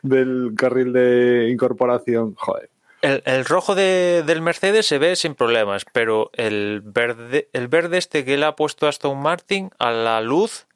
del 0.02 0.52
carril 0.58 0.93
de 0.93 1.50
incorporación? 1.52 2.36
Joder. 2.36 2.70
El, 3.02 3.24
el 3.26 3.45
rojo 3.45 3.76
de- 3.76 4.24
del 4.26 4.41
Mercedes 4.41 4.86
se 4.86 4.97
ve 4.97 5.16
sin 5.16 5.34
problemas, 5.36 5.86
pero 5.93 6.32
el 6.34 6.82
verde, 6.84 7.47
el 7.54 7.68
verde 7.70 7.97
este 7.97 8.26
que 8.26 8.36
le 8.38 8.45
ha 8.45 8.56
puesto 8.56 8.88
Aston 8.88 9.18
Martin 9.22 9.72
a 9.80 9.91
la 9.91 10.20
luz, 10.22 10.68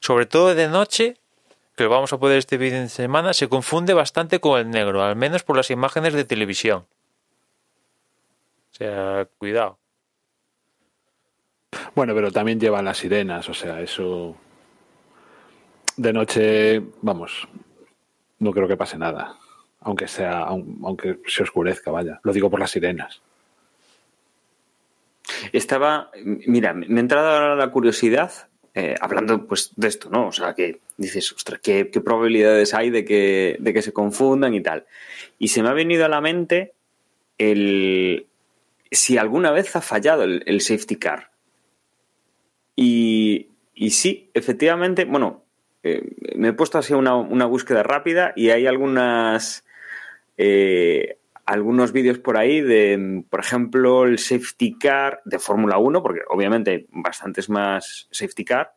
sobre 0.00 0.24
todo 0.26 0.54
de 0.54 0.68
noche, 0.68 1.16
que 1.76 1.84
lo 1.84 1.90
vamos 1.90 2.12
a 2.12 2.18
poder 2.18 2.38
este 2.38 2.56
vídeo 2.56 2.78
en 2.78 2.88
semana, 2.88 3.34
se 3.34 3.48
confunde 3.48 3.92
bastante 3.94 4.40
con 4.40 4.58
el 4.58 4.70
negro, 4.70 5.02
al 5.02 5.14
menos 5.16 5.42
por 5.42 5.56
las 5.56 5.70
imágenes 5.70 6.14
de 6.14 6.24
televisión. 6.24 6.86
O 8.72 8.74
sea, 8.78 9.28
cuidado. 9.38 9.78
Bueno, 11.98 12.14
pero 12.14 12.30
también 12.30 12.60
llevan 12.60 12.84
las 12.84 12.98
sirenas, 12.98 13.48
o 13.48 13.54
sea, 13.54 13.80
eso. 13.80 14.36
De 15.96 16.12
noche, 16.12 16.80
vamos, 17.02 17.48
no 18.38 18.52
creo 18.52 18.68
que 18.68 18.76
pase 18.76 18.96
nada. 18.96 19.36
Aunque 19.80 20.06
sea, 20.06 20.42
aun- 20.46 20.78
aunque 20.84 21.18
se 21.26 21.42
oscurezca, 21.42 21.90
vaya. 21.90 22.20
Lo 22.22 22.32
digo 22.32 22.48
por 22.50 22.60
las 22.60 22.70
sirenas. 22.70 23.20
estaba, 25.52 26.12
mira, 26.46 26.72
me 26.72 26.98
ha 26.98 27.00
entrado 27.00 27.30
ahora 27.30 27.56
la 27.56 27.72
curiosidad, 27.72 28.30
eh, 28.74 28.94
hablando 29.00 29.44
pues 29.48 29.72
de 29.74 29.88
esto, 29.88 30.08
¿no? 30.08 30.28
O 30.28 30.32
sea, 30.32 30.54
que 30.54 30.78
dices, 30.98 31.32
ostras, 31.32 31.58
¿qué, 31.60 31.90
qué 31.90 32.00
probabilidades 32.00 32.74
hay 32.74 32.90
de 32.90 33.04
que, 33.04 33.56
de 33.58 33.72
que 33.72 33.82
se 33.82 33.92
confundan 33.92 34.54
y 34.54 34.60
tal? 34.62 34.86
Y 35.40 35.48
se 35.48 35.64
me 35.64 35.68
ha 35.68 35.72
venido 35.72 36.04
a 36.04 36.08
la 36.08 36.20
mente 36.20 36.74
el 37.38 38.28
si 38.88 39.18
alguna 39.18 39.50
vez 39.50 39.74
ha 39.74 39.80
fallado 39.80 40.22
el 40.22 40.60
safety 40.60 40.94
car. 40.94 41.32
Y, 42.80 43.48
y 43.74 43.90
sí, 43.90 44.30
efectivamente, 44.34 45.04
bueno, 45.04 45.44
eh, 45.82 46.00
me 46.36 46.48
he 46.48 46.52
puesto 46.52 46.78
así 46.78 46.94
una, 46.94 47.16
una 47.16 47.44
búsqueda 47.44 47.82
rápida 47.82 48.32
y 48.36 48.50
hay 48.50 48.68
algunas 48.68 49.64
eh, 50.36 51.18
algunos 51.44 51.90
vídeos 51.90 52.20
por 52.20 52.36
ahí 52.36 52.60
de, 52.60 53.24
por 53.28 53.40
ejemplo, 53.40 54.04
el 54.04 54.20
safety 54.20 54.78
car 54.78 55.22
de 55.24 55.40
Fórmula 55.40 55.78
1, 55.78 56.04
porque 56.04 56.20
obviamente 56.28 56.70
hay 56.70 56.86
bastantes 56.90 57.48
más 57.50 58.06
safety 58.12 58.44
car, 58.44 58.74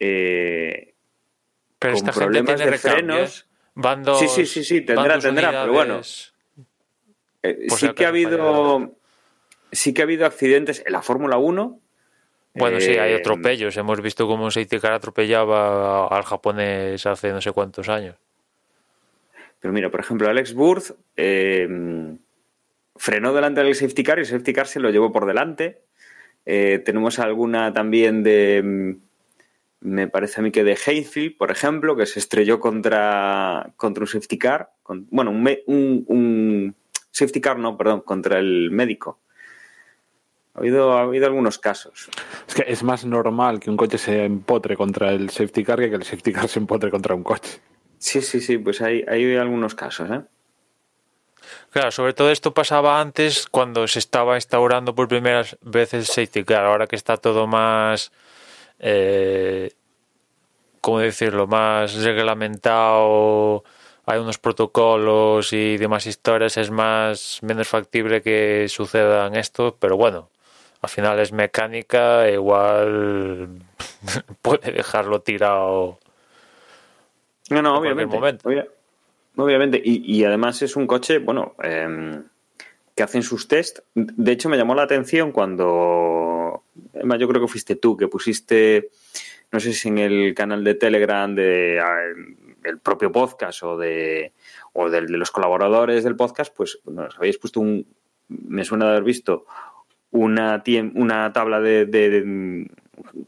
eh, 0.00 0.94
Pero 1.78 1.94
con 1.94 2.08
esta 2.08 2.12
gente 2.12 2.24
problemas 2.24 2.56
tiene 2.56 2.70
de 2.72 2.78
frenos. 2.78 3.48
Van 3.76 4.02
dos- 4.02 4.18
Sí, 4.18 4.26
sí, 4.26 4.46
sí, 4.46 4.64
sí, 4.64 4.80
tendrá, 4.80 5.14
tendrá, 5.20 5.50
pero 5.62 5.72
bueno. 5.72 5.94
Eh, 7.44 7.66
sí 7.68 7.86
que 7.94 8.04
ha 8.04 8.08
habido 8.08 8.96
sí 9.70 9.94
que 9.94 10.02
ha 10.02 10.04
habido 10.06 10.26
accidentes 10.26 10.82
en 10.84 10.92
la 10.92 11.02
Fórmula 11.02 11.36
1. 11.36 11.80
Bueno, 12.58 12.80
sí, 12.80 12.92
hay 12.92 13.12
Eh, 13.12 13.16
atropellos. 13.16 13.76
Hemos 13.76 14.00
visto 14.00 14.26
cómo 14.26 14.44
un 14.44 14.50
safety 14.50 14.78
car 14.78 14.92
atropellaba 14.92 16.08
al 16.08 16.22
japonés 16.24 17.04
hace 17.06 17.32
no 17.32 17.40
sé 17.40 17.52
cuántos 17.52 17.88
años. 17.88 18.16
Pero 19.60 19.72
mira, 19.72 19.90
por 19.90 20.00
ejemplo, 20.00 20.28
Alex 20.28 20.54
Burth 20.54 20.92
eh, 21.16 21.68
frenó 22.96 23.32
delante 23.32 23.62
del 23.62 23.74
safety 23.74 24.02
car 24.02 24.18
y 24.18 24.20
el 24.22 24.26
safety 24.26 24.52
car 24.52 24.66
se 24.66 24.80
lo 24.80 24.90
llevó 24.90 25.12
por 25.12 25.26
delante. 25.26 25.82
Eh, 26.44 26.80
tenemos 26.84 27.18
alguna 27.18 27.72
también 27.72 28.22
de 28.22 28.62
mm, 28.64 29.06
me 29.80 30.08
parece 30.08 30.40
a 30.40 30.42
mí 30.42 30.50
que 30.50 30.64
de 30.64 30.78
Hayfield, 30.86 31.36
por 31.36 31.50
ejemplo, 31.50 31.96
que 31.96 32.06
se 32.06 32.18
estrelló 32.18 32.60
contra, 32.60 33.72
contra 33.76 34.02
un 34.02 34.08
safety 34.08 34.38
car, 34.38 34.70
con, 34.82 35.06
bueno, 35.10 35.30
un, 35.30 35.48
un, 35.66 36.04
un, 36.08 36.74
safety 37.10 37.40
car, 37.40 37.58
no, 37.58 37.76
perdón, 37.76 38.00
contra 38.00 38.38
el 38.38 38.70
médico. 38.70 39.18
Ha 40.56 40.60
habido, 40.60 40.92
ha 40.94 41.02
habido 41.02 41.26
algunos 41.26 41.58
casos. 41.58 42.08
Es 42.48 42.54
que 42.54 42.64
es 42.66 42.82
más 42.82 43.04
normal 43.04 43.60
que 43.60 43.68
un 43.68 43.76
coche 43.76 43.98
se 43.98 44.24
empotre 44.24 44.74
contra 44.74 45.10
el 45.10 45.28
safety 45.28 45.62
car 45.62 45.78
que 45.78 45.90
que 45.90 45.96
el 45.96 46.02
safety 46.02 46.32
car 46.32 46.48
se 46.48 46.58
empotre 46.58 46.90
contra 46.90 47.14
un 47.14 47.22
coche. 47.22 47.60
Sí, 47.98 48.22
sí, 48.22 48.40
sí, 48.40 48.56
pues 48.56 48.80
hay, 48.80 49.04
hay 49.06 49.36
algunos 49.36 49.74
casos, 49.74 50.10
¿eh? 50.10 50.22
Claro, 51.70 51.90
sobre 51.90 52.14
todo 52.14 52.30
esto 52.30 52.54
pasaba 52.54 53.02
antes 53.02 53.46
cuando 53.50 53.86
se 53.86 53.98
estaba 53.98 54.36
instaurando 54.36 54.94
por 54.94 55.08
primera 55.08 55.44
vez 55.60 55.92
el 55.92 56.06
safety 56.06 56.42
car. 56.42 56.64
Ahora 56.64 56.86
que 56.86 56.96
está 56.96 57.18
todo 57.18 57.46
más, 57.46 58.10
eh, 58.78 59.72
¿cómo 60.80 61.00
decirlo? 61.00 61.46
Más 61.46 62.02
reglamentado, 62.02 63.62
hay 64.06 64.18
unos 64.18 64.38
protocolos 64.38 65.52
y 65.52 65.76
demás 65.76 66.06
historias, 66.06 66.56
es 66.56 66.70
más 66.70 67.40
menos 67.42 67.68
factible 67.68 68.22
que 68.22 68.68
sucedan 68.70 69.34
esto, 69.34 69.76
pero 69.78 69.98
bueno, 69.98 70.30
al 70.86 70.90
final 70.90 71.18
es 71.18 71.32
mecánica, 71.32 72.30
igual 72.30 73.48
puede 74.42 74.70
dejarlo 74.70 75.20
tirado. 75.20 75.98
No, 77.50 77.60
no, 77.60 77.76
obviamente. 77.76 78.14
Momento. 78.14 78.48
Obviamente, 79.34 79.82
y, 79.84 80.00
y, 80.16 80.22
además 80.22 80.62
es 80.62 80.76
un 80.76 80.86
coche, 80.86 81.18
bueno, 81.18 81.56
eh, 81.60 82.22
que 82.94 83.02
hacen 83.02 83.24
sus 83.24 83.48
test. 83.48 83.80
De 83.94 84.30
hecho, 84.30 84.48
me 84.48 84.56
llamó 84.56 84.76
la 84.76 84.84
atención 84.84 85.32
cuando, 85.32 86.62
además 86.94 87.18
yo 87.18 87.26
creo 87.26 87.42
que 87.42 87.48
fuiste 87.48 87.74
tú, 87.74 87.96
que 87.96 88.06
pusiste, 88.06 88.90
no 89.50 89.58
sé 89.58 89.72
si 89.72 89.88
en 89.88 89.98
el 89.98 90.34
canal 90.34 90.62
de 90.62 90.74
Telegram 90.74 91.34
de, 91.34 91.82
el 92.62 92.78
propio 92.78 93.10
podcast 93.10 93.64
o 93.64 93.76
de 93.76 94.32
o 94.72 94.88
del, 94.88 95.06
de 95.06 95.18
los 95.18 95.32
colaboradores 95.32 96.04
del 96.04 96.14
podcast, 96.14 96.54
pues 96.56 96.78
bueno, 96.84 97.08
habéis 97.16 97.38
puesto 97.38 97.58
un, 97.58 97.86
me 98.28 98.64
suena 98.64 98.86
de 98.86 98.90
haber 98.92 99.04
visto 99.04 99.46
una, 100.16 100.62
una 100.94 101.32
tabla 101.32 101.60
de, 101.60 101.86
de, 101.86 102.10
de 102.10 102.22
un 102.22 102.70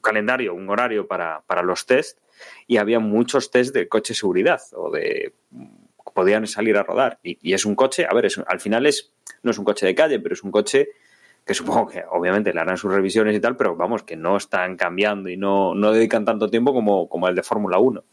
calendario, 0.02 0.54
un 0.54 0.68
horario 0.68 1.06
para, 1.06 1.42
para 1.46 1.62
los 1.62 1.86
test 1.86 2.18
y 2.66 2.76
había 2.76 3.00
muchos 3.00 3.50
test 3.50 3.74
de 3.74 3.88
coche 3.88 4.12
de 4.12 4.18
seguridad 4.18 4.60
o 4.74 4.90
de 4.90 5.32
podían 6.14 6.46
salir 6.46 6.76
a 6.76 6.82
rodar. 6.82 7.20
Y, 7.22 7.38
y 7.42 7.54
es 7.54 7.64
un 7.64 7.76
coche, 7.76 8.06
a 8.08 8.12
ver, 8.14 8.26
es, 8.26 8.38
al 8.46 8.60
final 8.60 8.86
es 8.86 9.12
no 9.42 9.50
es 9.50 9.58
un 9.58 9.64
coche 9.64 9.86
de 9.86 9.94
calle, 9.94 10.18
pero 10.20 10.34
es 10.34 10.42
un 10.42 10.50
coche 10.50 10.88
que 11.46 11.54
supongo 11.54 11.86
que 11.86 12.04
obviamente 12.10 12.52
le 12.52 12.60
harán 12.60 12.76
sus 12.76 12.92
revisiones 12.92 13.34
y 13.34 13.40
tal, 13.40 13.56
pero 13.56 13.74
vamos, 13.74 14.02
que 14.02 14.16
no 14.16 14.36
están 14.36 14.76
cambiando 14.76 15.30
y 15.30 15.36
no, 15.36 15.74
no 15.74 15.92
dedican 15.92 16.24
tanto 16.24 16.50
tiempo 16.50 16.74
como, 16.74 17.08
como 17.08 17.28
el 17.28 17.34
de 17.34 17.42
Fórmula 17.42 17.78
1. 17.78 18.04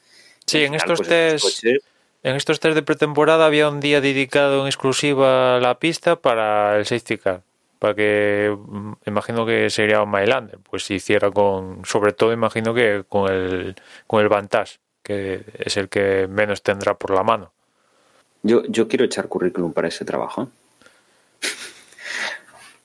Sí, 0.46 0.64
en 0.64 0.76
estos 0.76 1.00
pues, 1.00 1.10
test... 1.10 1.44
Coches... 1.44 1.84
En 2.24 2.36
estos 2.36 2.60
test 2.60 2.76
de 2.76 2.82
pretemporada 2.82 3.46
había 3.46 3.70
un 3.70 3.80
día 3.80 4.02
dedicado 4.02 4.62
en 4.62 4.68
exclusiva 4.68 5.58
a 5.58 5.60
la 5.60 5.78
pista 5.78 6.16
para 6.16 6.78
el 6.78 6.86
safety 6.86 7.18
car, 7.18 7.44
para 7.86 7.94
que 7.94 8.58
imagino 9.06 9.46
que 9.46 9.70
sería 9.70 10.02
un 10.02 10.10
Mylander, 10.10 10.58
pues 10.68 10.86
si 10.86 10.96
hiciera 10.96 11.30
con, 11.30 11.86
sobre 11.86 12.14
todo 12.14 12.34
imagino 12.34 12.74
que 12.74 13.04
con 13.08 13.32
el 13.32 13.76
con 14.08 14.24
el 14.24 14.28
Vantage, 14.28 14.80
que 15.04 15.46
es 15.60 15.78
el 15.78 15.88
que 15.88 16.28
menos 16.28 16.64
tendrá 16.64 16.96
por 16.96 17.12
la 17.12 17.22
mano. 17.22 17.52
Yo, 18.42 18.64
yo 18.68 18.88
quiero 18.88 19.06
echar 19.06 19.28
currículum 19.28 19.72
para 19.72 19.88
ese 19.88 20.04
trabajo. 20.04 20.50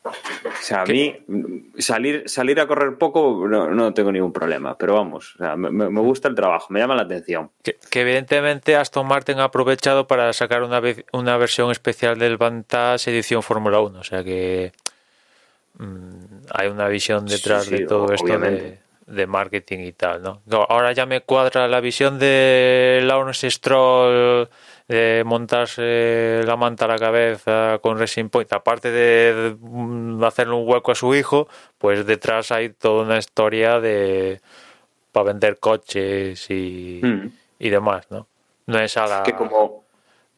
O 0.05 0.63
sea, 0.63 0.83
a 0.83 0.85
mí 0.85 1.17
salir, 1.79 2.29
salir 2.29 2.61
a 2.61 2.67
correr 2.67 2.99
poco 2.99 3.47
no, 3.49 3.71
no 3.71 3.95
tengo 3.95 4.13
ningún 4.13 4.35
problema, 4.35 4.77
pero 4.77 4.95
vamos, 4.95 5.35
o 5.37 5.39
sea, 5.39 5.57
me, 5.57 5.71
me, 5.71 6.01
gusta 6.01 6.29
el 6.29 6.35
trabajo, 6.35 6.67
me 6.71 6.81
llama 6.81 6.95
la 6.95 7.03
atención. 7.03 7.51
Que, 7.63 7.77
que, 7.91 8.03
evidentemente 8.03 8.77
Aston 8.77 9.07
Martin 9.07 9.39
ha 9.39 9.45
aprovechado 9.45 10.07
para 10.07 10.33
sacar 10.35 10.63
una, 10.63 10.81
una 11.13 11.37
versión 11.39 11.71
especial 11.71 12.19
del 12.19 12.37
Vantage 12.37 13.11
edición 13.11 13.43
Fórmula 13.43 13.81
1, 13.81 13.99
o 13.99 14.05
sea 14.05 14.23
que 14.23 14.73
hay 16.53 16.69
una 16.69 16.89
visión 16.89 17.27
detrás 17.27 17.65
sí, 17.65 17.71
sí, 17.71 17.79
de 17.79 17.87
todo 17.87 18.13
esto 18.13 18.39
de, 18.39 18.79
de, 19.07 19.27
marketing 19.27 19.79
y 19.81 19.93
tal, 19.93 20.23
¿no? 20.23 20.43
Ahora 20.69 20.93
ya 20.93 21.07
me 21.07 21.23
cuadra 21.23 21.69
la 21.69 21.81
visión 21.81 22.19
de 22.19 23.01
Lawrence 23.05 23.51
Stroll 23.51 24.49
de 24.89 25.23
montarse 25.25 26.43
la 26.45 26.57
manta 26.57 26.87
a 26.87 26.89
la 26.89 26.99
cabeza 26.99 27.79
con 27.81 27.99
Racing 27.99 28.29
Point, 28.29 28.53
aparte 28.53 28.91
de 28.91 29.57
hacerle 30.27 30.55
un 30.55 30.69
hueco 30.69 30.91
a 30.91 30.95
su 30.97 31.15
hijo, 31.15 31.49
pues 31.79 32.05
detrás 32.05 32.51
hay 32.51 32.71
toda 32.71 33.05
una 33.05 33.19
historia 33.19 33.79
de 33.81 34.41
para 35.13 35.33
vender 35.33 35.59
coches 35.59 36.51
y, 36.51 37.01
mm. 37.03 37.33
y 37.59 37.71
demás, 37.71 38.11
¿no? 38.11 38.27
No 38.67 38.79
es 38.81 38.97
a 38.97 39.07
la... 39.07 39.23
que 39.23 39.33
como, 39.33 39.85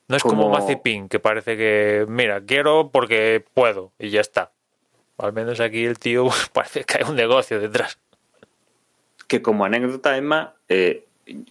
no 0.08 0.16
es 0.16 0.22
como, 0.22 0.42
como 0.42 0.50
Mazepin, 0.50 1.08
que 1.08 1.18
parece 1.18 1.56
que, 1.56 2.04
mira, 2.08 2.42
quiero 2.42 2.90
porque 2.90 3.44
puedo 3.54 3.92
y 3.98 4.10
ya 4.10 4.20
está. 4.20 4.52
Al 5.22 5.32
menos 5.32 5.60
aquí 5.60 5.84
el 5.84 5.98
tío 5.98 6.28
parece 6.52 6.84
que 6.84 6.98
hay 6.98 7.08
un 7.08 7.16
negocio 7.16 7.60
detrás. 7.60 7.98
Que 9.28 9.40
como 9.40 9.64
anécdota, 9.64 10.16
Emma, 10.16 10.56
eh, 10.68 11.06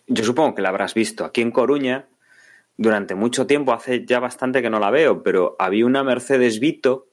yo 0.07 0.23
supongo 0.25 0.53
que 0.53 0.61
la 0.61 0.69
habrás 0.69 0.93
visto. 0.93 1.23
Aquí 1.23 1.41
en 1.41 1.51
Coruña 1.51 2.05
durante 2.77 3.15
mucho 3.15 3.47
tiempo, 3.47 3.73
hace 3.73 4.05
ya 4.05 4.19
bastante 4.19 4.61
que 4.61 4.69
no 4.69 4.79
la 4.79 4.89
veo, 4.89 5.23
pero 5.23 5.55
había 5.59 5.85
una 5.85 6.03
Mercedes 6.03 6.59
Vito 6.59 7.07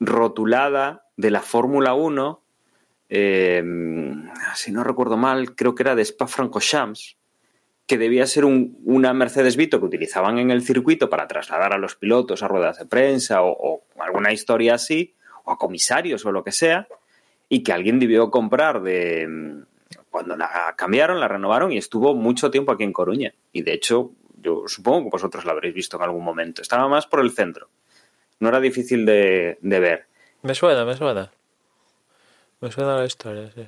rotulada 0.00 1.06
de 1.16 1.30
la 1.30 1.40
Fórmula 1.40 1.94
1, 1.94 2.42
eh, 3.08 3.64
si 4.54 4.70
no 4.70 4.84
recuerdo 4.84 5.16
mal, 5.16 5.54
creo 5.54 5.74
que 5.74 5.82
era 5.82 5.94
de 5.94 6.04
Spa-Francorchamps, 6.04 7.16
que 7.86 7.96
debía 7.98 8.26
ser 8.26 8.44
un, 8.44 8.78
una 8.84 9.14
Mercedes 9.14 9.56
Vito 9.56 9.80
que 9.80 9.86
utilizaban 9.86 10.38
en 10.38 10.50
el 10.50 10.62
circuito 10.62 11.08
para 11.08 11.26
trasladar 11.26 11.72
a 11.72 11.78
los 11.78 11.96
pilotos 11.96 12.42
a 12.42 12.48
ruedas 12.48 12.78
de 12.78 12.86
prensa 12.86 13.42
o 13.42 13.84
alguna 13.98 14.32
historia 14.32 14.74
así, 14.74 15.14
o 15.44 15.52
a 15.52 15.58
comisarios 15.58 16.24
o 16.24 16.32
lo 16.32 16.44
que 16.44 16.52
sea, 16.52 16.86
y 17.48 17.62
que 17.62 17.72
alguien 17.72 17.98
debió 17.98 18.30
comprar 18.30 18.82
de 18.82 19.64
cuando 20.10 20.36
la 20.36 20.74
cambiaron, 20.76 21.20
la 21.20 21.28
renovaron 21.28 21.72
y 21.72 21.78
estuvo 21.78 22.14
mucho 22.14 22.50
tiempo 22.50 22.72
aquí 22.72 22.84
en 22.84 22.92
Coruña. 22.92 23.34
Y 23.52 23.62
de 23.62 23.72
hecho, 23.72 24.12
yo 24.40 24.64
supongo 24.66 25.04
que 25.04 25.10
vosotros 25.10 25.44
la 25.44 25.52
habréis 25.52 25.74
visto 25.74 25.96
en 25.96 26.02
algún 26.02 26.24
momento. 26.24 26.62
Estaba 26.62 26.88
más 26.88 27.06
por 27.06 27.20
el 27.20 27.30
centro. 27.30 27.68
No 28.40 28.48
era 28.48 28.60
difícil 28.60 29.06
de, 29.06 29.58
de 29.60 29.80
ver. 29.80 30.06
Me 30.42 30.54
suena, 30.54 30.84
me 30.84 30.96
suena. 30.96 31.30
Me 32.60 32.70
suena 32.70 32.96
la 32.96 33.06
historia, 33.06 33.50
sí. 33.54 33.66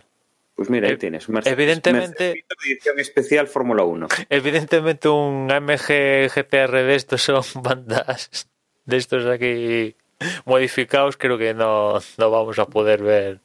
Pues 0.55 0.70
mira, 0.70 0.89
ahí 0.89 0.97
tienes. 0.97 1.29
Mercedes, 1.29 1.59
evidentemente. 1.59 2.29
Mercedes 2.29 2.45
edición 2.64 3.01
especial 3.01 3.49
Fórmula 3.49 3.83
1. 3.83 4.09
Evidentemente, 4.31 5.09
un 5.09 5.51
AMG 5.51 6.29
GTR 6.33 6.72
de 6.72 6.95
estos 6.95 7.22
son 7.22 7.43
bandas 7.62 8.49
de 8.85 8.97
estos 8.97 9.27
aquí 9.27 9.97
modificados. 10.45 11.17
Creo 11.17 11.39
que 11.39 11.55
no, 11.55 11.99
no 12.19 12.31
vamos 12.31 12.59
a 12.59 12.67
poder 12.67 13.03
ver 13.03 13.41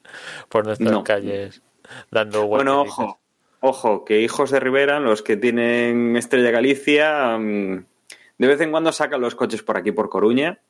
por 0.48 0.66
nuestras 0.66 0.92
no. 0.92 1.04
calles 1.04 1.62
dando 2.10 2.46
vueltas. 2.46 2.74
Bueno, 2.74 2.82
ojo. 2.82 3.20
Ojo, 3.62 4.06
que 4.06 4.22
hijos 4.22 4.50
de 4.50 4.58
Rivera, 4.58 5.00
los 5.00 5.22
que 5.22 5.36
tienen 5.36 6.16
Estrella 6.16 6.50
Galicia, 6.50 7.36
um, 7.36 7.84
de 8.38 8.46
vez 8.46 8.58
en 8.62 8.70
cuando 8.70 8.90
sacan 8.90 9.20
los 9.20 9.34
coches 9.34 9.62
por 9.62 9.76
aquí, 9.76 9.92
por 9.92 10.08
Coruña. 10.08 10.60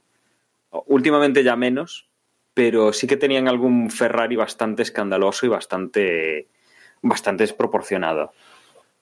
Últimamente 0.86 1.44
ya 1.44 1.54
menos, 1.54 2.08
pero 2.52 2.92
sí 2.92 3.06
que 3.06 3.16
tenían 3.16 3.46
algún 3.46 3.90
Ferrari 3.90 4.34
bastante 4.34 4.82
escandaloso 4.82 5.46
y 5.46 5.48
bastante, 5.48 6.48
bastante 7.00 7.44
desproporcionado. 7.44 8.32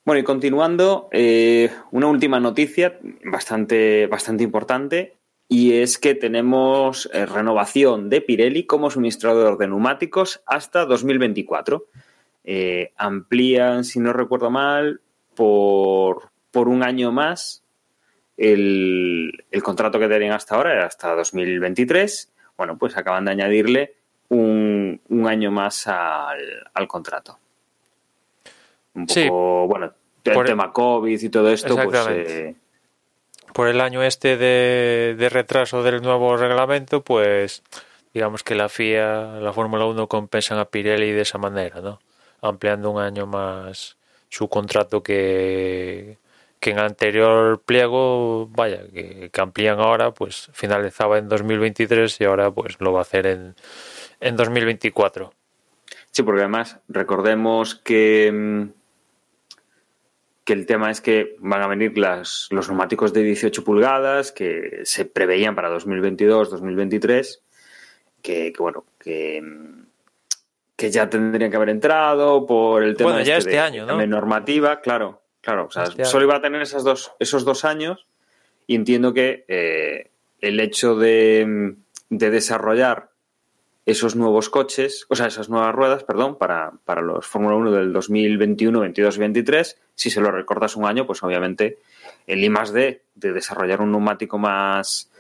Bueno, 0.05 0.21
y 0.21 0.25
continuando, 0.25 1.09
eh, 1.13 1.71
una 1.91 2.09
última 2.09 2.41
noticia 2.41 2.99
bastante, 3.25 4.07
bastante 4.07 4.45
importante, 4.45 5.18
y 5.49 5.73
es 5.75 5.99
que 5.99 6.15
tenemos 6.15 7.09
eh, 7.13 7.25
renovación 7.25 8.11
de 8.11 8.21
Pirelli 8.21 8.65
como 8.67 8.91
suministrador 8.91 9.57
de 9.57 9.69
neumáticos 9.69 10.43
hasta 10.47 10.85
2024 10.85 11.87
eh, 12.51 12.93
amplían, 12.97 13.85
si 13.85 14.01
no 14.01 14.13
recuerdo 14.13 14.51
mal, 14.51 15.01
por, 15.35 16.31
por 16.51 16.69
un 16.69 16.83
año 16.83 17.13
más 17.13 17.63
el, 18.39 19.45
el, 19.51 19.63
contrato 19.63 19.99
que 19.99 20.09
tenían 20.09 20.33
hasta 20.33 20.55
ahora, 20.55 20.73
era 20.73 20.87
hasta 20.87 21.15
2023. 21.15 22.33
Bueno, 22.57 22.79
pues 22.79 22.97
acaban 22.97 23.27
de 23.27 23.33
añadirle 23.33 23.97
un, 24.31 25.01
un 25.09 25.27
año 25.27 25.51
más 25.51 25.87
al, 25.89 26.71
al, 26.73 26.89
contrato. 26.89 27.39
Un 28.95 29.07
poco, 29.07 29.15
sí, 29.15 29.29
bueno, 29.29 29.93
el 30.25 30.33
por 30.33 30.47
tema 30.47 30.73
COVID 30.73 31.21
y 31.21 31.29
todo 31.29 31.51
esto, 31.51 31.77
pues... 31.77 32.07
Eh, 32.09 32.55
por 33.53 33.69
el 33.69 33.81
año 33.81 34.03
este 34.03 34.37
de, 34.37 35.29
retraso 35.31 35.83
del 35.83 36.03
nuevo 36.03 36.37
reglamento, 36.37 37.03
pues 37.03 37.63
digamos 38.15 38.43
que 38.43 38.55
la 38.55 38.69
FIA, 38.69 39.41
la 39.41 39.53
Fórmula 39.53 39.85
1 39.85 40.09
compensan 40.09 40.59
a 40.59 40.65
Pirelli 40.65 41.13
de 41.13 41.23
esa 41.23 41.39
manera, 41.39 41.81
¿no? 41.81 42.01
ampliando 42.41 42.91
un 42.91 43.01
año 43.01 43.27
más 43.27 43.97
su 44.29 44.49
contrato 44.49 45.03
que, 45.03 46.19
que 46.61 46.71
en 46.71 46.79
anterior 46.79 47.63
pliego, 47.65 48.49
vaya, 48.49 48.83
que, 48.93 49.31
que, 49.33 49.41
amplían 49.41 49.81
ahora, 49.81 50.13
pues 50.13 50.51
finalizaba 50.53 51.19
en 51.19 51.29
2023 51.29 52.21
y 52.21 52.25
ahora 52.25 52.51
pues 52.51 52.77
lo 52.81 52.93
va 52.93 53.01
a 53.01 53.03
hacer 53.03 53.27
en, 53.27 53.55
en 54.21 54.37
2024. 54.37 55.33
Sí, 56.11 56.23
porque 56.23 56.43
además 56.43 56.79
recordemos 56.89 57.75
que, 57.77 58.69
que 60.49 60.55
el 60.55 60.65
tema 60.65 60.91
es 60.91 61.03
que 61.03 61.37
van 61.41 61.61
a 61.61 61.67
venir 61.67 61.99
las, 61.99 62.49
los 62.49 62.69
neumáticos 62.69 63.13
de 63.13 63.23
18 63.23 63.65
pulgadas 63.65 64.33
que 64.33 64.81
se 64.85 65.05
preveían 65.05 65.55
para 65.55 65.71
2022-2023, 65.77 67.41
que, 68.23 68.51
que, 68.55 68.63
bueno, 68.63 68.87
que, 68.99 69.43
que 70.75 70.91
ya 70.91 71.11
tendrían 71.11 71.51
que 71.51 71.57
haber 71.59 71.69
entrado 71.69 72.47
por 72.47 72.83
el 72.83 72.97
tema 72.97 73.11
Bueno, 73.11 73.27
ya 73.27 73.37
este 73.37 73.51
este 73.51 73.57
de, 73.57 73.59
año, 73.59 73.85
¿no? 73.85 73.99
de 73.99 74.07
normativa, 74.07 74.81
claro, 74.81 75.21
claro, 75.43 75.67
o 75.67 75.71
sea, 75.71 75.83
Este 75.83 76.01
año. 76.01 76.11
solo 76.11 76.25
iba 76.25 76.37
a 76.37 76.41
tener 76.41 76.63
esas 76.63 76.83
dos, 76.83 77.13
esos 77.19 77.45
dos 77.45 77.67
años 77.67 78.07
y 78.67 78.75
entiendo 78.75 79.13
que 79.13 79.45
eh, 79.49 80.13
el 80.41 80.61
hecho 80.61 80.95
de, 80.95 81.77
de 82.09 82.31
desarrollar 82.31 83.11
esos 83.91 84.17
nuevos 84.17 84.51
coches, 84.51 85.07
o 85.09 85.17
sea, 85.17 85.29
esas 85.29 85.49
nuevas 85.49 85.75
ruedas, 85.75 86.05
perdón, 86.05 86.37
para, 86.37 86.73
para 86.85 87.01
los 87.01 87.27
Fórmula 87.27 87.57
1 87.57 87.71
del 87.73 87.93
2021, 87.95 88.81
22 88.81 89.17
y 89.17 89.21
23, 89.21 89.81
si 89.95 90.11
se 90.11 90.21
lo 90.21 90.31
recortas 90.31 90.77
un 90.77 90.85
año, 90.85 91.07
pues 91.07 91.23
obviamente 91.23 91.79
el 92.27 92.45
I 92.45 92.49
D 92.73 93.03
de 93.15 93.33
desarrollar 93.33 93.81
un 93.81 93.91
neumático 93.93 94.37
más, 94.37 95.11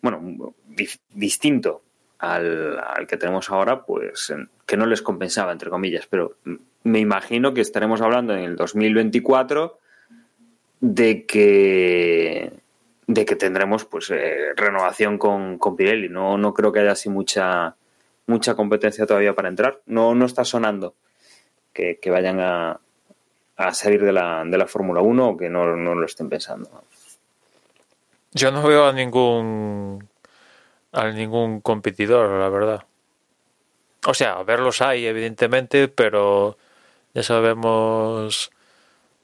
bueno, 0.00 0.54
di- 0.64 0.88
distinto 1.10 1.82
al, 2.20 2.78
al 2.78 3.06
que 3.08 3.16
tenemos 3.16 3.50
ahora, 3.50 3.84
pues 3.84 4.30
en- 4.30 4.48
que 4.64 4.76
no 4.76 4.86
les 4.86 5.02
compensaba, 5.02 5.50
entre 5.50 5.68
comillas, 5.70 6.06
pero 6.06 6.36
me 6.84 7.00
imagino 7.00 7.52
que 7.52 7.62
estaremos 7.62 8.00
hablando 8.00 8.32
en 8.34 8.44
el 8.44 8.54
2024 8.56 9.80
de 10.80 11.26
que 11.26 12.52
de 13.06 13.24
que 13.24 13.36
tendremos 13.36 13.84
pues 13.84 14.10
eh, 14.10 14.54
renovación 14.56 15.18
con, 15.18 15.58
con 15.58 15.74
Pirelli. 15.76 16.08
No, 16.08 16.38
no 16.38 16.54
creo 16.54 16.72
que 16.72 16.80
haya 16.80 16.92
así 16.92 17.10
mucha 17.10 17.74
mucha 18.26 18.54
competencia 18.54 19.06
todavía 19.06 19.34
para 19.34 19.48
entrar. 19.48 19.80
No, 19.86 20.14
no 20.14 20.26
está 20.26 20.44
sonando 20.44 20.94
que, 21.72 21.98
vayan 22.06 22.40
a, 22.40 22.80
a 23.56 23.74
salir 23.74 24.02
de 24.02 24.12
la, 24.12 24.44
de 24.44 24.58
la 24.58 24.66
Fórmula 24.66 25.00
1 25.00 25.28
o 25.28 25.36
que 25.36 25.48
no, 25.48 25.76
no 25.76 25.94
lo 25.94 26.06
estén 26.06 26.28
pensando. 26.28 26.70
Yo 28.32 28.50
no 28.50 28.62
veo 28.62 28.86
a 28.86 28.92
ningún 28.92 30.08
a 30.92 31.10
ningún 31.10 31.60
competidor, 31.60 32.38
la 32.38 32.48
verdad. 32.48 32.84
O 34.06 34.14
sea, 34.14 34.42
verlos 34.42 34.80
hay, 34.80 35.06
evidentemente, 35.06 35.88
pero 35.88 36.56
ya 37.14 37.22
sabemos 37.22 38.50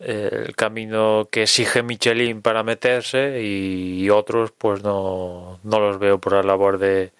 eh, 0.00 0.44
el 0.46 0.56
camino 0.56 1.28
que 1.30 1.42
exige 1.42 1.82
Michelin 1.82 2.42
para 2.42 2.62
meterse 2.62 3.40
y 3.42 4.10
otros 4.10 4.52
pues 4.52 4.82
no, 4.82 5.60
no 5.62 5.80
los 5.80 5.98
veo 5.98 6.18
por 6.18 6.32
la 6.32 6.42
labor 6.42 6.78
de, 6.78 7.12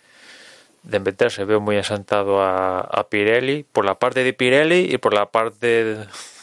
de 0.83 1.01
meterse. 1.01 1.45
Veo 1.45 1.61
muy 1.61 1.77
asentado 1.77 2.43
a, 2.43 2.81
a 2.81 3.09
Pirelli, 3.09 3.65
por 3.65 3.85
la 3.85 3.99
parte 3.99 4.25
de 4.25 4.33
Pirelli 4.33 4.93
y 4.93 4.99
por 4.99 5.15
la 5.15 5.31
parte 5.31 5.97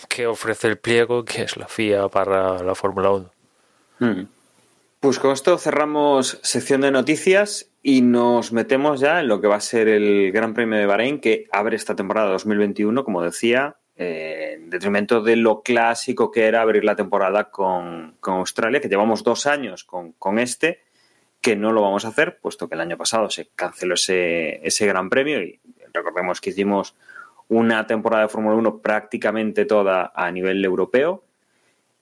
que 0.09 0.27
ofrece 0.27 0.67
el 0.67 0.77
pliego, 0.77 1.25
que 1.25 1.43
es 1.43 1.57
la 1.57 1.67
FIA 1.67 2.07
para 2.09 2.63
la 2.63 2.75
Fórmula 2.75 3.11
1. 3.11 3.31
Mm. 3.99 4.27
Pues 4.99 5.19
con 5.19 5.31
esto 5.31 5.57
cerramos 5.57 6.39
sección 6.41 6.81
de 6.81 6.91
noticias 6.91 7.69
y 7.83 8.01
nos 8.01 8.51
metemos 8.51 8.99
ya 8.99 9.19
en 9.19 9.27
lo 9.27 9.39
que 9.39 9.47
va 9.47 9.57
a 9.57 9.61
ser 9.61 9.87
el 9.87 10.31
Gran 10.31 10.53
Premio 10.53 10.79
de 10.79 10.87
Bahrein, 10.87 11.21
que 11.21 11.45
abre 11.51 11.75
esta 11.75 11.95
temporada 11.95 12.31
2021, 12.31 13.03
como 13.03 13.21
decía, 13.21 13.77
en 13.95 14.69
detrimento 14.69 15.21
de 15.21 15.35
lo 15.35 15.61
clásico 15.61 16.31
que 16.31 16.45
era 16.45 16.61
abrir 16.61 16.83
la 16.83 16.95
temporada 16.95 17.51
con, 17.51 18.15
con 18.19 18.35
Australia, 18.35 18.81
que 18.81 18.89
llevamos 18.89 19.23
dos 19.23 19.45
años 19.45 19.83
con, 19.83 20.13
con 20.13 20.39
este, 20.39 20.81
que 21.41 21.55
no 21.55 21.71
lo 21.71 21.81
vamos 21.81 22.05
a 22.05 22.09
hacer, 22.09 22.39
puesto 22.39 22.67
que 22.67 22.75
el 22.75 22.81
año 22.81 22.97
pasado 22.97 23.29
se 23.29 23.49
canceló 23.55 23.93
ese, 23.93 24.65
ese 24.65 24.85
Gran 24.85 25.09
Premio 25.09 25.41
y 25.41 25.59
recordemos 25.93 26.41
que 26.41 26.49
hicimos 26.49 26.95
una 27.49 27.87
temporada 27.87 28.23
de 28.23 28.29
Fórmula 28.29 28.55
1 28.55 28.79
prácticamente 28.79 29.65
toda 29.65 30.11
a 30.13 30.31
nivel 30.31 30.63
europeo 30.63 31.23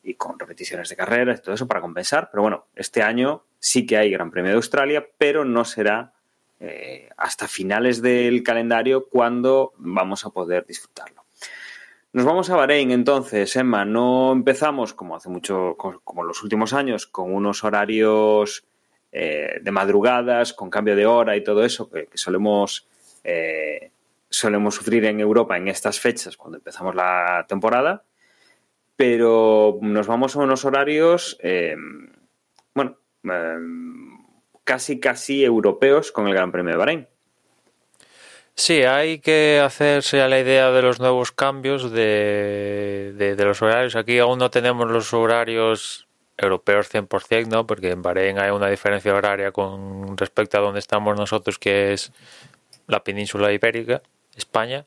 y 0.03 0.15
con 0.15 0.39
repeticiones 0.39 0.89
de 0.89 0.95
carreras 0.95 1.39
y 1.39 1.41
todo 1.41 1.55
eso 1.55 1.67
para 1.67 1.81
compensar. 1.81 2.29
Pero 2.31 2.43
bueno, 2.43 2.65
este 2.75 3.01
año 3.01 3.43
sí 3.59 3.86
que 3.86 3.97
hay 3.97 4.11
Gran 4.11 4.31
Premio 4.31 4.51
de 4.51 4.57
Australia, 4.57 5.07
pero 5.17 5.45
no 5.45 5.65
será 5.65 6.13
eh, 6.59 7.09
hasta 7.17 7.47
finales 7.47 8.01
del 8.01 8.43
calendario 8.43 9.07
cuando 9.09 9.73
vamos 9.77 10.25
a 10.25 10.29
poder 10.29 10.65
disfrutarlo. 10.65 11.25
Nos 12.13 12.23
vamos 12.23 12.49
a 12.49 12.55
Bahrein 12.55 12.91
entonces, 12.91 13.55
Emma. 13.55 13.83
No 13.83 14.31
empezamos 14.31 14.93
como 14.93 15.15
hace 15.17 15.29
mucho, 15.29 15.75
como 15.75 16.23
los 16.23 16.43
últimos 16.43 16.71
años, 16.71 17.07
con 17.07 17.33
unos 17.33 17.63
horarios 17.63 18.65
eh, 19.18 19.59
de 19.61 19.72
madrugadas, 19.72 20.53
con 20.53 20.70
cambio 20.70 20.95
de 20.95 21.05
hora 21.05 21.38
y 21.38 21.43
todo 21.43 21.63
eso 21.63 21.89
que, 21.89 22.09
solemos, 22.16 22.88
eh, 23.24 23.91
solemos 24.30 24.76
sufrir 24.76 25.05
en 25.05 25.20
Europa 25.20 25.55
en 25.55 25.68
estas 25.70 25.99
fechas 25.99 26.36
cuando 26.36 26.57
empezamos 26.57 26.95
la 26.95 27.45
temporada 27.47 28.03
pero 28.95 29.78
nos 29.82 30.07
vamos 30.07 30.36
a 30.36 30.39
unos 30.39 30.63
horarios, 30.66 31.38
eh, 31.41 31.76
bueno, 32.74 32.97
casi, 34.63 34.99
casi 34.99 35.43
europeos 35.43 36.11
con 36.11 36.28
el 36.28 36.34
Gran 36.34 36.51
Premio 36.51 36.74
de 36.74 36.78
Bahrein. 36.78 37.07
Sí, 38.53 38.84
hay 38.84 39.20
que 39.20 39.61
hacerse 39.61 40.22
a 40.22 40.30
la 40.30 40.39
idea 40.39 40.72
de 40.72 40.82
los 40.82 41.01
nuevos 41.01 41.34
cambios 41.34 41.91
de, 41.91 43.13
de 43.18 43.45
los 43.45 43.61
horarios. 43.61 43.97
Aquí 43.97 44.18
aún 44.20 44.39
no 44.39 44.49
tenemos 44.49 44.89
los 44.89 45.13
horarios 45.13 46.07
europeos 46.38 46.93
100%, 46.93 47.47
¿no? 47.47 47.65
Porque 47.65 47.91
en 47.91 48.01
Bahrein 48.01 48.39
hay 48.39 48.51
una 48.51 48.67
diferencia 48.69 49.13
horaria 49.13 49.51
con 49.51 50.17
respecto 50.17 50.57
a 50.57 50.61
donde 50.61 50.79
estamos 50.79 51.17
nosotros, 51.17 51.59
que 51.59 51.93
es 51.93 52.11
la 52.88 53.03
península 53.03 53.51
ibérica, 53.51 54.01
España 54.36 54.86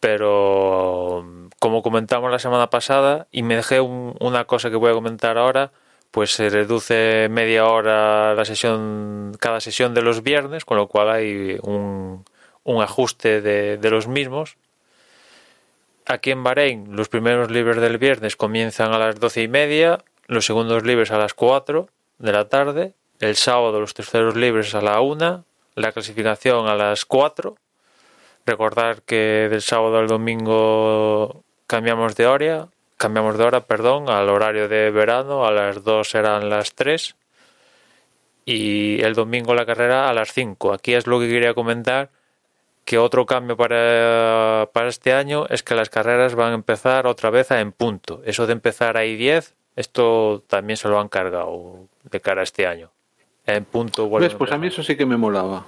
pero 0.00 1.50
como 1.58 1.82
comentamos 1.82 2.30
la 2.30 2.38
semana 2.38 2.70
pasada 2.70 3.28
y 3.30 3.42
me 3.42 3.56
dejé 3.56 3.80
un, 3.80 4.16
una 4.18 4.46
cosa 4.46 4.70
que 4.70 4.76
voy 4.76 4.90
a 4.90 4.94
comentar 4.94 5.38
ahora 5.38 5.72
pues 6.10 6.32
se 6.32 6.48
reduce 6.48 7.28
media 7.30 7.66
hora 7.66 8.34
la 8.34 8.44
sesión 8.46 9.36
cada 9.38 9.60
sesión 9.60 9.94
de 9.94 10.02
los 10.02 10.22
viernes 10.22 10.64
con 10.64 10.78
lo 10.78 10.88
cual 10.88 11.10
hay 11.10 11.58
un, 11.62 12.24
ajuste 12.82 13.40
de, 13.42 13.76
de, 13.76 13.90
los 13.90 14.08
mismos 14.08 14.56
aquí 16.06 16.30
en 16.30 16.42
Bahrein 16.42 16.96
los 16.96 17.08
primeros 17.08 17.50
libres 17.50 17.76
del 17.76 17.98
viernes 17.98 18.36
comienzan 18.36 18.92
a 18.92 18.98
las 18.98 19.20
doce 19.20 19.42
y 19.42 19.48
media 19.48 20.02
los 20.30 20.46
segundos 20.46 20.84
libres 20.84 21.10
a 21.10 21.18
las 21.18 21.34
cuatro 21.34 21.88
de 22.18 22.32
la 22.32 22.48
tarde 22.48 22.94
el 23.20 23.36
sábado 23.36 23.80
los 23.80 23.94
terceros 23.94 24.36
libres 24.36 24.74
a 24.74 24.80
la 24.80 25.00
una 25.00 25.44
la 25.74 25.92
clasificación 25.92 26.68
a 26.68 26.74
las 26.74 27.04
cuatro 27.04 27.56
Recordar 28.46 29.02
que 29.02 29.48
del 29.50 29.62
sábado 29.62 29.98
al 29.98 30.08
domingo 30.08 31.44
cambiamos 31.66 32.16
de 32.16 32.26
hora, 32.26 32.68
cambiamos 32.96 33.36
de 33.38 33.44
hora, 33.44 33.60
perdón, 33.60 34.08
al 34.08 34.28
horario 34.28 34.68
de 34.68 34.90
verano, 34.90 35.46
a 35.46 35.52
las 35.52 35.84
2 35.84 36.08
serán 36.08 36.48
las 36.48 36.74
3 36.74 37.16
y 38.46 39.02
el 39.02 39.14
domingo 39.14 39.54
la 39.54 39.66
carrera 39.66 40.08
a 40.08 40.14
las 40.14 40.32
5. 40.32 40.72
Aquí 40.72 40.94
es 40.94 41.06
lo 41.06 41.20
que 41.20 41.28
quería 41.28 41.54
comentar, 41.54 42.10
que 42.84 42.98
otro 42.98 43.26
cambio 43.26 43.56
para, 43.56 44.70
para 44.72 44.88
este 44.88 45.12
año 45.12 45.46
es 45.48 45.62
que 45.62 45.74
las 45.74 45.90
carreras 45.90 46.34
van 46.34 46.52
a 46.52 46.54
empezar 46.54 47.06
otra 47.06 47.30
vez 47.30 47.50
a 47.52 47.60
en 47.60 47.72
punto. 47.72 48.22
Eso 48.24 48.46
de 48.46 48.54
empezar 48.54 48.96
ahí 48.96 49.16
10, 49.16 49.54
esto 49.80 50.44
también 50.46 50.76
se 50.76 50.88
lo 50.88 51.00
han 51.00 51.08
cargado 51.08 51.88
de 52.10 52.20
cara 52.20 52.42
a 52.42 52.44
este 52.44 52.66
año. 52.66 52.90
En 53.46 53.64
punto. 53.64 54.08
¿Ves? 54.10 54.34
Pues 54.34 54.52
a 54.52 54.58
mí 54.58 54.68
eso 54.68 54.82
sí 54.82 54.96
que 54.96 55.06
me 55.06 55.16
molaba. 55.16 55.64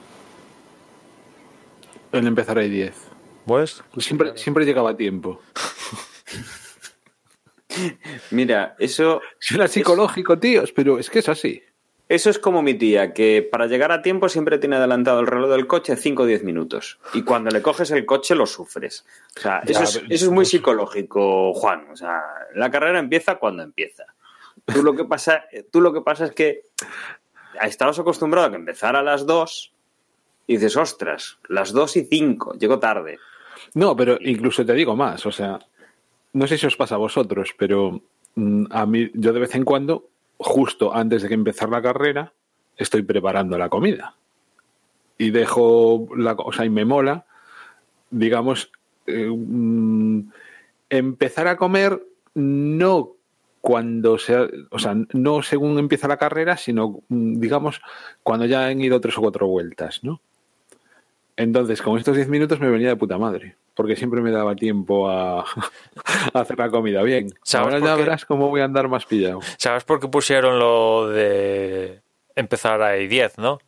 El 2.12 2.26
empezar 2.26 2.58
ahí 2.58 2.68
10. 2.68 2.94
Pues 3.46 3.82
siempre, 3.98 4.28
claro. 4.28 4.38
siempre 4.38 4.64
llegaba 4.64 4.90
a 4.90 4.96
tiempo. 4.96 5.40
Mira, 8.30 8.76
eso. 8.78 9.22
Suena 9.38 9.66
psicológico, 9.66 10.34
es... 10.34 10.40
tíos, 10.40 10.72
pero 10.72 10.98
es 10.98 11.08
que 11.08 11.20
es 11.20 11.28
así. 11.28 11.62
Eso 12.12 12.28
es 12.28 12.38
como 12.38 12.60
mi 12.60 12.74
tía, 12.74 13.14
que 13.14 13.40
para 13.40 13.66
llegar 13.68 13.90
a 13.90 14.02
tiempo 14.02 14.28
siempre 14.28 14.58
tiene 14.58 14.76
adelantado 14.76 15.20
el 15.20 15.26
reloj 15.26 15.50
del 15.50 15.66
coche 15.66 15.96
5 15.96 16.24
o 16.24 16.26
10 16.26 16.44
minutos. 16.44 16.98
Y 17.14 17.22
cuando 17.22 17.48
le 17.48 17.62
coges 17.62 17.90
el 17.90 18.04
coche 18.04 18.34
lo 18.34 18.44
sufres. 18.44 19.06
O 19.34 19.40
sea, 19.40 19.62
ya, 19.64 19.82
eso, 19.82 20.00
es, 20.00 20.04
eso 20.10 20.26
es 20.26 20.30
muy 20.30 20.44
psicológico, 20.44 21.54
Juan. 21.54 21.86
O 21.90 21.96
sea, 21.96 22.22
la 22.54 22.70
carrera 22.70 22.98
empieza 22.98 23.36
cuando 23.36 23.62
empieza. 23.62 24.04
Tú 24.66 24.82
lo 24.82 24.94
que 24.94 25.06
pasa, 25.06 25.46
tú 25.70 25.80
lo 25.80 25.94
que 25.94 26.02
pasa 26.02 26.26
es 26.26 26.32
que 26.32 26.64
estabas 27.62 27.98
acostumbrado 27.98 28.48
a 28.48 28.50
que 28.50 28.56
empezara 28.56 28.98
a 28.98 29.02
las 29.02 29.24
2 29.24 29.72
y 30.48 30.56
dices, 30.56 30.76
ostras, 30.76 31.38
las 31.48 31.72
2 31.72 31.96
y 31.96 32.04
5, 32.04 32.58
llego 32.58 32.78
tarde. 32.78 33.20
No, 33.72 33.96
pero 33.96 34.18
incluso 34.20 34.66
te 34.66 34.74
digo 34.74 34.94
más, 34.96 35.24
o 35.24 35.32
sea, 35.32 35.58
no 36.34 36.46
sé 36.46 36.58
si 36.58 36.66
os 36.66 36.76
pasa 36.76 36.96
a 36.96 36.98
vosotros, 36.98 37.54
pero 37.56 38.02
mm, 38.34 38.66
a 38.68 38.84
mí, 38.84 39.10
yo 39.14 39.32
de 39.32 39.40
vez 39.40 39.54
en 39.54 39.64
cuando, 39.64 40.10
justo 40.42 40.94
antes 40.94 41.22
de 41.22 41.28
que 41.28 41.34
empezar 41.34 41.68
la 41.68 41.82
carrera, 41.82 42.32
estoy 42.76 43.02
preparando 43.02 43.56
la 43.58 43.68
comida. 43.68 44.16
Y 45.18 45.30
dejo 45.30 46.08
la 46.16 46.32
o 46.32 46.52
sea, 46.52 46.64
y 46.64 46.70
me 46.70 46.84
mola, 46.84 47.26
digamos, 48.10 48.70
eh, 49.06 49.28
mm, 49.30 50.30
empezar 50.90 51.48
a 51.48 51.56
comer 51.56 52.02
no 52.34 53.12
cuando 53.60 54.18
sea, 54.18 54.48
o 54.70 54.78
sea, 54.78 54.96
no 55.12 55.42
según 55.42 55.78
empieza 55.78 56.08
la 56.08 56.16
carrera, 56.16 56.56
sino, 56.56 57.00
mm, 57.08 57.38
digamos, 57.38 57.80
cuando 58.22 58.46
ya 58.46 58.66
han 58.66 58.80
ido 58.80 59.00
tres 59.00 59.16
o 59.18 59.20
cuatro 59.20 59.46
vueltas, 59.46 60.00
¿no? 60.02 60.20
Entonces, 61.36 61.80
con 61.80 61.98
estos 61.98 62.16
10 62.16 62.28
minutos 62.28 62.60
me 62.60 62.70
venía 62.70 62.88
de 62.88 62.96
puta 62.96 63.18
madre. 63.18 63.56
Porque 63.74 63.96
siempre 63.96 64.20
me 64.20 64.30
daba 64.30 64.54
tiempo 64.56 65.08
a, 65.08 65.40
a 66.34 66.40
hacer 66.40 66.58
la 66.58 66.70
comida 66.70 67.02
bien. 67.02 67.32
¿Sabes 67.42 67.74
Ahora 67.74 67.86
ya 67.86 67.94
verás 67.96 68.24
cómo 68.24 68.48
voy 68.48 68.60
a 68.60 68.64
andar 68.64 68.88
más 68.88 69.06
pillado. 69.06 69.40
¿Sabes 69.58 69.84
por 69.84 70.00
qué 70.00 70.08
pusieron 70.08 70.58
lo 70.58 71.08
de 71.08 72.00
empezar 72.34 72.82
a 72.82 72.92
10, 72.92 73.38
no? 73.38 73.58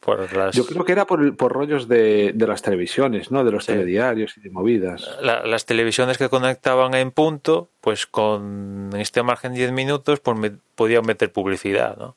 Por 0.00 0.36
las, 0.36 0.54
Yo 0.54 0.66
creo 0.66 0.84
que 0.84 0.92
era 0.92 1.06
por, 1.06 1.34
por 1.34 1.50
rollos 1.52 1.88
de, 1.88 2.32
de 2.34 2.46
las 2.46 2.60
televisiones, 2.60 3.30
¿no? 3.30 3.42
De 3.42 3.50
los 3.50 3.64
Sí. 3.64 3.72
telediarios 3.72 4.36
y 4.36 4.40
de 4.42 4.50
movidas. 4.50 5.16
la- 5.22 5.46
las 5.46 5.64
televisiones 5.64 6.18
que 6.18 6.28
conectaban 6.28 6.92
en 6.94 7.10
punto, 7.10 7.70
pues 7.80 8.06
con 8.06 8.90
este 8.98 9.22
margen 9.22 9.54
10 9.54 9.72
minutos, 9.72 10.20
pues 10.20 10.38
me, 10.38 10.52
podían 10.74 11.06
meter 11.06 11.32
publicidad, 11.32 11.96
¿no? 11.96 12.16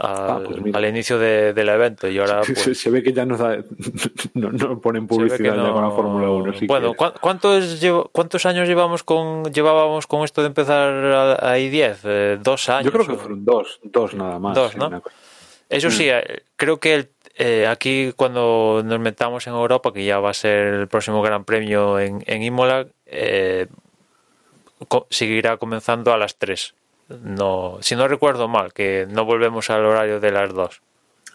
Al, 0.00 0.14
Ah, 0.16 0.40
pues 0.44 0.74
al 0.74 0.84
inicio 0.86 1.18
de- 1.18 1.52
del 1.52 1.68
evento. 1.68 2.08
Y 2.08 2.18
ahora, 2.18 2.42
se, 2.44 2.52
pues, 2.54 2.80
se 2.80 2.90
ve 2.90 3.02
que 3.02 3.12
ya 3.12 3.24
no, 3.24 3.36
da- 3.36 3.58
no, 4.34 4.52
no 4.52 4.78
ponen 4.80 5.06
publicidad 5.08 5.56
ya 5.56 5.62
no- 5.62 5.72
con 5.72 5.82
la 5.82 5.90
Fórmula 5.90 6.30
1. 6.30 6.52
sí 6.54 6.66
bueno, 6.66 6.92
que- 6.92 6.96
¿cuán- 6.98 7.12
¿cuántos, 7.20 7.80
llevo- 7.80 8.08
¿cuántos 8.12 8.46
años 8.46 8.68
llevamos 8.68 9.02
con, 9.02 9.44
llevábamos 9.52 10.06
con 10.06 10.22
esto 10.24 10.40
de 10.42 10.46
empezar 10.48 10.92
a, 10.92 11.32
a 11.52 11.58
I10? 11.58 11.96
Eh, 12.04 12.38
¿Dos 12.42 12.68
años? 12.68 12.84
yo 12.84 12.92
creo 12.92 13.06
que 13.06 13.12
o- 13.12 13.18
fueron 13.18 13.44
dos, 13.44 13.80
dos 13.82 14.14
nada 14.14 14.38
más. 14.38 14.54
Dos, 14.54 14.76
¿no? 14.76 15.02
Eso 15.68 15.90
sí, 15.90 16.08
eh, 16.08 16.42
creo 16.56 16.78
que 16.78 16.94
el- 16.94 17.08
eh, 17.36 17.66
aquí 17.66 18.12
cuando 18.16 18.82
nos 18.84 18.98
metamos 19.00 19.46
en 19.46 19.52
Europa, 19.54 19.92
que 19.92 20.04
ya 20.04 20.18
va 20.20 20.30
a 20.30 20.34
ser 20.34 20.74
el 20.74 20.88
próximo 20.88 21.22
Gran 21.22 21.44
Premio 21.44 21.98
en, 21.98 22.22
en 22.26 22.42
Imola, 22.42 22.86
eh, 23.06 23.66
co- 24.88 25.06
seguirá 25.10 25.56
comenzando 25.56 26.12
a 26.12 26.18
las 26.18 26.36
3. 26.36 26.74
No, 27.08 27.78
si 27.80 27.96
no 27.96 28.06
recuerdo 28.08 28.48
mal, 28.48 28.72
que 28.72 29.06
no 29.08 29.24
volvemos 29.24 29.70
al 29.70 29.84
horario 29.84 30.20
de 30.20 30.30
las 30.30 30.52
2, 30.52 30.82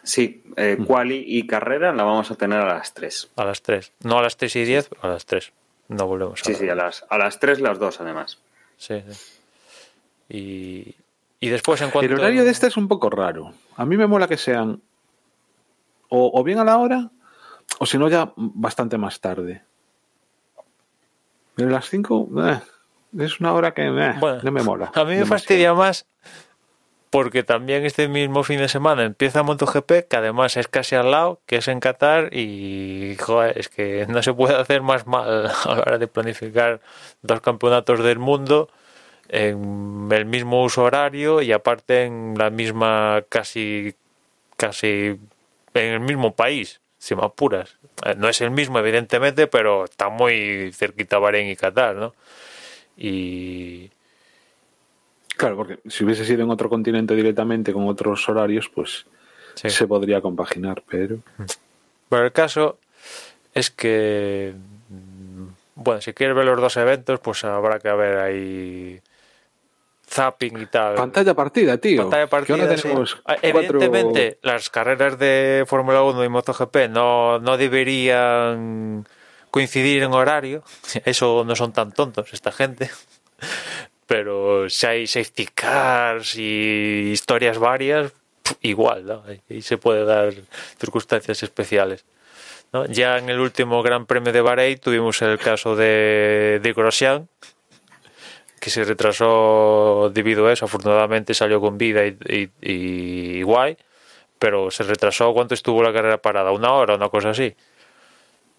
Sí, 0.04 0.44
eh, 0.58 0.78
quali 0.86 1.24
y 1.26 1.48
carrera 1.48 1.94
la 1.94 2.04
vamos 2.04 2.30
a 2.30 2.36
tener 2.36 2.60
a 2.60 2.66
las 2.76 2.94
3. 2.94 3.32
a 3.38 3.46
las 3.46 3.62
3. 3.62 3.92
No 4.04 4.20
a 4.20 4.22
las 4.22 4.36
3 4.38 4.56
y 4.58 4.66
10, 4.66 4.90
a 5.02 5.08
las 5.08 5.26
3. 5.26 5.54
No 5.88 6.06
volvemos 6.08 6.42
a 6.42 6.46
Sí, 6.46 6.52
la- 6.52 6.58
sí, 6.60 6.70
a 6.70 6.76
las, 6.76 7.06
a 7.10 7.18
las 7.18 7.40
3 7.40 7.62
las 7.62 7.80
dos 7.80 8.02
además. 8.02 8.38
Sí, 8.78 9.02
sí. 9.10 9.40
Y, 10.30 10.96
y 11.40 11.50
después 11.50 11.82
en 11.82 11.90
cuanto... 11.90 12.14
El 12.14 12.20
horario 12.20 12.44
de 12.44 12.52
este 12.52 12.68
es 12.68 12.76
un 12.78 12.88
poco 12.90 13.10
raro. 13.10 13.54
A 13.78 13.86
mí 13.86 13.96
me 13.98 14.06
mola 14.08 14.28
que 14.28 14.38
sean 14.38 14.82
o, 16.10 16.32
o 16.38 16.44
bien 16.44 16.60
a 16.60 16.66
la 16.66 16.78
hora 16.78 17.10
o 17.80 17.86
si 17.86 17.98
no 17.98 18.10
ya 18.10 18.34
bastante 18.36 18.98
más 18.98 19.20
tarde. 19.22 19.62
Pero 21.56 21.70
las 21.70 21.90
5 21.90 22.28
es 23.20 23.40
una 23.40 23.54
hora 23.54 23.74
que 23.74 23.86
eh, 23.88 24.14
Bueno, 24.20 24.40
no 24.44 24.52
me 24.52 24.62
mola. 24.64 24.92
A 24.94 25.04
mí 25.04 25.12
me 25.12 25.16
demasiado. 25.18 25.28
fastidia 25.28 25.74
más 25.74 26.06
porque 27.10 27.44
también 27.44 27.86
este 27.86 28.08
mismo 28.08 28.44
fin 28.44 28.58
de 28.58 28.68
semana 28.68 29.04
empieza 29.04 29.44
MotoGP, 29.44 30.08
que 30.10 30.16
además 30.18 30.58
es 30.58 30.68
casi 30.68 30.96
al 30.96 31.12
lado, 31.12 31.42
que 31.46 31.58
es 31.58 31.68
en 31.68 31.80
Qatar, 31.80 32.34
y 32.36 33.16
joder, 33.20 33.56
es 33.60 33.70
que 33.70 34.08
no 34.10 34.24
se 34.24 34.34
puede 34.34 34.56
hacer 34.56 34.82
más 34.82 35.06
mal 35.06 35.46
a 35.46 35.76
la 35.76 35.82
hora 35.82 35.98
de 36.00 36.08
planificar 36.08 36.82
dos 37.22 37.40
campeonatos 37.42 38.04
del 38.04 38.18
mundo 38.18 38.68
en 39.30 40.10
el 40.12 40.26
mismo 40.26 40.64
uso 40.64 40.82
horario 40.84 41.44
y 41.44 41.52
aparte 41.52 42.06
en 42.06 42.34
la 42.36 42.50
misma 42.50 43.24
casi 43.30 43.94
casi 44.58 45.20
en 45.76 45.94
el 45.94 46.00
mismo 46.00 46.34
país, 46.34 46.82
si 46.98 47.16
me 47.16 47.24
apuras. 47.26 47.78
Eh, 48.08 48.16
No 48.18 48.28
es 48.28 48.42
el 48.42 48.50
mismo, 48.50 48.80
evidentemente, 48.80 49.46
pero 49.46 49.84
está 49.86 50.10
muy 50.10 50.72
cerquita 50.74 51.20
Bahrein 51.20 51.48
y 51.48 51.56
Qatar, 51.56 51.96
¿no? 51.96 52.16
Y, 52.98 53.90
Claro, 55.36 55.56
porque 55.58 55.80
si 55.90 56.04
hubiese 56.04 56.26
sido 56.26 56.44
en 56.44 56.52
otro 56.52 56.70
continente 56.70 57.16
directamente 57.16 57.74
con 57.74 57.88
otros 57.88 58.28
horarios, 58.30 58.70
pues 58.74 59.06
Sí. 59.56 59.70
se 59.70 59.88
podría 59.88 60.22
compaginar, 60.22 60.84
pero 60.88 61.18
Pero 62.10 62.26
el 62.26 62.32
caso 62.32 62.78
es 63.54 63.72
que, 63.72 64.54
bueno, 65.76 66.02
si 66.02 66.14
quieres 66.14 66.36
ver 66.36 66.46
los 66.46 66.62
dos 66.62 66.78
eventos, 66.78 67.20
pues 67.20 67.44
habrá 67.46 67.80
que 67.80 67.92
ver 67.92 68.18
ahí 68.20 69.02
zapping 70.08 70.60
y 70.62 70.66
tal. 70.68 70.94
pantalla 70.96 71.34
partida, 71.34 71.78
tío. 71.78 72.04
Pantalla 72.04 72.28
partida, 72.28 72.78
sí. 72.78 72.88
Ah, 73.26 73.36
cuatro- 73.42 73.42
Evidentemente, 73.82 74.38
las 74.44 74.70
carreras 74.70 75.18
de 75.18 75.64
Fórmula 75.68 76.04
1 76.04 76.24
y 76.24 76.30
MotoGP 76.30 76.90
no, 76.90 77.40
no 77.40 77.58
deberían 77.58 79.08
coincidir 79.54 80.02
en 80.02 80.14
horario. 80.14 80.64
Eso 81.06 81.44
no 81.46 81.56
son 81.56 81.74
tan 81.74 81.92
tontos 81.92 82.34
esta 82.34 82.52
gente. 82.52 82.90
Pero 84.08 84.68
si 84.70 84.86
hay 84.88 85.06
safety 85.08 85.46
cars 85.54 86.36
y 86.38 87.12
historias 87.14 87.60
varias, 87.60 88.12
igual, 88.62 89.06
¿no? 89.06 89.24
Y 89.48 89.62
se 89.62 89.78
puede 89.78 90.06
dar 90.06 90.34
circunstancias 90.80 91.44
especiales. 91.44 92.04
¿no? 92.74 92.88
Ya 92.88 93.20
en 93.20 93.30
el 93.30 93.40
último 93.40 93.84
Gran 93.84 94.08
Premio 94.08 94.34
de 94.34 94.42
Bahrein 94.42 94.80
tuvimos 94.80 95.22
el 95.22 95.38
caso 95.38 95.76
de, 95.76 96.60
de 96.62 96.74
Grosjean, 96.74 97.30
que 98.60 98.70
se 98.72 98.84
retrasó 98.84 100.10
debido 100.14 100.48
a 100.48 100.54
eso. 100.54 100.66
Afortunadamente 100.66 101.34
salió 101.36 101.62
con 101.62 101.78
vida 101.78 102.06
y, 102.06 102.18
y- 102.28 102.50
y 102.62 103.42
guay, 103.44 103.78
pero 104.40 104.72
se 104.72 104.84
retrasó. 104.84 105.32
¿Cuánto 105.34 105.54
estuvo 105.54 105.84
la 105.84 105.94
carrera 105.94 106.18
parada? 106.18 106.52
¿Una 106.52 106.74
hora? 106.74 106.96
Una 106.96 107.10
cosa 107.10 107.30
así. 107.30 107.56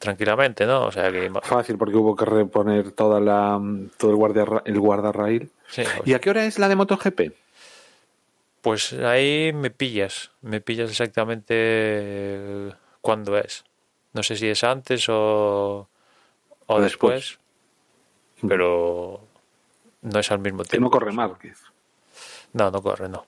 Tranquilamente, 0.05 0.67
¿no? 0.67 0.85
O 0.85 0.93
sea 0.93 1.11
que. 1.11 1.33
Fácil, 1.43 1.79
porque 1.79 1.97
hubo 1.97 2.15
que 2.15 2.27
reponer 2.27 2.93
toda 2.93 3.21
la, 3.21 3.59
todo 3.97 4.11
el, 4.11 4.17
guardia, 4.19 4.45
el 4.67 4.79
guardarraíl. 4.79 5.51
sí, 5.69 5.83
¿Y 6.05 6.13
a 6.13 6.19
qué 6.21 6.29
hora 6.29 6.45
es 6.45 6.59
la 6.59 6.69
de 6.69 6.77
MotoGP? 6.77 7.33
Pues 8.61 8.93
ahí 8.93 9.53
me 9.55 9.71
pillas. 9.71 10.31
Me 10.43 10.61
pillas 10.61 10.91
exactamente 10.91 12.75
cuándo 13.01 13.39
es. 13.39 13.65
No 14.13 14.23
sé 14.23 14.37
si 14.37 14.47
es 14.49 14.63
antes 14.63 15.09
o, 15.09 15.89
o 16.67 16.75
O 16.75 16.81
después. 16.83 17.39
después. 17.39 17.39
Pero 18.47 19.21
no 20.03 20.19
es 20.21 20.31
al 20.31 20.39
mismo 20.41 20.65
Que 20.65 20.69
tiempo. 20.71 20.85
no 20.87 20.91
corre 20.91 21.13
Márquez. 21.13 21.59
No, 22.53 22.71
no 22.71 22.83
corre, 22.83 23.09
no. 23.09 23.25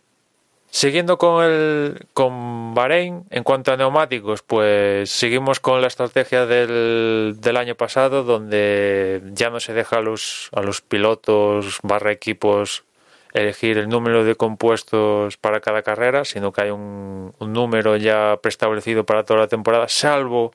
Siguiendo 0.77 1.17
con 1.17 1.43
el 1.43 2.07
con 2.13 2.75
Bahrein, 2.75 3.25
en 3.31 3.45
cuanto 3.45 3.73
a 3.73 3.79
neumáticos, 3.79 4.43
pues 4.43 5.09
seguimos 5.09 5.59
con 5.59 5.81
la 5.81 5.87
estrategia 5.87 6.45
del, 6.45 7.37
del 7.39 7.57
año 7.57 7.77
pasado, 7.77 8.25
donde 8.25 9.23
ya 9.33 9.49
no 9.49 9.59
se 9.59 9.73
deja 9.73 9.97
a 9.97 10.01
los, 10.03 10.51
a 10.53 10.61
los 10.61 10.83
pilotos 10.83 11.79
barra 11.83 12.13
equipos 12.13 12.85
elegir 13.33 13.79
el 13.79 13.89
número 13.89 14.23
de 14.23 14.35
compuestos 14.35 15.39
para 15.39 15.61
cada 15.61 15.81
carrera, 15.81 16.27
sino 16.27 16.53
que 16.53 16.61
hay 16.61 16.71
un, 16.71 17.33
un 17.39 17.53
número 17.55 17.97
ya 17.97 18.39
preestablecido 18.43 19.07
para 19.07 19.25
toda 19.25 19.41
la 19.41 19.49
temporada, 19.49 19.89
salvo 19.89 20.53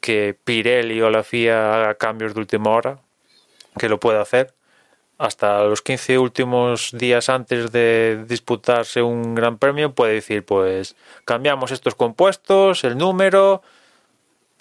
que 0.00 0.36
Pirelli 0.42 1.00
o 1.02 1.08
la 1.08 1.22
FIA 1.22 1.76
haga 1.76 1.94
cambios 1.94 2.34
de 2.34 2.40
última 2.40 2.70
hora, 2.70 2.98
que 3.78 3.88
lo 3.88 4.00
puede 4.00 4.18
hacer 4.18 4.54
hasta 5.22 5.62
los 5.62 5.82
15 5.82 6.18
últimos 6.18 6.90
días 6.92 7.28
antes 7.28 7.70
de 7.70 8.24
disputarse 8.26 9.02
un 9.02 9.36
gran 9.36 9.56
premio 9.56 9.94
puede 9.94 10.14
decir 10.14 10.44
pues 10.44 10.96
cambiamos 11.24 11.70
estos 11.70 11.94
compuestos, 11.94 12.82
el 12.82 12.98
número, 12.98 13.62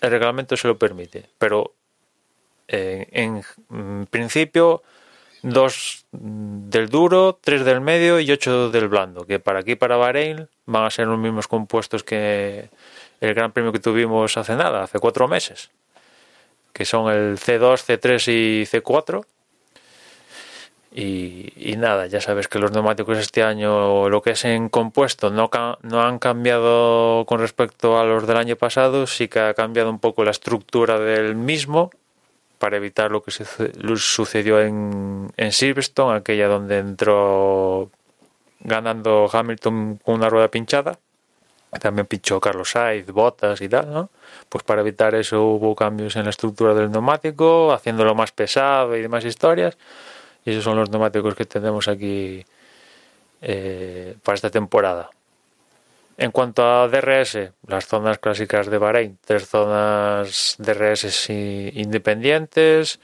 el 0.01 0.12
reglamento 0.12 0.55
se 0.55 0.68
lo 0.68 0.78
permite, 0.78 1.26
pero 1.39 1.74
eh, 2.68 3.07
en, 3.12 3.43
mm, 3.70 4.03
principio 4.12 4.84
dos 5.41 6.05
del 6.12 6.89
duro, 6.89 7.39
tres 7.41 7.66
del 7.66 7.82
medio 7.82 8.20
y 8.20 8.32
ocho 8.32 8.70
del 8.70 8.88
blando, 8.88 9.26
que 9.26 9.39
para 9.39 9.62
aquí 9.62 9.76
para 9.76 9.97
Bahrein 9.97 10.47
van 10.68 10.86
a 10.86 10.91
ser 10.91 11.07
los 11.07 11.18
mismos 11.18 11.47
compuestos 11.47 12.03
que 12.03 12.70
el 13.20 13.34
gran 13.34 13.51
premio 13.51 13.72
que 13.72 13.80
tuvimos 13.80 14.38
hace 14.38 14.55
nada, 14.55 14.84
hace 14.84 14.99
cuatro 14.99 15.28
meses, 15.28 15.72
que 16.72 16.86
son 16.86 17.12
el 17.12 17.39
C2, 17.39 17.84
C3 17.84 18.32
y 18.32 18.66
C4 18.68 19.26
y, 20.94 21.76
nada, 21.78 22.08
ya 22.08 22.20
sabes 22.20 22.50
que 22.50 22.60
los 22.60 22.72
neumáticos 22.74 23.18
este 23.18 23.44
año, 23.44 24.10
lo 24.10 24.22
que 24.22 24.32
es 24.32 24.44
en 24.44 24.68
compuesto, 24.68 25.30
no, 25.30 25.50
no 25.84 26.02
han 26.02 26.20
cambiado 26.20 27.26
con 27.26 27.39
respecto 27.39 27.98
a 27.98 28.04
los 28.04 28.28
del 28.28 28.38
año 28.38 28.58
pasado, 28.58 29.08
sí 29.08 29.30
que 29.30 29.39
ha 29.39 29.54
cambiado 29.54 29.89
un 29.89 30.00
poco 30.00 30.26
la 30.26 30.32
estructura 30.32 31.00
del 31.00 31.36
mismo 31.36 31.92
para 32.60 32.78
evitar 32.78 33.10
lo 33.10 33.24
que 33.24 33.32
sucedió 33.32 34.62
en, 34.62 35.32
en 35.38 35.52
Silverstone, 35.54 36.18
aquella 36.18 36.48
donde 36.48 36.80
entró 36.80 37.89
ganando 38.60 39.30
Hamilton 39.32 40.00
con 40.04 40.16
una 40.16 40.30
rueda 40.30 40.50
pinchada. 40.50 41.00
También 41.80 42.06
pinchó 42.06 42.42
Carlos 42.42 42.72
Sainz, 42.72 43.08
Bottas 43.08 43.62
y 43.62 43.70
tal, 43.70 43.94
¿no? 43.94 44.10
Pues 44.50 44.64
para 44.64 44.82
evitar 44.82 45.16
eso 45.16 45.42
hubo 45.42 45.74
cambios 45.74 46.18
en 46.18 46.26
la 46.26 46.32
estructura 46.32 46.74
del 46.74 46.92
neumático, 46.92 47.72
haciéndolo 47.72 48.14
más 48.14 48.34
pesado 48.34 48.96
y 48.98 49.02
demás 49.02 49.24
historias. 49.24 49.78
Y 50.46 50.52
esos 50.52 50.64
son 50.64 50.76
los 50.78 50.89
neumáticos 50.89 51.36
que 51.36 51.46
tenemos 51.46 51.88
aquí 51.88 52.44
eh, 53.42 54.16
para 54.24 54.36
esta 54.36 54.50
temporada. 54.50 55.10
En 56.18 56.32
cuanto 56.32 56.64
a 56.64 56.88
DRS, 56.88 57.52
las 57.68 57.88
zonas 57.88 58.20
clásicas 58.20 58.68
de 58.68 58.78
Bahrein, 58.78 59.18
tres 59.26 59.48
zonas 59.48 60.56
DRS 60.60 61.30
independientes, 61.74 63.00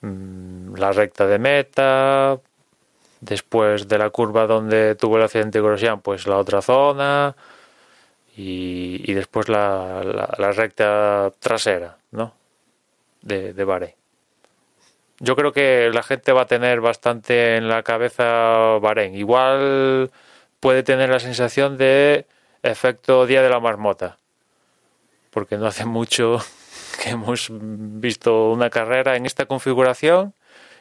mm, 0.00 0.74
la 0.76 0.92
recta 0.92 1.26
de 1.26 1.38
meta, 1.38 2.38
después 3.20 3.88
de 3.88 3.98
la 3.98 4.10
curva 4.10 4.46
donde 4.46 4.94
tuvo 4.94 5.16
el 5.16 5.24
accidente 5.24 5.60
Grosjean, 5.60 6.00
pues 6.00 6.26
la 6.26 6.36
otra 6.38 6.62
zona 6.62 7.34
y, 8.36 9.12
después 9.14 9.48
la, 9.48 10.02
la- 10.04 10.34
la 10.38 10.52
recta 10.52 11.32
trasera, 11.40 11.96
¿no? 12.12 12.34
de, 13.22 13.52
de 13.54 13.64
Bahrein. 13.64 13.94
Yo 15.20 15.36
creo 15.36 15.52
que 15.52 15.90
la 15.92 16.02
gente 16.02 16.32
va 16.32 16.42
a 16.42 16.46
tener 16.46 16.80
bastante 16.80 17.56
en 17.56 17.68
la 17.68 17.82
cabeza 17.82 18.78
Bahrein. 18.80 19.14
Igual 19.14 20.10
puede 20.60 20.82
tener 20.82 21.08
la 21.10 21.20
sensación 21.20 21.76
de 21.78 22.26
efecto 22.62 23.26
Día 23.26 23.42
de 23.42 23.48
la 23.50 23.60
Marmota, 23.60 24.18
porque 25.30 25.56
no 25.56 25.66
hace 25.66 25.84
mucho 25.84 26.38
que 27.02 27.10
hemos 27.10 27.48
visto 27.52 28.50
una 28.50 28.70
carrera 28.70 29.16
en 29.16 29.26
esta 29.26 29.46
configuración 29.46 30.34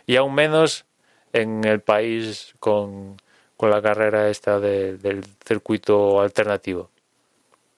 y 0.06 0.16
aún 0.16 0.34
menos 0.36 0.86
en 1.32 1.64
el 1.64 1.82
país 1.82 2.54
con, 2.60 3.18
con 3.58 3.70
la 3.70 3.82
carrera 3.82 4.30
esta 4.30 4.60
de- 4.60 4.98
del 4.98 5.24
circuito 5.46 6.22
alternativo. 6.22 6.90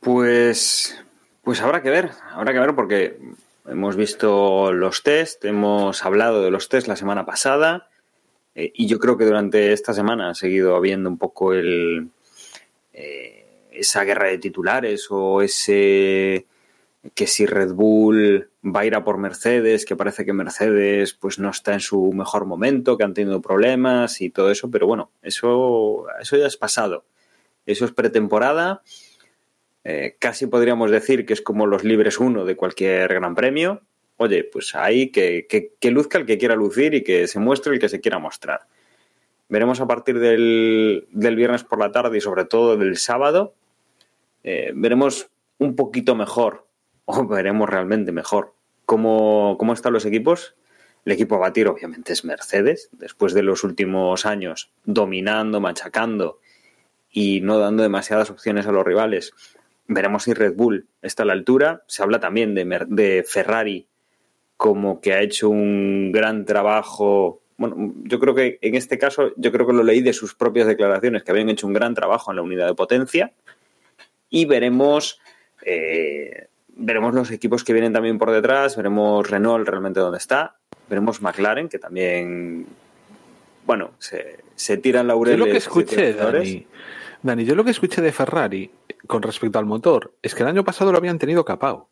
Pues, 0.01 1.01
pues 1.43 1.62
habrá 1.62 1.82
que 1.82 1.89
ver, 1.89 2.12
habrá 2.32 2.53
que 2.53 2.60
ver 2.60 2.76
porque 2.76 3.18
hemos 3.68 3.95
visto 3.95 4.72
los 4.72 5.03
test, 5.03 5.43
hemos 5.45 6.05
hablado 6.05 6.41
de 6.41 6.51
los 6.51 6.70
test 6.70 6.88
la 6.88 6.95
semana 6.95 7.26
pasada 7.26 7.89
eh, 8.53 8.72
y 8.74 8.88
yo 8.88 8.99
creo 8.99 9.18
que 9.18 9.26
durante 9.26 9.74
esta 9.74 9.93
semana 9.93 10.30
ha 10.30 10.36
seguido 10.36 10.76
habiendo 10.76 11.09
un 11.09 11.18
poco 11.18 11.53
el 11.53 12.09
eh, 12.93 13.45
esa 13.72 14.03
guerra 14.03 14.28
de 14.28 14.38
titulares 14.38 15.07
o 15.09 15.41
ese 15.41 16.45
que 17.13 17.28
si 17.28 17.45
Red 17.45 17.74
Bull 17.74 18.49
va 18.63 18.80
a 18.80 18.86
ir 18.86 18.95
a 18.95 19.03
por 19.03 19.18
Mercedes, 19.18 19.86
que 19.86 19.95
parece 19.95 20.26
que 20.26 20.34
Mercedes 20.34 21.13
pues 21.13 21.38
no 21.38 21.49
está 21.49 21.74
en 21.74 21.80
su 21.80 22.11
mejor 22.13 22.45
momento, 22.45 22.97
que 22.97 23.03
han 23.03 23.13
tenido 23.13 23.41
problemas 23.41 24.22
y 24.22 24.32
todo 24.32 24.49
eso, 24.49 24.72
pero 24.72 24.88
bueno, 24.88 25.11
eso, 25.22 26.05
eso 26.20 26.38
ya 26.38 26.47
es 26.47 26.57
pasado. 26.57 27.05
Eso 27.66 27.86
es 27.86 27.91
pretemporada. 27.91 28.82
Eh, 29.88 30.16
casi 30.18 30.48
podríamos 30.48 30.90
decir 30.90 31.28
que 31.28 31.34
es 31.34 31.42
como 31.42 31.68
los 31.68 31.84
libres 31.84 32.20
uno 32.20 32.44
de 32.44 32.56
cualquier 32.56 33.14
gran 33.14 33.36
premio. 33.36 33.84
Oye, 34.18 34.44
pues 34.44 34.74
ahí 34.74 35.12
que, 35.12 35.46
que, 35.48 35.92
luzca 35.92 36.18
el 36.18 36.26
que 36.26 36.40
quiera 36.40 36.56
lucir 36.56 36.96
y 36.96 37.04
que 37.04 37.28
se 37.28 37.40
muestre 37.40 37.74
el 37.74 37.80
que 37.80 37.90
se 37.90 38.02
quiera 38.02 38.18
mostrar. 38.18 38.62
Veremos 39.48 39.80
a 39.82 39.88
partir 39.88 40.20
del, 40.20 41.08
del 41.12 41.36
viernes 41.36 41.64
por 41.64 41.80
la 41.80 41.92
tarde 41.92 42.18
y 42.18 42.22
sobre 42.22 42.46
todo 42.46 42.78
del 42.78 42.98
sábado. 42.98 43.54
eh, 44.44 44.72
veremos 44.76 45.30
un 45.60 45.76
poquito 45.76 46.16
mejor, 46.16 46.66
o 47.06 47.28
veremos 47.28 47.70
realmente 47.70 48.12
mejor, 48.12 48.54
cómo, 48.86 49.56
cómo 49.60 49.74
están 49.74 49.94
los 49.94 50.06
equipos. 50.06 50.56
El 51.06 51.12
equipo 51.12 51.36
a 51.36 51.40
batir 51.40 51.68
obviamente 51.68 52.14
es 52.14 52.26
Mercedes, 52.26 52.90
después 52.92 53.36
de 53.36 53.44
los 53.44 53.64
últimos 53.64 54.26
años 54.26 54.72
dominando, 54.86 55.62
machacando 55.62 56.40
y 57.12 57.42
no 57.42 57.60
dando 57.60 57.84
demasiadas 57.84 58.32
opciones 58.32 58.66
a 58.66 58.72
los 58.72 58.84
rivales. 58.84 59.32
Veremos 59.88 60.24
si 60.24 60.34
Red 60.34 60.56
Bull 60.56 60.88
está 61.02 61.24
a 61.24 61.26
la 61.28 61.34
altura. 61.34 61.84
Se 61.88 62.02
habla 62.04 62.20
también 62.20 62.56
de, 62.56 62.66
Mer- 62.66 62.88
de 62.88 63.24
Ferrari 63.28 63.88
como 64.58 65.02
que 65.02 65.14
ha 65.14 65.22
hecho 65.22 65.50
un 65.50 66.12
gran 66.12 66.46
trabajo. 66.46 67.42
Bueno, 67.58 67.94
yo 68.04 68.20
creo 68.20 68.34
que 68.34 68.58
en 68.62 68.76
este 68.76 68.98
caso, 68.98 69.32
yo 69.36 69.52
creo 69.52 69.68
que 69.68 69.74
lo 69.74 69.84
leí 69.84 70.02
de 70.02 70.14
sus 70.14 70.34
propias 70.34 70.66
declaraciones, 70.68 71.24
que 71.24 71.32
habían 71.32 71.50
hecho 71.50 71.68
un 71.68 71.74
gran 71.74 71.94
trabajo 71.94 72.32
en 72.32 72.38
la 72.38 72.42
unidad 72.42 72.68
de 72.68 72.74
potencia. 72.74 73.32
Y 74.30 74.46
veremos, 74.46 75.20
eh, 75.62 76.48
veremos 76.70 77.14
los 77.14 77.32
equipos 77.32 77.64
que 77.64 77.74
vienen 77.74 77.94
también 77.94 78.18
por 78.18 78.32
detrás, 78.32 78.76
veremos 78.76 79.30
Renault 79.30 79.68
realmente 79.68 80.00
dónde 80.00 80.18
está, 80.18 80.56
veremos 80.90 81.22
McLaren, 81.22 81.70
que 81.70 81.80
también, 81.80 82.66
bueno, 83.66 83.92
se, 84.00 84.40
se 84.56 84.78
tiran 84.78 85.04
Yo 85.06 85.10
laureles. 85.10 85.40
lo 85.40 85.46
que 85.46 85.58
escuché. 85.58 86.14
Dani, 86.14 86.66
Dani, 87.26 87.44
yo 87.44 87.56
lo 87.56 87.64
que 87.64 87.72
escuché 87.72 88.04
de 88.04 88.12
Ferrari 88.12 88.70
con 89.08 89.24
respecto 89.24 89.58
al 89.58 89.66
motor 89.66 90.14
es 90.22 90.36
que 90.36 90.44
el 90.44 90.50
año 90.50 90.64
pasado 90.64 90.92
lo 90.92 91.00
habían 91.00 91.18
tenido 91.18 91.44
capado. 91.44 91.90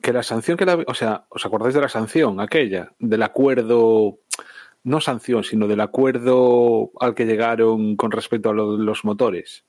Que 0.00 0.12
la 0.14 0.22
sanción 0.22 0.56
que 0.56 0.64
la, 0.64 0.82
o 0.86 0.94
sea, 0.94 1.26
¿os 1.28 1.44
acordáis 1.44 1.74
de 1.74 1.82
la 1.82 1.90
sanción 1.90 2.40
aquella? 2.40 2.92
Del 2.98 3.22
acuerdo, 3.22 4.16
no 4.84 5.00
sanción, 5.02 5.44
sino 5.44 5.68
del 5.68 5.82
acuerdo 5.82 6.92
al 6.98 7.14
que 7.14 7.26
llegaron 7.26 7.96
con 7.96 8.10
respecto 8.10 8.48
a 8.50 8.54
lo- 8.54 8.78
los 8.78 9.04
motores 9.04 9.64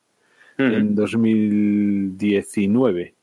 en 0.76 0.96
2019. 0.96 3.16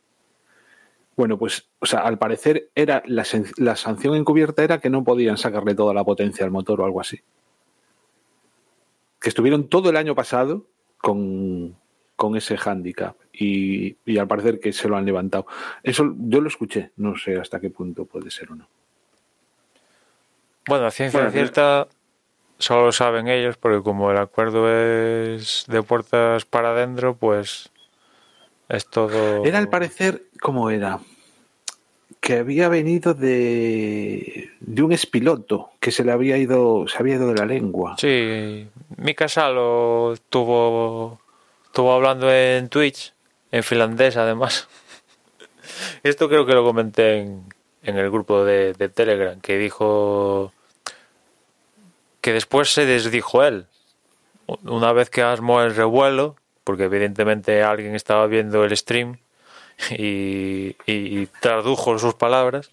Bueno, 1.16 1.38
pues, 1.38 1.70
o 1.78 1.86
sea, 1.86 2.00
al 2.00 2.18
parecer 2.18 2.68
era 2.74 3.02
la, 3.06 3.24
la 3.56 3.76
sanción 3.76 4.14
encubierta 4.14 4.62
era 4.62 4.78
que 4.78 4.90
no 4.90 5.04
podían 5.04 5.38
sacarle 5.38 5.74
toda 5.74 5.94
la 5.94 6.04
potencia 6.04 6.44
al 6.44 6.50
motor 6.50 6.82
o 6.82 6.84
algo 6.84 7.00
así. 7.00 7.20
Que 9.20 9.30
estuvieron 9.30 9.68
todo 9.68 9.88
el 9.90 9.96
año 9.96 10.14
pasado 10.14 10.66
con, 11.04 11.76
con 12.16 12.34
ese 12.34 12.56
hándicap 12.56 13.14
y, 13.30 13.94
y 14.06 14.16
al 14.16 14.26
parecer 14.26 14.58
que 14.58 14.72
se 14.72 14.88
lo 14.88 14.96
han 14.96 15.04
levantado. 15.04 15.46
Eso 15.82 16.14
yo 16.16 16.40
lo 16.40 16.48
escuché, 16.48 16.92
no 16.96 17.14
sé 17.14 17.38
hasta 17.38 17.60
qué 17.60 17.68
punto 17.68 18.06
puede 18.06 18.30
ser 18.30 18.50
o 18.52 18.54
no. 18.54 18.66
Bueno, 20.66 20.86
a 20.86 20.90
ciencia 20.90 21.20
Bueno, 21.20 21.30
cierta 21.30 21.88
solo 22.56 22.86
lo 22.86 22.92
saben 22.92 23.28
ellos, 23.28 23.58
porque 23.58 23.82
como 23.82 24.10
el 24.10 24.16
acuerdo 24.16 24.70
es 24.72 25.66
de 25.68 25.82
puertas 25.82 26.46
para 26.46 26.70
adentro, 26.70 27.16
pues 27.16 27.70
es 28.70 28.88
todo. 28.88 29.44
Era 29.44 29.58
al 29.58 29.68
parecer, 29.68 30.22
¿cómo 30.40 30.70
era? 30.70 31.00
Que 32.24 32.38
había 32.38 32.70
venido 32.70 33.12
de, 33.12 34.50
de 34.58 34.82
un 34.82 34.92
espiloto 34.92 35.72
que 35.78 35.90
se 35.90 36.04
le 36.04 36.10
había 36.10 36.38
ido, 36.38 36.88
se 36.88 36.96
había 36.96 37.16
ido 37.16 37.28
de 37.28 37.34
la 37.34 37.44
lengua. 37.44 37.96
Sí, 37.98 38.66
Mika 38.96 39.28
Salo 39.28 40.14
estuvo, 40.14 41.20
estuvo 41.66 41.92
hablando 41.92 42.32
en 42.32 42.70
Twitch, 42.70 43.12
en 43.52 43.62
finlandés 43.62 44.16
además. 44.16 44.68
Esto 46.02 46.30
creo 46.30 46.46
que 46.46 46.54
lo 46.54 46.64
comenté 46.64 47.18
en, 47.18 47.44
en 47.82 47.98
el 47.98 48.10
grupo 48.10 48.42
de, 48.42 48.72
de 48.72 48.88
Telegram, 48.88 49.38
que 49.42 49.58
dijo 49.58 50.54
que 52.22 52.32
después 52.32 52.70
se 52.70 52.86
desdijo 52.86 53.44
él. 53.44 53.66
Una 54.46 54.94
vez 54.94 55.10
que 55.10 55.20
armó 55.20 55.60
el 55.60 55.76
revuelo, 55.76 56.36
porque 56.64 56.84
evidentemente 56.84 57.62
alguien 57.62 57.94
estaba 57.94 58.26
viendo 58.28 58.64
el 58.64 58.74
stream 58.74 59.18
y, 59.90 60.76
y 60.86 61.26
tradujo 61.40 61.98
sus 61.98 62.14
palabras, 62.14 62.70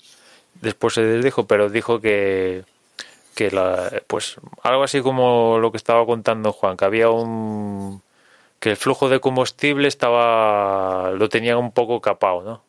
después 0.62 0.94
se 0.94 1.04
desdijo, 1.04 1.46
pero 1.46 1.70
dijo 1.70 2.00
que, 2.00 2.64
que 3.36 3.52
la, 3.52 3.92
pues 4.08 4.38
algo 4.64 4.84
así 4.84 5.02
como 5.02 5.58
lo 5.60 5.72
que 5.72 5.78
estaba 5.78 6.06
contando 6.06 6.52
Juan, 6.52 6.78
que 6.78 6.86
había 6.86 7.10
un 7.10 8.02
que 8.60 8.70
el 8.70 8.78
flujo 8.78 9.10
de 9.10 9.20
combustible 9.20 9.88
estaba 9.88 11.12
lo 11.12 11.30
tenían 11.30 11.58
un 11.58 11.72
poco 11.72 12.00
capado, 12.00 12.44
¿no? 12.44 12.62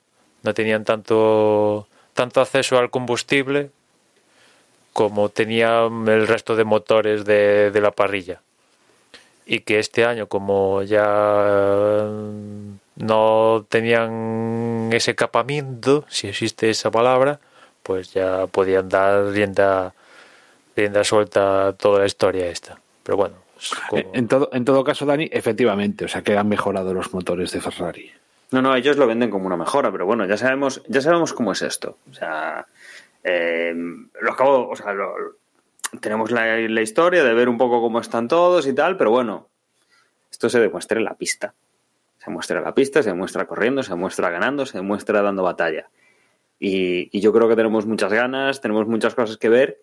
No 0.42 0.54
tenían 0.54 0.84
tanto 0.84 1.86
tanto 2.14 2.40
acceso 2.40 2.78
al 2.78 2.90
combustible 2.90 3.70
como 4.92 5.28
tenían 5.28 6.08
el 6.08 6.26
resto 6.26 6.56
de 6.56 6.64
motores 6.64 7.24
de, 7.24 7.70
de 7.70 7.80
la 7.80 7.90
parrilla. 7.90 8.40
Y 9.46 9.60
que 9.60 9.78
este 9.78 10.04
año, 10.04 10.28
como 10.28 10.82
ya 10.82 12.08
no 13.02 13.66
tenían 13.68 14.90
ese 14.92 15.14
capamiento, 15.14 16.04
si 16.08 16.28
existe 16.28 16.70
esa 16.70 16.90
palabra, 16.90 17.40
pues 17.82 18.12
ya 18.14 18.46
podían 18.46 18.88
dar 18.88 19.26
rienda 19.26 19.92
rienda 20.76 21.04
suelta 21.04 21.68
a 21.68 21.72
toda 21.74 21.98
la 22.00 22.06
historia 22.06 22.46
esta. 22.46 22.78
Pero 23.02 23.16
bueno, 23.18 23.34
es 23.60 23.70
como- 23.88 24.10
En, 24.14 24.26
todo, 24.28 24.48
en 24.52 24.64
todo 24.64 24.84
caso, 24.84 25.04
Dani, 25.04 25.28
efectivamente, 25.30 26.04
o 26.04 26.08
sea 26.08 26.22
que 26.22 26.36
han 26.38 26.48
mejorado 26.48 26.94
los 26.94 27.12
motores 27.12 27.50
de 27.52 27.60
Ferrari. 27.60 28.10
No, 28.52 28.62
no, 28.62 28.74
ellos 28.76 28.96
lo 28.96 29.06
venden 29.06 29.30
como 29.30 29.46
una 29.46 29.56
mejora, 29.56 29.90
pero 29.92 30.06
bueno, 30.06 30.24
ya 30.26 30.36
sabemos, 30.36 30.82
ya 30.88 31.00
sabemos 31.00 31.32
cómo 31.32 31.52
es 31.52 31.62
esto. 31.62 31.98
O 32.10 32.14
sea, 32.14 32.66
eh, 33.24 33.74
lo 33.74 34.32
acabo, 34.32 34.68
o 34.70 34.76
sea, 34.76 34.92
lo- 34.94 35.14
tenemos 36.00 36.30
la, 36.30 36.56
la 36.56 36.80
historia 36.82 37.24
de 37.24 37.34
ver 37.34 37.48
un 37.48 37.58
poco 37.58 37.80
cómo 37.82 38.00
están 38.00 38.28
todos 38.28 38.66
y 38.66 38.74
tal, 38.74 38.96
pero 38.96 39.10
bueno, 39.10 39.48
esto 40.30 40.48
se 40.48 40.60
demuestra 40.60 40.98
en 40.98 41.04
la 41.04 41.14
pista. 41.14 41.52
Se 42.22 42.30
muestra 42.30 42.60
la 42.60 42.74
pista, 42.74 43.02
se 43.02 43.12
muestra 43.14 43.46
corriendo, 43.46 43.82
se 43.82 43.94
muestra 43.94 44.30
ganando, 44.30 44.64
se 44.66 44.80
muestra 44.80 45.22
dando 45.22 45.42
batalla. 45.42 45.88
Y, 46.60 47.08
y 47.16 47.20
yo 47.20 47.32
creo 47.32 47.48
que 47.48 47.56
tenemos 47.56 47.86
muchas 47.86 48.12
ganas, 48.12 48.60
tenemos 48.60 48.86
muchas 48.86 49.14
cosas 49.14 49.36
que 49.38 49.48
ver, 49.48 49.78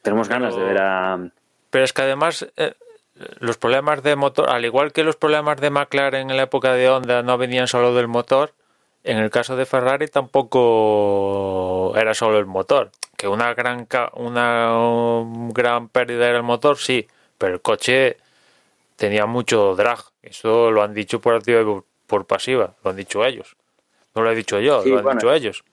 tenemos 0.00 0.28
ganas 0.28 0.56
de 0.56 0.62
ver 0.62 0.78
a... 0.80 1.30
Pero 1.68 1.84
es 1.84 1.92
que 1.92 2.02
además 2.02 2.46
eh, 2.56 2.72
los 3.40 3.58
problemas 3.58 4.02
de 4.02 4.16
motor, 4.16 4.48
al 4.48 4.64
igual 4.64 4.92
que 4.92 5.04
los 5.04 5.16
problemas 5.16 5.60
de 5.60 5.70
McLaren 5.70 6.30
en 6.30 6.36
la 6.36 6.44
época 6.44 6.72
de 6.72 6.88
Honda 6.88 7.22
no 7.22 7.36
venían 7.36 7.66
solo 7.66 7.94
del 7.94 8.08
motor, 8.08 8.54
en 9.04 9.18
el 9.18 9.30
caso 9.30 9.56
de 9.56 9.66
Ferrari 9.66 10.08
tampoco 10.08 11.92
era 11.96 12.14
solo 12.14 12.38
el 12.38 12.46
motor. 12.46 12.90
Que 13.16 13.28
una 13.28 13.52
gran 13.54 13.86
una 14.14 15.22
gran 15.52 15.88
pérdida 15.88 16.28
era 16.28 16.38
el 16.38 16.42
motor, 16.42 16.78
sí, 16.78 17.06
pero 17.36 17.54
el 17.54 17.60
coche 17.60 18.16
tenía 18.96 19.26
mucho 19.26 19.74
drag. 19.74 20.00
Eso 20.22 20.70
lo 20.70 20.82
han 20.82 20.94
dicho 20.94 21.20
por 21.20 21.34
activa 21.34 21.60
y 21.62 21.82
por, 22.06 22.26
pasiva, 22.26 22.74
lo 22.84 22.90
han 22.90 22.96
dicho 22.96 23.24
ellos. 23.24 23.56
No 24.14 24.22
lo 24.22 24.30
he 24.30 24.34
dicho 24.34 24.60
yo, 24.60 24.82
Sí, 24.82 24.90
lo 24.90 24.98
han 24.98 25.04
bueno. 25.04 25.18
dicho 25.18 25.32
ellos. 25.32 25.64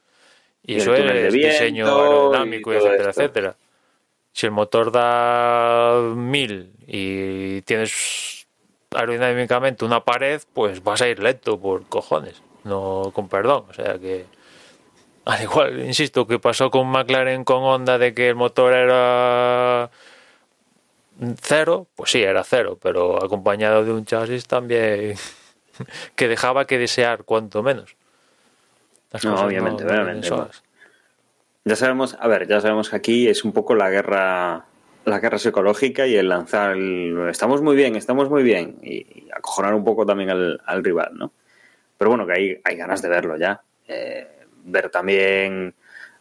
Y, 0.64 0.74
Y 0.74 0.76
el 0.76 0.82
eso 0.82 0.96
es 0.96 1.34
diseño 1.34 1.86
viento 1.86 2.02
aerodinámico, 2.02 2.74
y 2.74 2.78
etcétera, 2.78 3.10
esto. 3.10 3.22
etcétera. 3.22 3.56
Si 4.32 4.46
el 4.46 4.52
motor 4.52 4.92
da 4.92 6.00
mil 6.16 6.72
y 6.88 7.62
tienes 7.64 8.48
aerodinámicamente 8.92 9.86
una 9.86 10.04
pared, 10.04 10.42
pues 10.54 10.84
vas 10.84 11.02
a 11.02 11.08
ir 11.08 11.20
lento 11.20 11.60
por 11.60 11.86
cojones, 11.88 12.42
no 12.64 13.12
con 13.14 13.28
perdón. 13.30 13.66
O 13.70 13.74
sea 13.74 13.98
que 14.00 14.26
Al 15.26 15.44
igual, 15.44 15.80
insisto, 15.86 16.26
que 16.26 16.40
pasó 16.40 16.72
con 16.72 16.88
McLaren 16.88 17.44
con 17.44 17.64
Honda 17.64 17.98
de 17.98 18.14
que 18.14 18.30
el 18.30 18.36
motor 18.36 18.74
era 18.74 19.92
cero, 21.42 21.88
pues 21.96 22.12
sí, 22.12 22.22
era 22.22 22.44
cero, 22.44 22.78
pero 22.82 23.24
acompañado 23.24 23.84
de 23.84 23.92
un 23.92 24.06
chasis 24.06 24.46
también 24.48 25.16
que 26.16 26.28
dejaba 26.28 26.66
que 26.66 26.78
desear, 26.78 27.24
cuanto 27.24 27.64
menos. 27.64 27.96
Las 29.12 29.26
no, 29.26 29.36
obviamente, 29.36 29.86
obviamente. 29.86 30.30
Ya 31.66 31.76
sabemos, 31.76 32.18
a 32.20 32.28
ver, 32.28 32.48
ya 32.48 32.62
sabemos 32.62 32.90
que 32.90 32.96
aquí 32.96 33.28
es 33.28 33.44
un 33.44 33.52
poco 33.52 33.76
la 33.76 33.90
guerra 33.90 34.66
la 35.06 35.20
guerra 35.20 35.38
psicológica 35.38 36.08
y 36.08 36.16
el 36.16 36.30
lanzar 36.30 36.72
el, 36.74 37.28
estamos 37.30 37.62
muy 37.62 37.76
bien, 37.76 37.96
estamos 37.96 38.30
muy 38.30 38.44
bien 38.44 38.78
y, 38.82 39.28
acojonar 39.34 39.74
un 39.74 39.84
poco 39.84 40.06
también 40.06 40.30
al, 40.30 40.84
rival, 40.84 41.12
¿no? 41.14 41.32
Pero 41.98 42.10
bueno, 42.10 42.26
que 42.26 42.34
hay, 42.34 42.62
hay 42.64 42.76
ganas 42.76 43.02
de 43.02 43.10
verlo 43.10 43.38
ya. 43.38 43.62
Eh, 43.88 44.28
ver 44.64 44.90
también 44.90 45.74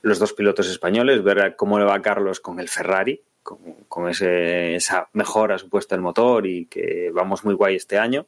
los 0.03 0.18
dos 0.18 0.32
pilotos 0.32 0.68
españoles, 0.68 1.22
ver 1.22 1.55
cómo 1.57 1.78
le 1.78 1.84
va 1.84 2.01
Carlos 2.01 2.40
con 2.40 2.61
el 2.61 2.68
Ferrari, 2.68 3.20
con, 3.49 3.59
con 3.88 4.11
ese, 4.11 4.74
esa 4.74 5.09
mejora 5.14 5.57
supuesta 5.57 5.94
del 5.94 6.03
motor 6.03 6.46
y 6.46 6.66
que 6.66 7.11
vamos 7.14 7.46
muy 7.46 7.55
guay 7.55 7.76
este 7.76 7.99
año. 7.99 8.26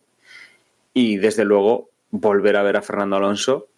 Y 0.94 1.18
desde 1.18 1.44
luego 1.44 1.90
volver 2.10 2.56
a 2.56 2.62
ver 2.62 2.78
a 2.78 2.82
Fernando 2.82 3.16
Alonso 3.16 3.68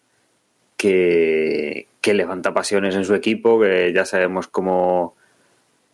que, 0.77 1.87
que 1.99 2.13
levanta 2.13 2.53
pasiones 2.53 2.95
en 2.95 3.03
su 3.03 3.13
equipo, 3.13 3.59
que 3.59 3.91
ya 3.93 4.05
sabemos 4.05 4.47
cómo 4.47 5.15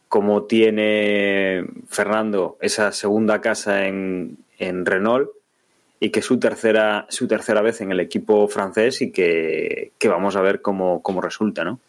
como 0.08 0.44
tiene 0.44 1.66
Fernando 1.88 2.58
esa 2.62 2.92
segunda 2.92 3.42
casa 3.42 3.88
en, 3.88 4.38
en 4.60 4.86
Renault 4.86 5.30
y 6.00 6.12
que 6.12 6.20
es 6.20 6.26
su 6.26 6.40
tercera, 6.40 7.08
su 7.10 7.28
tercera 7.28 7.62
vez 7.62 7.82
en 7.82 7.92
el 7.92 8.00
equipo 8.00 8.48
francés 8.48 9.02
y 9.02 9.12
que, 9.12 9.92
vamos 10.06 10.36
a 10.36 10.42
ver 10.42 10.62
cómo, 10.62 11.02
cómo 11.02 11.22
resulta, 11.22 11.64
¿no? 11.64 11.80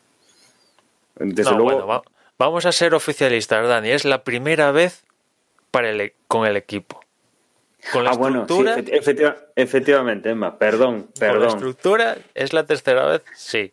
Desde 1.17 1.55
luego... 1.55 2.03
vamos 2.41 2.65
a 2.65 2.73
ser 2.73 2.95
oficialistas, 2.95 3.69
Dani. 3.69 3.91
Es 3.91 4.07
la 4.07 4.25
primera 4.25 4.73
vez 4.73 5.05
para 5.71 5.91
el, 5.91 6.15
con 6.27 6.47
el 6.47 6.57
equipo. 6.57 7.01
Con 7.93 8.05
la 8.05 8.11
ah, 8.11 8.13
estructura, 8.15 8.77
bueno, 8.77 8.89
sí, 9.03 9.15
efectivamente, 9.57 10.31
Emma, 10.31 10.59
perdón, 10.59 11.09
perdón. 11.19 11.37
Con 11.37 11.43
la 11.43 11.49
estructura 11.49 12.19
es 12.35 12.53
la 12.53 12.65
tercera 12.65 13.07
vez, 13.07 13.23
sí. 13.35 13.73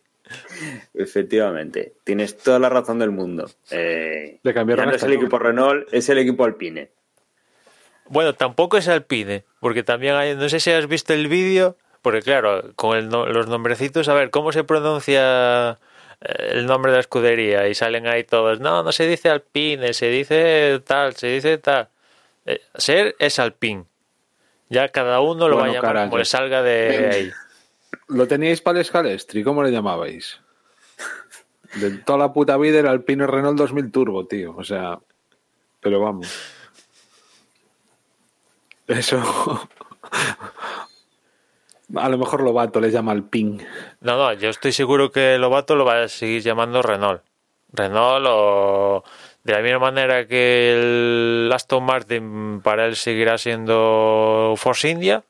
Efectivamente, 0.94 1.94
tienes 2.04 2.36
toda 2.36 2.58
la 2.58 2.68
razón 2.68 2.98
del 2.98 3.10
mundo. 3.10 3.50
Eh, 3.70 4.38
Le 4.42 4.54
cambiaron 4.54 4.86
no 4.86 4.94
es 4.94 5.02
el 5.02 5.12
equipo 5.14 5.38
Renault, 5.38 5.88
es 5.92 6.08
el 6.10 6.18
equipo 6.18 6.44
Alpine. 6.44 6.90
Bueno, 8.06 8.34
tampoco 8.34 8.76
es 8.76 8.88
Alpine, 8.88 9.44
porque 9.60 9.82
también 9.82 10.14
hay, 10.14 10.36
no 10.36 10.48
sé 10.48 10.60
si 10.60 10.70
has 10.70 10.86
visto 10.86 11.12
el 11.14 11.28
vídeo, 11.28 11.76
porque 12.02 12.22
claro, 12.22 12.72
con 12.76 13.10
los 13.10 13.48
nombrecitos, 13.48 14.08
a 14.08 14.14
ver, 14.14 14.30
¿cómo 14.30 14.52
se 14.52 14.64
pronuncia 14.64 15.78
el 16.20 16.66
nombre 16.66 16.92
de 16.92 16.98
la 16.98 17.00
escudería? 17.00 17.68
Y 17.68 17.74
salen 17.74 18.06
ahí 18.06 18.24
todos, 18.24 18.60
no, 18.60 18.82
no 18.82 18.92
se 18.92 19.06
dice 19.06 19.28
Alpine, 19.30 19.92
se 19.92 20.08
dice 20.08 20.80
tal, 20.84 21.14
se 21.14 21.28
dice 21.28 21.58
tal. 21.58 21.88
Eh, 22.46 22.60
ser 22.74 23.16
es 23.18 23.38
Alpine. 23.38 23.84
Ya 24.70 24.88
cada 24.88 25.20
uno 25.20 25.48
lo 25.48 25.56
va 25.56 25.66
a 25.66 25.72
llamar 25.72 26.04
como 26.04 26.18
le 26.18 26.24
salga 26.24 26.62
de 26.62 27.10
ahí. 27.12 27.32
¿Lo 28.08 28.26
teníais 28.26 28.60
para 28.60 28.78
el 28.78 28.84
Scalestri? 28.84 29.42
¿Cómo 29.42 29.62
le 29.62 29.70
llamabais? 29.70 30.40
De 31.74 31.90
toda 31.98 32.18
la 32.18 32.32
puta 32.32 32.56
vida 32.56 32.78
era 32.78 32.90
el 32.92 33.02
Pino 33.02 33.26
Renault 33.26 33.58
2000 33.58 33.90
Turbo, 33.90 34.26
tío. 34.26 34.54
O 34.56 34.64
sea, 34.64 34.98
pero 35.80 36.00
vamos. 36.00 36.28
Eso. 38.86 39.68
A 41.96 42.08
lo 42.08 42.18
mejor 42.18 42.42
Lobato 42.42 42.80
le 42.80 42.90
llama 42.90 43.12
Alpine. 43.12 43.66
No, 44.00 44.16
no, 44.16 44.32
yo 44.34 44.50
estoy 44.50 44.72
seguro 44.72 45.10
que 45.10 45.38
Lobato 45.38 45.74
lo 45.74 45.84
va 45.84 46.02
a 46.02 46.08
seguir 46.08 46.42
llamando 46.42 46.82
Renault. 46.82 47.22
Renault 47.72 48.26
o 48.28 49.04
de 49.44 49.52
la 49.52 49.60
misma 49.60 49.78
manera 49.78 50.26
que 50.26 50.72
el 50.74 51.50
Aston 51.52 51.82
Martin 51.84 52.60
para 52.62 52.86
él 52.86 52.96
seguirá 52.96 53.38
siendo 53.38 54.54
Force 54.56 54.88
India. 54.88 55.22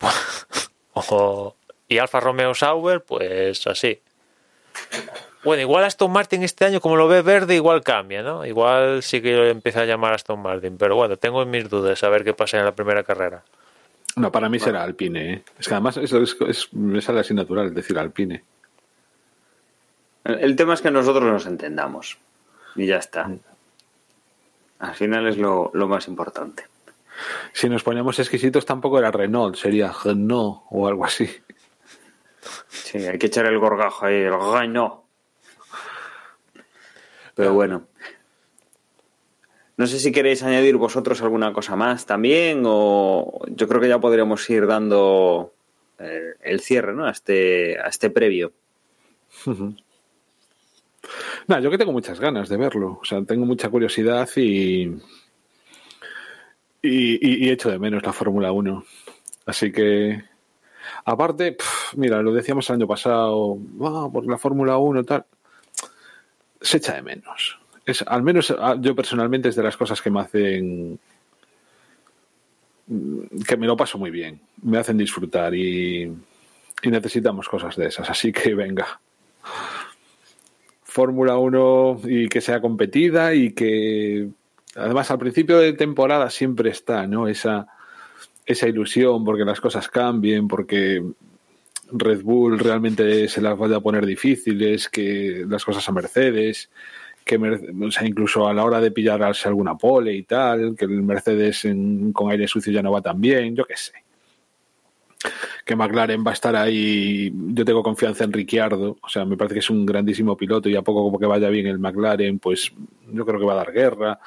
y 1.88 1.98
Alfa 1.98 2.20
Romeo 2.20 2.54
Sauber, 2.54 3.02
pues 3.02 3.66
así. 3.66 4.00
Bueno, 5.44 5.62
igual 5.62 5.84
Aston 5.84 6.10
Martin 6.10 6.42
este 6.42 6.64
año, 6.64 6.80
como 6.80 6.96
lo 6.96 7.08
ve 7.08 7.22
verde, 7.22 7.54
igual 7.54 7.82
cambia, 7.82 8.22
¿no? 8.22 8.44
Igual 8.44 9.02
sí 9.02 9.22
que 9.22 9.50
empieza 9.50 9.82
a 9.82 9.84
llamar 9.86 10.14
Aston 10.14 10.40
Martin, 10.40 10.76
pero 10.76 10.96
bueno, 10.96 11.16
tengo 11.16 11.44
mis 11.46 11.68
dudas 11.68 12.02
a 12.02 12.08
ver 12.08 12.24
qué 12.24 12.34
pasa 12.34 12.58
en 12.58 12.64
la 12.64 12.72
primera 12.72 13.04
carrera. 13.04 13.42
No, 14.16 14.32
para 14.32 14.48
mí 14.48 14.58
será 14.58 14.82
Alpine, 14.82 15.32
¿eh? 15.32 15.44
Es 15.58 15.68
que 15.68 15.74
además 15.74 15.96
es, 15.96 16.12
es, 16.12 16.72
me 16.72 17.00
sale 17.00 17.20
así 17.20 17.32
natural 17.32 17.72
decir 17.72 17.98
Alpine. 17.98 18.42
El 20.24 20.56
tema 20.56 20.74
es 20.74 20.82
que 20.82 20.90
nosotros 20.90 21.24
nos 21.24 21.46
entendamos 21.46 22.18
y 22.76 22.86
ya 22.86 22.96
está. 22.96 23.28
Mm. 23.28 23.40
Al 24.80 24.94
final 24.94 25.26
es 25.28 25.36
lo 25.36 25.70
más 25.72 26.08
importante. 26.08 26.64
Si 27.52 27.68
nos 27.68 27.82
ponemos 27.82 28.18
exquisitos 28.18 28.64
tampoco 28.64 28.98
era 28.98 29.10
Renault, 29.10 29.56
sería 29.56 29.92
Renault 30.04 30.62
o 30.70 30.86
algo 30.86 31.04
así. 31.04 31.28
Sí, 32.68 32.98
hay 32.98 33.18
que 33.18 33.26
echar 33.26 33.46
el 33.46 33.58
gorgajo 33.58 34.06
ahí, 34.06 34.22
el 34.22 34.32
Renault. 34.32 35.00
Pero 37.34 37.54
bueno. 37.54 37.86
No 39.80 39.86
sé 39.86 39.98
si 39.98 40.12
queréis 40.12 40.42
añadir 40.42 40.76
vosotros 40.76 41.22
alguna 41.22 41.54
cosa 41.54 41.74
más 41.74 42.04
también 42.04 42.64
o 42.66 43.40
yo 43.48 43.66
creo 43.66 43.80
que 43.80 43.88
ya 43.88 43.98
podríamos 43.98 44.50
ir 44.50 44.66
dando 44.66 45.54
eh, 45.98 46.34
el 46.42 46.60
cierre 46.60 46.92
¿no? 46.92 47.06
a, 47.06 47.10
este, 47.10 47.80
a 47.80 47.88
este 47.88 48.10
previo. 48.10 48.52
No, 51.46 51.58
yo 51.58 51.70
que 51.70 51.78
tengo 51.78 51.92
muchas 51.92 52.20
ganas 52.20 52.48
de 52.50 52.58
verlo. 52.58 52.98
O 53.00 53.04
sea, 53.04 53.24
tengo 53.24 53.46
mucha 53.46 53.70
curiosidad 53.70 54.28
y, 54.36 54.92
y, 56.82 57.50
echo 57.50 57.70
de 57.70 57.78
menos 57.78 58.04
la 58.04 58.12
Fórmula 58.12 58.52
1. 58.52 58.84
Así 59.46 59.72
que, 59.72 60.22
aparte, 61.06 61.56
mira, 61.96 62.22
lo 62.22 62.32
decíamos 62.32 62.68
el 62.68 62.76
año 62.76 62.86
pasado, 62.86 63.58
ah, 63.82 64.08
porque 64.12 64.28
la 64.28 64.38
Fórmula 64.38 64.76
1 64.76 65.04
tal, 65.04 65.24
se 66.60 66.76
echa 66.76 66.94
de 66.94 67.02
menos. 67.02 67.59
Es, 67.86 68.02
al 68.06 68.22
menos 68.22 68.54
ah, 68.58 68.76
yo 68.78 68.94
personalmente 68.94 69.48
es 69.48 69.56
de 69.56 69.62
las 69.62 69.76
cosas 69.76 70.00
que 70.00 70.10
me 70.10 70.20
hacen 70.20 70.98
que 73.46 73.56
me 73.56 73.66
lo 73.66 73.76
paso 73.76 73.98
muy 73.98 74.10
bien, 74.10 74.40
me 74.62 74.78
hacen 74.78 74.98
disfrutar 74.98 75.54
y, 75.54 76.02
y 76.82 76.90
necesitamos 76.90 77.48
cosas 77.48 77.76
de 77.76 77.86
esas, 77.86 78.10
así 78.10 78.32
que 78.32 78.54
venga. 78.54 79.00
Fórmula 80.82 81.36
1 81.36 82.00
y 82.04 82.28
que 82.28 82.40
sea 82.40 82.60
competida 82.60 83.32
y 83.32 83.52
que 83.52 84.28
además 84.74 85.10
al 85.10 85.18
principio 85.18 85.58
de 85.58 85.72
temporada 85.72 86.30
siempre 86.30 86.70
está, 86.70 87.06
¿no? 87.06 87.28
Esa, 87.28 87.68
esa 88.44 88.66
ilusión 88.66 89.24
porque 89.24 89.44
las 89.44 89.60
cosas 89.60 89.88
cambien, 89.88 90.48
porque 90.48 91.04
Red 91.92 92.22
Bull 92.22 92.58
realmente 92.58 93.28
se 93.28 93.40
las 93.40 93.56
vaya 93.56 93.76
a 93.76 93.80
poner 93.80 94.04
difíciles, 94.04 94.88
que 94.88 95.44
las 95.48 95.64
cosas 95.64 95.88
a 95.88 95.92
Mercedes, 95.92 96.70
que 97.24 97.36
o 97.36 97.90
sea, 97.90 98.06
incluso 98.06 98.48
a 98.48 98.54
la 98.54 98.64
hora 98.64 98.80
de 98.80 98.90
pillarse 98.90 99.48
alguna 99.48 99.76
pole 99.76 100.14
y 100.14 100.22
tal, 100.24 100.74
que 100.76 100.84
el 100.84 101.02
Mercedes 101.02 101.66
con 102.12 102.30
aire 102.30 102.48
sucio 102.48 102.72
ya 102.72 102.82
no 102.82 102.92
va 102.92 103.02
tan 103.02 103.20
bien, 103.20 103.54
yo 103.54 103.64
qué 103.64 103.76
sé. 103.76 103.92
Que 105.64 105.76
McLaren 105.76 106.24
va 106.26 106.30
a 106.30 106.34
estar 106.34 106.56
ahí, 106.56 107.32
yo 107.32 107.64
tengo 107.64 107.82
confianza 107.82 108.24
en 108.24 108.32
Ricciardo, 108.32 108.96
o 109.00 109.08
sea, 109.08 109.24
me 109.24 109.36
parece 109.36 109.54
que 109.54 109.60
es 109.60 109.70
un 109.70 109.84
grandísimo 109.84 110.36
piloto 110.36 110.68
y 110.68 110.76
a 110.76 110.82
poco 110.82 111.04
como 111.04 111.18
que 111.18 111.26
vaya 111.26 111.48
bien 111.50 111.66
el 111.66 111.78
McLaren, 111.78 112.38
pues 112.38 112.72
yo 113.12 113.26
creo 113.26 113.38
que 113.38 113.46
va 113.46 113.52
a 113.52 113.56
dar 113.56 113.72
guerra. 113.72 114.18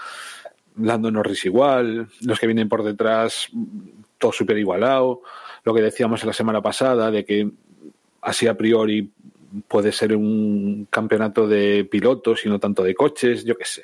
Lando 0.78 1.12
Norris 1.12 1.46
igual, 1.46 2.08
los 2.22 2.40
que 2.40 2.48
vienen 2.48 2.70
por 2.70 2.84
detrás, 2.84 3.50
todo 4.18 4.32
súper 4.32 4.58
igualado. 4.58 5.22
Lo 5.64 5.74
que 5.74 5.82
decíamos 5.82 6.24
la 6.24 6.34
semana 6.34 6.62
pasada 6.62 7.12
de 7.12 7.24
que 7.26 7.50
así 8.22 8.48
a 8.48 8.58
priori 8.58 9.12
puede 9.68 9.92
ser 9.92 10.16
un 10.16 10.88
campeonato 10.90 11.48
de 11.48 11.86
pilotos 11.86 12.46
y 12.46 12.50
no 12.50 12.60
tanto 12.60 12.84
de 12.84 12.96
coches, 12.96 13.44
yo 13.44 13.58
qué 13.58 13.66
sé. 13.66 13.84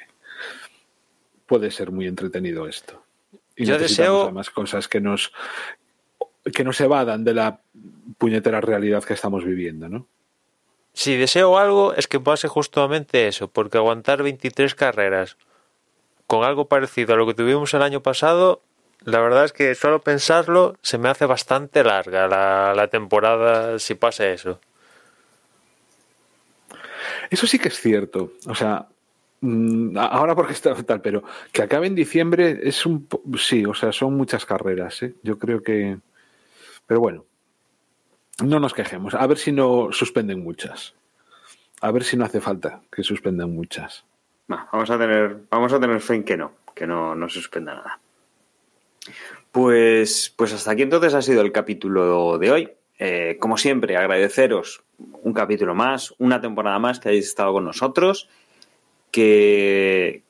Puede 1.46 1.72
ser 1.72 1.92
muy 1.92 2.08
entretenido 2.08 2.68
esto. 2.68 3.04
Y 3.56 3.66
yo 3.66 3.78
deseo 3.78 4.32
más 4.32 4.50
cosas 4.50 4.88
que 4.88 5.02
nos 5.02 5.32
que 6.54 6.64
no 6.64 6.74
se 6.74 6.86
evadan 6.86 7.24
de 7.24 7.34
la 7.34 7.60
puñetera 8.18 8.62
realidad 8.62 9.04
que 9.04 9.14
estamos 9.14 9.44
viviendo, 9.44 9.90
¿no? 9.90 10.08
Si 10.94 11.16
deseo 11.16 11.58
algo 11.58 11.94
es 11.94 12.08
que 12.08 12.20
pase 12.20 12.48
justamente 12.48 13.28
eso, 13.28 13.48
porque 13.48 13.78
aguantar 13.78 14.24
23 14.24 14.74
carreras 14.76 15.38
con 16.28 16.44
algo 16.44 16.68
parecido 16.68 17.14
a 17.14 17.18
lo 17.18 17.28
que 17.28 17.34
tuvimos 17.34 17.74
el 17.74 17.82
año 17.82 18.02
pasado, 18.02 18.62
la 19.04 19.20
verdad 19.20 19.46
es 19.46 19.54
que 19.54 19.76
solo 19.76 20.02
pensarlo 20.02 20.76
se 20.82 20.98
me 20.98 21.10
hace 21.10 21.26
bastante 21.26 21.84
larga 21.84 22.28
la, 22.28 22.88
temporada 22.88 23.80
si 23.80 23.96
pasa 23.96 24.28
eso. 24.28 24.60
Eso 27.30 27.48
sí 27.48 27.60
que 27.60 27.70
es 27.70 27.80
cierto. 27.80 28.34
O 28.48 28.56
sea, 28.56 28.88
mm, 29.42 29.98
ahora 29.98 30.36
porque 30.36 30.54
está 30.54 30.74
tal, 30.84 31.02
pero 31.02 31.24
que 31.52 31.62
acabe 31.62 31.88
en 31.88 31.96
diciembre 31.96 32.60
es 32.64 32.86
un. 32.86 33.08
Sí, 33.38 33.66
o 33.66 33.74
sea, 33.74 33.92
son 33.92 34.16
muchas 34.16 34.46
carreras. 34.46 35.04
¿eh? 35.04 35.16
Yo 35.24 35.38
creo 35.38 35.62
que. 35.62 35.98
Pero 36.88 37.00
bueno. 37.00 37.26
no 38.44 38.60
nos 38.60 38.74
quejemos. 38.74 39.14
A 39.14 39.28
ver 39.28 39.38
si 39.38 39.52
no 39.52 39.90
suspenden 39.92 40.44
muchas. 40.44 40.94
A 41.82 41.92
ver 41.92 42.04
si 42.04 42.18
no 42.18 42.26
hace 42.26 42.42
falta 42.42 42.82
que 42.92 43.04
suspendan 43.04 43.54
muchas. 43.54 44.04
Vamos 44.48 44.90
a 44.90 44.98
tener, 44.98 45.44
vamos 45.50 45.72
a 45.74 45.80
tener 45.80 46.02
fe 46.02 46.16
en 46.16 46.24
que 46.24 46.36
no, 46.36 46.54
que 46.74 46.88
no, 46.88 47.14
no 47.14 47.30
suspenda 47.30 47.76
nada. 47.76 48.00
Pues, 49.52 50.34
pues 50.36 50.54
hasta 50.54 50.72
aquí 50.72 50.82
entonces 50.82 51.14
ha 51.14 51.22
sido 51.22 51.42
el 51.42 51.52
capítulo 51.52 52.38
de 52.40 52.52
hoy. 52.52 52.72
Eh, 53.00 53.38
como 53.40 53.58
siempre, 53.58 53.96
agradeceros 53.96 54.84
un 54.98 55.34
capítulo 55.34 55.74
más, 55.74 56.14
una 56.18 56.42
temporada 56.42 56.78
más 56.80 57.00
que 57.00 57.10
hayáis 57.10 57.28
estado 57.28 57.54
con 57.54 57.64
nosotros, 57.64 58.28
que, 59.10 60.24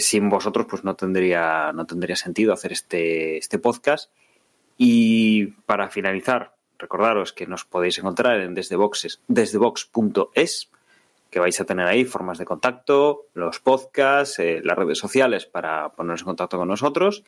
sin 0.00 0.30
vosotros 0.30 0.66
pues 0.68 0.84
no 0.84 0.96
tendría, 0.96 1.72
no 1.72 1.86
tendría 1.86 2.16
sentido 2.16 2.54
hacer 2.54 2.72
este, 2.72 3.36
este 3.36 3.58
podcast. 3.58 4.10
Y 4.78 5.48
para 5.66 5.90
finalizar, 5.90 6.54
recordaros 6.78 7.32
que 7.32 7.46
nos 7.46 7.64
podéis 7.64 7.98
encontrar 7.98 8.40
en 8.40 8.54
desdeboxes, 8.54 9.20
desdebox.es, 9.28 10.70
que 11.30 11.40
vais 11.40 11.60
a 11.60 11.64
tener 11.64 11.86
ahí 11.86 12.04
formas 12.04 12.38
de 12.38 12.46
contacto, 12.46 13.26
los 13.34 13.60
podcasts, 13.60 14.38
eh, 14.38 14.60
las 14.64 14.78
redes 14.78 14.98
sociales 14.98 15.44
para 15.44 15.90
poneros 15.90 16.22
en 16.22 16.26
contacto 16.26 16.58
con 16.58 16.68
nosotros 16.68 17.22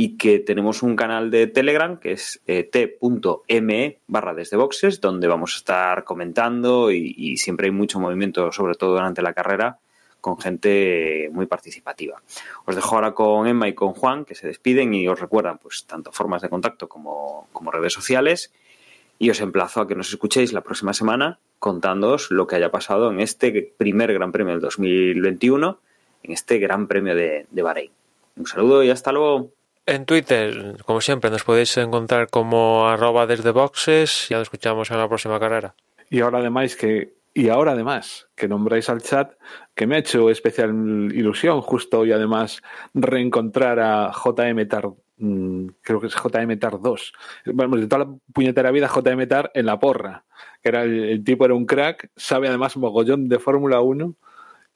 y 0.00 0.16
que 0.16 0.38
tenemos 0.38 0.84
un 0.84 0.94
canal 0.94 1.28
de 1.28 1.48
Telegram 1.48 1.98
que 1.98 2.12
es 2.12 2.40
eh, 2.46 2.62
t.me 2.62 3.98
barra 4.06 4.32
desde 4.32 4.56
boxes, 4.56 5.00
donde 5.00 5.26
vamos 5.26 5.54
a 5.54 5.56
estar 5.56 6.04
comentando 6.04 6.92
y, 6.92 7.36
siempre 7.36 7.66
hay 7.66 7.72
mucho 7.72 7.98
movimiento, 7.98 8.52
sobre 8.52 8.76
todo 8.76 8.92
durante 8.92 9.22
la 9.22 9.32
carrera, 9.32 9.80
con 10.20 10.38
gente 10.38 11.28
muy 11.32 11.46
participativa. 11.46 12.22
Os 12.64 12.76
dejo 12.76 12.94
ahora 12.94 13.12
con 13.12 13.48
Emma 13.48 13.66
y 13.66 13.74
con 13.74 13.92
Juan, 13.92 14.24
que 14.24 14.36
se 14.36 14.46
despiden 14.46 14.94
y 14.94 15.08
os 15.08 15.18
recuerdan 15.18 15.58
pues 15.58 15.84
tanto 15.84 16.12
formas 16.12 16.42
de 16.42 16.48
contacto 16.48 16.88
como, 16.88 17.48
como 17.52 17.72
redes 17.72 17.92
sociales. 17.92 18.52
Y 19.18 19.30
os 19.30 19.40
emplazo 19.40 19.80
a 19.80 19.88
que 19.88 19.96
nos 19.96 20.10
escuchéis 20.10 20.52
la 20.52 20.60
próxima 20.60 20.94
semana 20.94 21.40
contándoos 21.58 22.30
lo 22.30 22.46
que 22.46 22.54
haya 22.54 22.70
pasado 22.70 23.10
en 23.10 23.18
este 23.18 23.74
primer 23.76 24.12
Gran 24.12 24.30
Premio 24.30 24.52
del 24.52 24.60
2021, 24.60 25.80
en 26.22 26.32
este 26.32 26.60
Gran 26.60 26.86
Premio 26.86 27.16
de, 27.16 27.48
de 27.50 27.62
Bahrein. 27.62 27.90
Un 28.36 28.46
saludo 28.46 28.84
y 28.84 28.90
hasta 28.90 29.10
luego. 29.10 29.57
En 29.88 30.04
Twitter, 30.04 30.76
como 30.84 31.00
siempre, 31.00 31.30
nos 31.30 31.44
podéis 31.44 31.74
encontrar 31.78 32.28
como 32.28 32.86
arroba 32.86 33.26
desde 33.26 33.52
boxes. 33.52 34.28
Ya 34.28 34.36
nos 34.36 34.48
escuchamos 34.48 34.90
en 34.90 34.98
la 34.98 35.08
próxima 35.08 35.40
carrera. 35.40 35.74
Y 36.10 36.20
ahora 36.20 36.40
además 36.40 36.76
que 36.76 37.14
y 37.32 37.48
ahora 37.48 37.72
además 37.72 38.28
que 38.36 38.48
nombráis 38.48 38.90
al 38.90 39.00
chat, 39.00 39.32
que 39.74 39.86
me 39.86 39.96
ha 39.96 40.00
hecho 40.00 40.28
especial 40.28 40.70
ilusión 41.14 41.62
justo 41.62 42.00
hoy 42.00 42.12
además 42.12 42.60
reencontrar 42.92 43.80
a 43.80 44.12
JM 44.12 44.68
Tar, 44.68 44.90
creo 45.80 46.00
que 46.00 46.08
es 46.08 46.14
JM 46.14 46.58
Tar 46.58 46.82
2. 46.82 47.12
Bueno, 47.54 47.76
de 47.76 47.86
toda 47.86 48.04
la 48.04 48.14
puñetera 48.34 48.70
vida 48.70 48.90
JM 48.94 49.26
Tar 49.26 49.50
en 49.54 49.64
la 49.64 49.80
porra, 49.80 50.26
que 50.62 50.68
era 50.68 50.82
el, 50.82 51.24
tipo 51.24 51.46
era 51.46 51.54
un 51.54 51.64
crack, 51.64 52.10
sabe 52.14 52.48
además 52.48 52.76
mogollón 52.76 53.30
de 53.30 53.38
Fórmula 53.38 53.80
1 53.80 54.14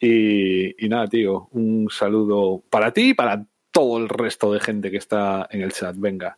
y, 0.00 0.86
y 0.86 0.88
nada, 0.88 1.06
tío, 1.06 1.48
un 1.50 1.88
saludo 1.90 2.62
para 2.70 2.94
ti 2.94 3.10
y 3.10 3.14
para 3.14 3.44
todo 3.72 3.98
el 3.98 4.08
resto 4.08 4.52
de 4.52 4.60
gente 4.60 4.90
que 4.90 4.98
está 4.98 5.48
en 5.50 5.62
el 5.62 5.72
chat. 5.72 5.96
Venga, 5.98 6.36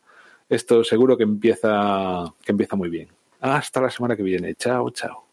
esto 0.49 0.83
seguro 0.83 1.17
que 1.17 1.23
empieza, 1.23 2.33
que 2.43 2.51
empieza 2.51 2.75
muy 2.75 2.89
bien. 2.89 3.09
Hasta 3.41 3.81
la 3.81 3.91
semana 3.91 4.15
que 4.15 4.23
viene. 4.23 4.55
Chao, 4.55 4.89
chao. 4.89 5.25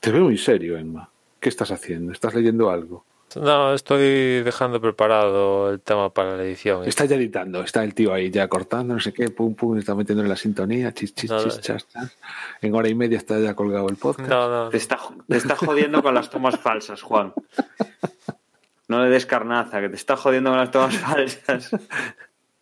Te 0.00 0.10
veo 0.10 0.24
muy 0.24 0.36
serio, 0.36 0.76
Emma. 0.76 1.08
¿Qué 1.40 1.48
estás 1.48 1.70
haciendo? 1.70 2.12
¿Estás 2.12 2.34
leyendo 2.34 2.70
algo? 2.70 3.04
No, 3.36 3.74
estoy 3.74 4.42
dejando 4.42 4.80
preparado 4.80 5.70
el 5.70 5.80
tema 5.80 6.12
para 6.12 6.36
la 6.36 6.44
edición. 6.44 6.84
Está 6.84 7.04
ya 7.04 7.16
editando, 7.16 7.62
está 7.62 7.82
el 7.84 7.94
tío 7.94 8.12
ahí 8.12 8.30
ya 8.30 8.48
cortando, 8.48 8.94
no 8.94 9.00
sé 9.00 9.12
qué, 9.12 9.30
pum, 9.30 9.54
pum, 9.54 9.76
está 9.78 9.94
metiendo 9.94 10.22
en 10.22 10.28
la 10.28 10.36
sintonía, 10.36 10.92
chis, 10.92 11.14
chis, 11.14 11.30
No, 11.30 11.42
chis, 11.42 11.56
no. 11.56 11.60
chas, 11.60 11.88
chas. 11.88 12.16
En 12.62 12.74
hora 12.74 12.88
y 12.88 12.94
media 12.94 13.18
está 13.18 13.38
ya 13.40 13.54
colgado 13.54 13.88
el 13.88 13.96
podcast. 13.96 14.28
No, 14.28 14.48
no, 14.64 14.68
Te 14.70 14.76
está, 14.76 14.98
te 15.28 15.36
está 15.36 15.56
jodiendo 15.56 16.02
con 16.02 16.14
las 16.14 16.30
tomas 16.30 16.58
falsas, 16.58 17.02
Juan. 17.02 17.32
No 18.88 19.02
le 19.02 19.10
des 19.10 19.26
carnaza, 19.26 19.80
que 19.80 19.88
te 19.88 19.96
está 19.96 20.16
jodiendo 20.16 20.50
con 20.50 20.58
las 20.58 20.70
tomas 20.70 20.96
falsas. 20.98 21.70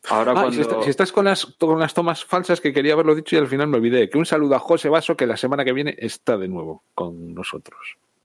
Ahora 0.09 0.33
Ah, 0.33 0.35
cuando... 0.35 0.53
si, 0.53 0.61
está- 0.63 0.83
si 0.83 0.91
estás 0.91 1.13
con 1.13 1.25
las, 1.25 1.47
con 1.47 1.79
las 1.79 1.95
tomas 1.95 2.25
falsas 2.25 2.61
que 2.61 2.73
quería 2.73 2.95
haberlo 2.95 3.15
dicho 3.15 3.37
y 3.37 3.39
al 3.39 3.47
final 3.47 3.69
me 3.69 3.77
olvidé. 3.77 4.09
Que 4.11 4.19
un 4.19 4.27
saludo 4.27 4.55
a 4.57 4.59
José 4.59 4.89
Vaso 4.89 5.17
que 5.17 5.27
la 5.27 5.37
semana 5.37 5.65
que 5.65 5.73
viene 5.73 5.95
está 5.99 6.37
de 6.37 6.49
nuevo 6.49 6.83
con 6.95 7.35
nosotros. 7.35 7.79